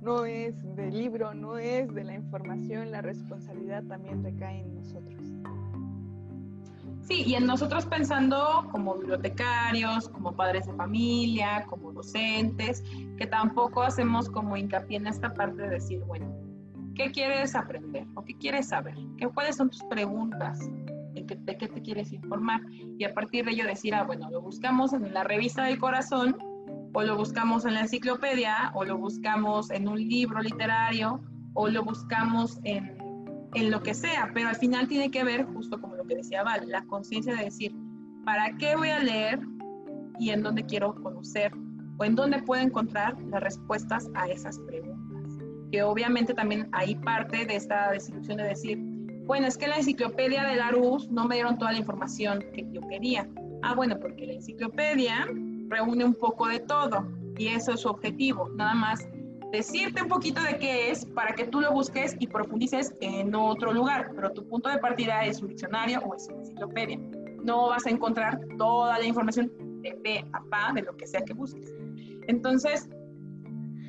no 0.00 0.24
es 0.24 0.54
del 0.76 0.96
libro, 0.96 1.34
no 1.34 1.58
es 1.58 1.92
de 1.92 2.04
la 2.04 2.14
información, 2.14 2.90
la 2.90 3.02
responsabilidad 3.02 3.82
también 3.84 4.22
recae 4.22 4.60
en 4.60 4.74
nosotros. 4.74 5.20
Sí, 7.02 7.22
y 7.24 7.34
en 7.34 7.46
nosotros 7.46 7.86
pensando 7.86 8.66
como 8.72 8.96
bibliotecarios, 8.96 10.08
como 10.08 10.32
padres 10.32 10.66
de 10.66 10.72
familia, 10.74 11.64
como 11.68 11.92
docentes, 11.92 12.82
que 13.16 13.26
tampoco 13.26 13.82
hacemos 13.82 14.28
como 14.28 14.56
hincapié 14.56 14.96
en 14.96 15.06
esta 15.06 15.32
parte 15.32 15.62
de 15.62 15.68
decir, 15.68 16.00
bueno, 16.04 16.26
¿qué 16.96 17.12
quieres 17.12 17.54
aprender 17.54 18.06
o 18.14 18.24
qué 18.24 18.36
quieres 18.36 18.68
saber? 18.68 18.96
¿Qué, 19.16 19.28
¿Cuáles 19.28 19.56
son 19.56 19.70
tus 19.70 19.84
preguntas? 19.84 20.58
De 21.34 21.56
qué 21.56 21.68
te 21.68 21.82
quieres 21.82 22.12
informar. 22.12 22.60
Y 22.98 23.04
a 23.04 23.12
partir 23.12 23.44
de 23.44 23.52
ello 23.52 23.66
decir, 23.66 23.94
ah, 23.94 24.04
bueno, 24.04 24.30
lo 24.30 24.40
buscamos 24.40 24.92
en 24.92 25.12
la 25.12 25.24
revista 25.24 25.64
del 25.64 25.78
corazón 25.78 26.36
o 26.92 27.02
lo 27.02 27.16
buscamos 27.16 27.64
en 27.64 27.74
la 27.74 27.80
enciclopedia 27.80 28.70
o 28.74 28.84
lo 28.84 28.96
buscamos 28.96 29.70
en 29.70 29.88
un 29.88 29.98
libro 29.98 30.40
literario 30.40 31.20
o 31.54 31.68
lo 31.68 31.82
buscamos 31.82 32.58
en, 32.64 32.96
en 33.54 33.70
lo 33.70 33.82
que 33.82 33.94
sea, 33.94 34.30
pero 34.32 34.48
al 34.48 34.56
final 34.56 34.88
tiene 34.88 35.10
que 35.10 35.24
ver, 35.24 35.44
justo 35.46 35.80
como 35.80 35.96
lo 35.96 36.04
que 36.04 36.16
decía 36.16 36.42
Val, 36.42 36.68
la 36.68 36.84
conciencia 36.84 37.34
de 37.34 37.44
decir, 37.44 37.74
¿para 38.24 38.56
qué 38.56 38.76
voy 38.76 38.90
a 38.90 39.00
leer 39.00 39.40
y 40.18 40.30
en 40.30 40.42
dónde 40.42 40.64
quiero 40.64 40.94
conocer 40.94 41.52
o 41.98 42.04
en 42.04 42.14
dónde 42.14 42.42
puedo 42.42 42.62
encontrar 42.62 43.18
las 43.30 43.42
respuestas 43.42 44.08
a 44.14 44.28
esas 44.28 44.58
preguntas. 44.60 45.32
Que 45.70 45.82
obviamente 45.82 46.34
también 46.34 46.68
hay 46.72 46.94
parte 46.96 47.44
de 47.46 47.56
esta 47.56 47.90
desilusión 47.90 48.38
de 48.38 48.44
decir, 48.44 48.78
bueno, 49.26 49.46
es 49.46 49.58
que 49.58 49.66
la 49.66 49.76
enciclopedia 49.76 50.44
de 50.44 50.56
Larousse 50.56 51.08
no 51.10 51.26
me 51.26 51.34
dieron 51.34 51.58
toda 51.58 51.72
la 51.72 51.78
información 51.78 52.44
que 52.54 52.64
yo 52.70 52.80
quería. 52.88 53.28
Ah, 53.62 53.74
bueno, 53.74 53.98
porque 53.98 54.26
la 54.26 54.34
enciclopedia 54.34 55.26
reúne 55.68 56.04
un 56.04 56.14
poco 56.14 56.46
de 56.46 56.60
todo 56.60 57.06
y 57.36 57.48
eso 57.48 57.72
es 57.72 57.80
su 57.80 57.88
objetivo, 57.88 58.48
nada 58.50 58.74
más 58.74 59.06
decirte 59.52 60.02
un 60.02 60.08
poquito 60.08 60.42
de 60.42 60.58
qué 60.58 60.90
es 60.90 61.04
para 61.06 61.34
que 61.34 61.46
tú 61.46 61.60
lo 61.60 61.72
busques 61.72 62.16
y 62.18 62.26
profundices 62.26 62.94
en 63.00 63.34
otro 63.34 63.72
lugar, 63.72 64.12
pero 64.14 64.30
tu 64.30 64.46
punto 64.46 64.68
de 64.68 64.78
partida 64.78 65.24
es 65.24 65.40
un 65.40 65.48
diccionario 65.48 66.00
o 66.00 66.14
es 66.14 66.28
una 66.28 66.38
enciclopedia. 66.38 66.98
No 67.42 67.68
vas 67.68 67.86
a 67.86 67.90
encontrar 67.90 68.40
toda 68.58 68.98
la 68.98 69.04
información 69.04 69.50
de 69.82 69.92
P 69.92 70.24
a 70.32 70.42
pa 70.50 70.72
de 70.74 70.82
lo 70.82 70.96
que 70.96 71.06
sea 71.06 71.20
que 71.22 71.32
busques. 71.32 71.72
Entonces, 72.26 72.88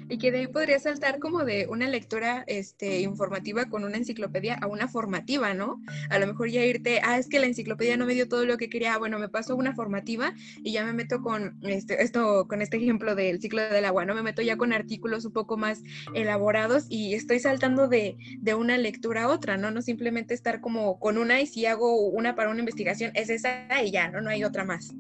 y 0.10 0.18
que 0.18 0.32
de 0.32 0.40
ahí 0.40 0.48
podría 0.48 0.80
saltar 0.80 1.20
como 1.20 1.44
de 1.44 1.68
una 1.70 1.88
lectura 1.88 2.44
este, 2.48 3.02
informativa 3.02 3.66
con 3.66 3.84
una 3.84 3.98
enciclopedia 3.98 4.56
a 4.56 4.68
una 4.68 4.88
formativa, 4.88 5.54
¿no? 5.54 5.82
A 6.10 6.20
lo 6.20 6.28
mejor 6.28 6.50
ya 6.50 6.64
irte, 6.66 7.02
ah, 7.04 7.18
es 7.18 7.28
que 7.28 7.40
la 7.40 7.48
enciclopedia 7.48 7.98
no 7.98 8.06
me 8.06 8.14
dio 8.14 8.28
todo 8.28 8.46
lo 8.46 8.58
que 8.58 8.70
quería, 8.70 8.98
bueno, 8.98 9.20
me 9.20 9.30
paso 9.30 9.56
una 9.56 9.74
formativa 9.74 10.34
y 10.64 10.72
ya 10.72 10.86
me 10.86 10.94
meto 10.94 11.22
con 11.22 11.60
este, 11.64 12.02
esto, 12.02 12.48
con 12.48 12.62
este 12.62 12.78
ejemplo 12.78 13.16
del 13.16 13.42
ciclo 13.42 13.62
del 13.62 13.86
agua, 13.86 14.06
¿no? 14.06 14.16
Me 14.16 14.24
meto 14.24 14.42
ya 14.42 14.58
con 14.58 14.74
artículos 14.74 15.26
un 15.26 15.34
poco 15.34 15.58
más 15.58 15.84
elaborados 16.14 16.86
y 16.90 17.14
estoy 17.14 17.40
saltando 17.40 17.88
de, 17.88 18.18
de 18.40 18.54
una 18.56 18.78
lectura 18.78 19.24
a 19.24 19.28
otra, 19.30 19.58
¿no? 19.58 19.72
No 19.72 19.82
simplemente 19.82 20.34
estar 20.34 20.62
como 20.62 21.00
con 21.00 21.18
una 21.18 21.42
y 21.42 21.48
si 21.48 21.66
hago 21.66 22.08
una 22.08 22.36
para 22.36 22.50
una 22.50 22.60
investigación, 22.60 23.12
es 23.14 23.30
esa 23.30 23.68
y 23.84 23.92
ya, 23.92 24.10
¿no? 24.10 24.22
No 24.22 24.30
hay 24.30 24.44
otra 24.44 24.64
más. 24.64 24.94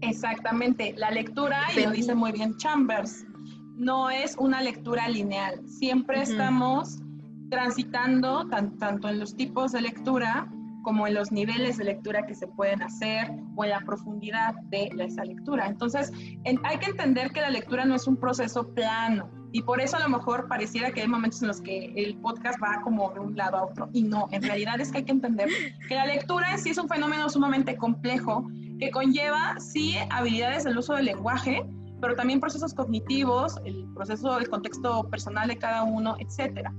Exactamente, 0.00 0.94
la 0.96 1.10
lectura, 1.10 1.62
y 1.74 1.80
lo 1.80 1.90
dice 1.90 2.14
muy 2.14 2.32
bien 2.32 2.56
Chambers, 2.58 3.24
no 3.76 4.10
es 4.10 4.36
una 4.38 4.62
lectura 4.62 5.08
lineal. 5.08 5.60
Siempre 5.68 6.22
estamos 6.22 6.98
transitando 7.50 8.48
tanto 8.48 9.08
en 9.08 9.20
los 9.20 9.36
tipos 9.36 9.72
de 9.72 9.82
lectura 9.82 10.48
como 10.82 11.06
en 11.06 11.14
los 11.14 11.32
niveles 11.32 11.78
de 11.78 11.84
lectura 11.84 12.26
que 12.26 12.34
se 12.34 12.46
pueden 12.46 12.82
hacer 12.82 13.32
o 13.56 13.64
en 13.64 13.70
la 13.70 13.80
profundidad 13.80 14.54
de 14.70 14.90
esa 14.98 15.24
lectura. 15.24 15.66
Entonces, 15.66 16.12
hay 16.44 16.78
que 16.78 16.90
entender 16.90 17.32
que 17.32 17.40
la 17.40 17.50
lectura 17.50 17.84
no 17.84 17.94
es 17.94 18.06
un 18.06 18.16
proceso 18.16 18.68
plano 18.74 19.30
y 19.50 19.62
por 19.62 19.80
eso 19.80 19.96
a 19.96 20.00
lo 20.00 20.08
mejor 20.08 20.46
pareciera 20.48 20.90
que 20.90 21.02
hay 21.02 21.08
momentos 21.08 21.40
en 21.42 21.48
los 21.48 21.60
que 21.60 21.92
el 21.96 22.16
podcast 22.16 22.60
va 22.62 22.82
como 22.82 23.10
de 23.12 23.20
un 23.20 23.36
lado 23.36 23.56
a 23.56 23.64
otro 23.64 23.88
y 23.92 24.02
no, 24.02 24.28
en 24.32 24.42
realidad 24.42 24.80
es 24.80 24.90
que 24.90 24.98
hay 24.98 25.04
que 25.04 25.12
entender 25.12 25.48
que 25.88 25.94
la 25.94 26.06
lectura 26.06 26.52
en 26.52 26.58
sí 26.58 26.70
es 26.70 26.78
un 26.78 26.88
fenómeno 26.88 27.28
sumamente 27.30 27.76
complejo 27.76 28.46
que 28.78 28.90
conlleva, 28.90 29.58
sí, 29.60 29.94
habilidades 30.10 30.64
del 30.64 30.76
uso 30.76 30.94
del 30.94 31.06
lenguaje, 31.06 31.64
pero 32.00 32.14
también 32.14 32.40
procesos 32.40 32.74
cognitivos, 32.74 33.58
el 33.64 33.86
proceso, 33.94 34.38
el 34.38 34.48
contexto 34.48 35.08
personal 35.10 35.48
de 35.48 35.58
cada 35.58 35.82
uno, 35.84 36.16
etcétera. 36.18 36.72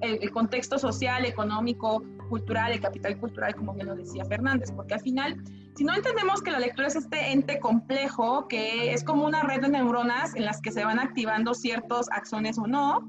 El, 0.00 0.32
contexto 0.32 0.80
social, 0.80 1.24
económico, 1.24 2.02
cultural, 2.28 2.72
el 2.72 2.80
capital 2.80 3.16
cultural, 3.20 3.54
como 3.54 3.72
bien 3.72 3.86
lo 3.86 3.94
decía 3.94 4.24
Fernández, 4.24 4.72
porque 4.72 4.94
al 4.94 5.00
final, 5.00 5.40
si 5.76 5.84
no 5.84 5.94
entendemos 5.94 6.42
que 6.42 6.50
la 6.50 6.58
lectura 6.58 6.88
es 6.88 6.96
este 6.96 7.30
ente 7.30 7.60
complejo, 7.60 8.48
que 8.48 8.92
es 8.92 9.04
como 9.04 9.24
una 9.24 9.42
red 9.42 9.60
de 9.60 9.68
neuronas 9.68 10.34
en 10.34 10.44
las 10.44 10.60
que 10.60 10.72
se 10.72 10.84
van 10.84 10.98
activando 10.98 11.54
ciertos 11.54 12.08
axones 12.10 12.58
o 12.58 12.66
no, 12.66 13.08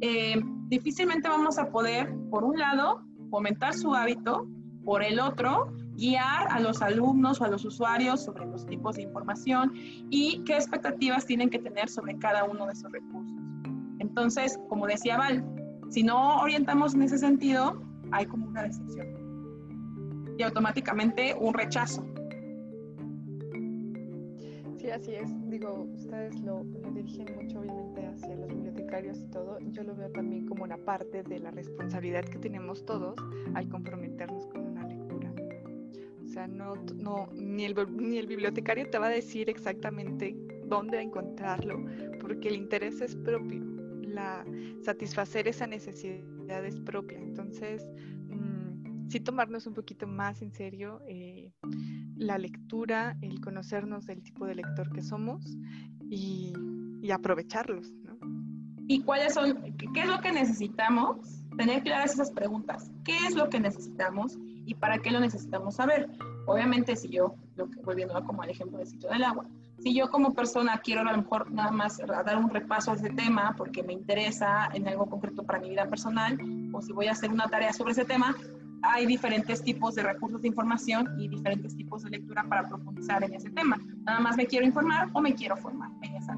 eh, 0.00 0.42
difícilmente 0.66 1.28
vamos 1.28 1.58
a 1.58 1.70
poder, 1.70 2.12
por 2.28 2.42
un 2.42 2.58
lado, 2.58 3.04
fomentar 3.30 3.74
su 3.74 3.94
hábito, 3.94 4.48
por 4.84 5.04
el 5.04 5.20
otro, 5.20 5.72
guiar 5.96 6.48
a 6.50 6.60
los 6.60 6.82
alumnos 6.82 7.40
o 7.40 7.44
a 7.44 7.48
los 7.48 7.64
usuarios 7.64 8.24
sobre 8.24 8.46
los 8.46 8.66
tipos 8.66 8.96
de 8.96 9.02
información 9.02 9.72
y 10.10 10.42
qué 10.44 10.54
expectativas 10.54 11.26
tienen 11.26 11.50
que 11.50 11.58
tener 11.58 11.88
sobre 11.88 12.18
cada 12.18 12.44
uno 12.44 12.66
de 12.66 12.72
esos 12.72 12.90
recursos. 12.90 13.36
Entonces, 13.98 14.58
como 14.68 14.86
decía 14.86 15.16
Val, 15.16 15.44
si 15.90 16.02
no 16.02 16.40
orientamos 16.40 16.94
en 16.94 17.02
ese 17.02 17.18
sentido, 17.18 17.82
hay 18.10 18.26
como 18.26 18.46
una 18.46 18.62
decepción 18.62 19.06
y 20.38 20.42
automáticamente 20.42 21.34
un 21.38 21.54
rechazo. 21.54 22.04
Sí, 24.78 24.90
así 24.90 25.14
es. 25.14 25.30
Digo, 25.48 25.86
ustedes 25.94 26.40
lo, 26.40 26.64
lo, 26.64 26.90
dirigen 26.90 27.26
mucho 27.36 27.60
obviamente 27.60 28.04
hacia 28.04 28.34
los 28.34 28.48
bibliotecarios 28.48 29.20
y 29.20 29.26
todo. 29.28 29.58
Yo 29.70 29.84
lo 29.84 29.94
veo 29.94 30.10
también 30.10 30.46
como 30.46 30.64
una 30.64 30.76
parte 30.76 31.22
de 31.22 31.38
la 31.38 31.52
responsabilidad 31.52 32.24
que 32.24 32.38
tenemos 32.38 32.84
todos 32.84 33.14
al 33.54 33.68
comprometernos 33.68 34.46
con 34.46 34.61
sea, 36.32 36.46
no, 36.46 36.74
no, 36.96 37.28
ni, 37.34 37.64
el, 37.64 37.74
ni 37.96 38.18
el 38.18 38.26
bibliotecario 38.26 38.88
te 38.90 38.98
va 38.98 39.06
a 39.06 39.10
decir 39.10 39.50
exactamente 39.50 40.36
dónde 40.66 41.00
encontrarlo, 41.00 41.84
porque 42.20 42.48
el 42.48 42.56
interés 42.56 43.00
es 43.00 43.14
propio, 43.16 43.62
la, 44.02 44.44
satisfacer 44.82 45.48
esa 45.48 45.66
necesidad 45.66 46.64
es 46.64 46.80
propia. 46.80 47.18
Entonces, 47.18 47.86
mm, 48.28 49.08
sí 49.08 49.20
tomarnos 49.20 49.66
un 49.66 49.74
poquito 49.74 50.06
más 50.06 50.42
en 50.42 50.52
serio 50.52 51.00
eh, 51.06 51.52
la 52.16 52.38
lectura, 52.38 53.16
el 53.20 53.40
conocernos 53.40 54.06
del 54.06 54.22
tipo 54.22 54.46
de 54.46 54.54
lector 54.54 54.90
que 54.92 55.02
somos 55.02 55.56
y, 56.08 56.52
y 57.02 57.10
aprovecharlos. 57.10 57.92
¿no? 57.92 58.18
¿Y 58.88 59.02
cuáles 59.02 59.34
son, 59.34 59.76
qué 59.76 60.00
es 60.00 60.08
lo 60.08 60.20
que 60.20 60.32
necesitamos? 60.32 61.18
Tener 61.56 61.82
claras 61.82 62.14
esas 62.14 62.30
preguntas. 62.30 62.90
¿Qué 63.04 63.16
es 63.28 63.34
lo 63.34 63.48
que 63.48 63.60
necesitamos? 63.60 64.38
Y 64.64 64.74
para 64.74 64.98
qué 64.98 65.10
lo 65.10 65.20
necesitamos 65.20 65.76
saber. 65.76 66.08
Obviamente, 66.46 66.96
si 66.96 67.08
yo, 67.08 67.34
volviendo 67.84 68.22
como 68.24 68.42
el 68.42 68.50
ejemplo 68.50 68.78
del 68.78 68.86
sitio 68.86 69.10
del 69.10 69.24
agua, 69.24 69.46
si 69.78 69.94
yo 69.94 70.10
como 70.10 70.32
persona 70.32 70.80
quiero 70.82 71.00
a 71.00 71.04
lo 71.04 71.16
mejor 71.16 71.50
nada 71.50 71.70
más 71.70 71.98
dar 71.98 72.38
un 72.38 72.50
repaso 72.50 72.92
a 72.92 72.94
ese 72.94 73.10
tema 73.10 73.54
porque 73.56 73.82
me 73.82 73.92
interesa 73.92 74.68
en 74.72 74.86
algo 74.86 75.06
concreto 75.06 75.42
para 75.44 75.58
mi 75.58 75.70
vida 75.70 75.88
personal, 75.88 76.38
o 76.72 76.80
si 76.80 76.92
voy 76.92 77.08
a 77.08 77.12
hacer 77.12 77.30
una 77.30 77.48
tarea 77.48 77.72
sobre 77.72 77.92
ese 77.92 78.04
tema, 78.04 78.34
hay 78.82 79.06
diferentes 79.06 79.62
tipos 79.62 79.94
de 79.94 80.02
recursos 80.02 80.42
de 80.42 80.48
información 80.48 81.08
y 81.18 81.28
diferentes 81.28 81.76
tipos 81.76 82.02
de 82.02 82.10
lectura 82.10 82.44
para 82.48 82.68
profundizar 82.68 83.22
en 83.22 83.34
ese 83.34 83.50
tema. 83.50 83.78
Nada 84.04 84.20
más 84.20 84.36
me 84.36 84.46
quiero 84.46 84.66
informar 84.66 85.08
o 85.12 85.20
me 85.20 85.34
quiero 85.34 85.56
formar 85.56 85.90
en 86.02 86.16
esa. 86.16 86.36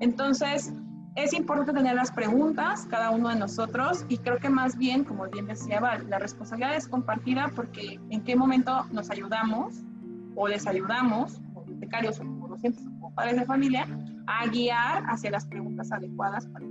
Entonces, 0.00 0.72
es 1.14 1.34
importante 1.34 1.72
tener 1.72 1.94
las 1.94 2.10
preguntas, 2.10 2.86
cada 2.88 3.10
uno 3.10 3.28
de 3.28 3.36
nosotros, 3.36 4.04
y 4.08 4.18
creo 4.18 4.38
que 4.38 4.48
más 4.48 4.78
bien, 4.78 5.04
como 5.04 5.28
bien 5.28 5.46
decía 5.46 5.80
Val, 5.80 6.08
la 6.08 6.18
responsabilidad 6.18 6.74
es 6.74 6.88
compartida 6.88 7.50
porque 7.54 8.00
en 8.10 8.22
qué 8.22 8.34
momento 8.34 8.86
nos 8.92 9.10
ayudamos 9.10 9.74
o 10.34 10.48
les 10.48 10.66
ayudamos, 10.66 11.34
como 11.52 11.64
bibliotecarios 11.64 12.18
o 12.18 12.22
como 12.22 12.48
docentes 12.48 12.86
o 12.86 12.90
como 12.92 13.14
padres 13.14 13.36
de 13.36 13.44
familia, 13.44 13.86
a 14.26 14.46
guiar 14.46 15.04
hacia 15.08 15.30
las 15.30 15.46
preguntas 15.46 15.92
adecuadas 15.92 16.46
para 16.46 16.64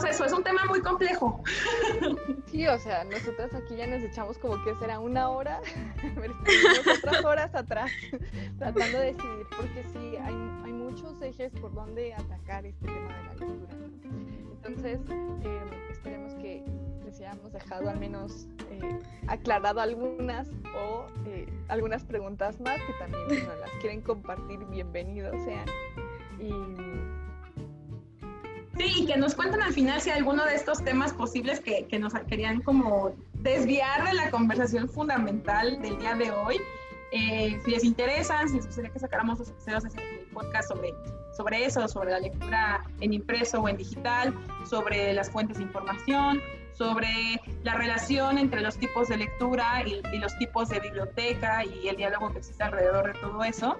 pues 0.00 0.14
eso, 0.14 0.24
es 0.24 0.32
un 0.32 0.42
tema 0.42 0.64
muy 0.66 0.80
complejo. 0.80 1.42
Sí, 2.46 2.66
o 2.66 2.78
sea, 2.78 3.04
nosotras 3.04 3.54
aquí 3.54 3.76
ya 3.76 3.86
nos 3.86 4.02
echamos 4.02 4.38
como 4.38 4.62
que 4.64 4.74
será 4.76 4.98
una 4.98 5.28
hora, 5.28 5.60
otras 6.96 7.24
horas 7.24 7.54
atrás, 7.54 7.90
tratando 8.58 8.98
de 8.98 9.12
decidir, 9.12 9.46
porque 9.56 9.84
sí, 9.92 10.16
hay, 10.16 10.34
muchos 10.72 11.20
ejes 11.22 11.52
por 11.60 11.74
donde 11.74 12.14
atacar 12.14 12.64
este 12.66 12.86
tema 12.86 13.08
de 13.08 13.24
la 13.24 13.34
lectura. 13.34 13.74
Entonces, 14.52 15.00
em, 15.10 15.90
esperemos 15.90 16.34
que 16.34 16.64
les 17.04 17.18
hayamos 17.20 17.52
dejado 17.52 17.90
al 17.90 17.98
menos 17.98 18.46
eh, 18.70 18.98
aclarado 19.26 19.80
algunas 19.80 20.48
o 20.76 21.06
eh, 21.26 21.48
algunas 21.68 22.04
preguntas 22.04 22.60
más 22.60 22.76
que 22.82 22.92
también 23.00 23.48
las 23.60 23.70
quieren 23.80 24.02
compartir, 24.02 24.60
bienvenidos 24.66 25.34
sean. 25.44 25.66
Y 26.38 26.52
Sí, 28.76 29.02
y 29.02 29.06
que 29.06 29.16
nos 29.16 29.34
cuenten 29.34 29.62
al 29.62 29.72
final 29.72 30.00
si 30.00 30.10
alguno 30.10 30.44
de 30.44 30.54
estos 30.54 30.82
temas 30.82 31.12
posibles 31.12 31.60
que, 31.60 31.86
que, 31.86 31.98
nos 31.98 32.12
querían 32.28 32.60
como 32.60 33.14
desviar 33.34 34.04
de 34.04 34.14
la 34.14 34.30
conversación 34.30 34.88
fundamental 34.88 35.80
del 35.80 35.98
día 35.98 36.14
de 36.14 36.32
hoy, 36.32 36.56
eh, 37.12 37.60
si 37.64 37.70
les 37.70 37.84
interesan, 37.84 38.48
si 38.48 38.56
les 38.56 38.66
gustaría 38.66 38.90
que 38.90 38.98
sacáramos 38.98 39.38
los 39.38 39.48
episodios 39.50 39.84
del 39.84 40.26
podcast 40.32 40.68
sobre, 40.68 40.92
sobre 41.36 41.64
eso, 41.64 41.86
sobre 41.86 42.10
la 42.10 42.18
lectura 42.18 42.84
en 43.00 43.12
impreso 43.12 43.60
o 43.60 43.68
en 43.68 43.76
digital, 43.76 44.34
sobre 44.68 45.12
las 45.12 45.30
fuentes 45.30 45.58
de 45.58 45.62
información, 45.62 46.40
sobre 46.72 47.40
la 47.62 47.74
relación 47.74 48.38
entre 48.38 48.60
los 48.60 48.76
tipos 48.76 49.06
de 49.06 49.18
lectura 49.18 49.84
y, 49.86 50.02
y 50.12 50.18
los 50.18 50.36
tipos 50.38 50.68
de 50.70 50.80
biblioteca 50.80 51.64
y 51.64 51.86
el 51.86 51.96
diálogo 51.96 52.32
que 52.32 52.38
existe 52.38 52.64
alrededor 52.64 53.12
de 53.12 53.20
todo 53.20 53.44
eso 53.44 53.78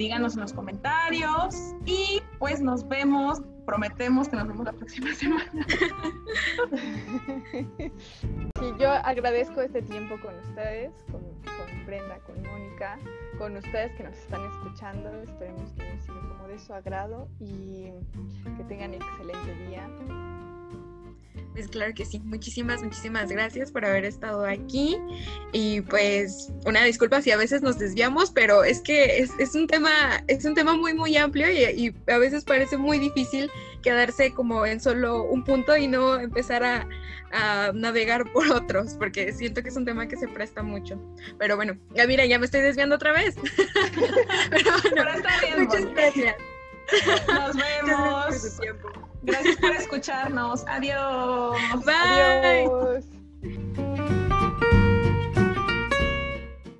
díganos 0.00 0.34
en 0.34 0.40
los 0.40 0.54
comentarios 0.54 1.74
y 1.84 2.22
pues 2.38 2.60
nos 2.62 2.88
vemos 2.88 3.42
prometemos 3.70 4.28
que 4.28 4.34
nos 4.34 4.48
vemos 4.48 4.64
la 4.64 4.72
próxima 4.72 5.14
semana. 5.14 5.44
Sí, 8.60 8.66
yo 8.78 8.90
agradezco 8.90 9.62
este 9.62 9.80
tiempo 9.80 10.20
con 10.20 10.34
ustedes, 10.38 10.92
con, 11.10 11.22
Brenda, 11.86 12.18
con 12.26 12.42
Mónica, 12.42 12.98
con 13.38 13.56
ustedes 13.56 13.96
que 13.96 14.02
nos 14.02 14.14
están 14.14 14.44
escuchando. 14.50 15.08
Esperemos 15.22 15.70
que 15.72 15.82
haya 15.82 15.98
sido 16.00 16.20
como 16.28 16.46
de 16.46 16.58
su 16.58 16.74
agrado 16.74 17.26
y 17.40 17.90
que 18.58 18.64
tengan 18.64 18.92
excelente 18.92 19.54
día. 19.66 19.88
Pues 21.52 21.68
claro 21.68 21.92
que 21.94 22.04
sí, 22.04 22.20
muchísimas, 22.20 22.82
muchísimas 22.82 23.28
gracias 23.30 23.72
por 23.72 23.84
haber 23.84 24.04
estado 24.04 24.46
aquí 24.46 24.96
y 25.52 25.80
pues 25.82 26.52
una 26.64 26.84
disculpa 26.84 27.20
si 27.22 27.32
a 27.32 27.36
veces 27.36 27.60
nos 27.60 27.78
desviamos, 27.78 28.30
pero 28.30 28.62
es 28.62 28.80
que 28.80 29.18
es, 29.18 29.54
un 29.54 29.66
tema, 29.66 30.22
es 30.28 30.44
un 30.44 30.54
tema 30.54 30.76
muy, 30.76 30.94
muy 30.94 31.16
amplio 31.16 31.50
y, 31.50 31.94
a 32.06 32.18
veces 32.18 32.44
parece 32.44 32.76
muy 32.76 32.98
difícil 32.98 33.50
quedarse 33.82 34.32
como 34.32 34.64
en 34.64 34.80
solo 34.80 35.24
un 35.24 35.44
punto 35.44 35.76
y 35.76 35.88
no 35.88 36.18
empezar 36.18 36.62
a, 36.64 36.86
navegar 37.74 38.24
por 38.32 38.50
otros, 38.52 38.94
porque 38.94 39.32
siento 39.32 39.62
que 39.62 39.68
es 39.68 39.76
un 39.76 39.84
tema 39.84 40.08
que 40.08 40.16
se 40.16 40.26
presta 40.26 40.64
mucho. 40.64 41.00
Pero 41.38 41.54
bueno, 41.54 41.78
ya 41.94 42.04
mira, 42.08 42.26
ya 42.26 42.40
me 42.40 42.46
estoy 42.46 42.60
desviando 42.60 42.96
otra 42.96 43.12
vez. 43.12 43.36
pero 44.50 44.70
bueno, 44.82 45.04
muchas 45.58 45.86
gracias. 45.94 46.34
Nos 47.28 47.56
vemos. 48.60 48.60
Gracias 49.22 49.56
por 49.56 49.70
escucharnos. 49.70 50.64
Adiós. 50.66 51.56
Bye. 51.84 52.66
Adiós. 52.66 53.04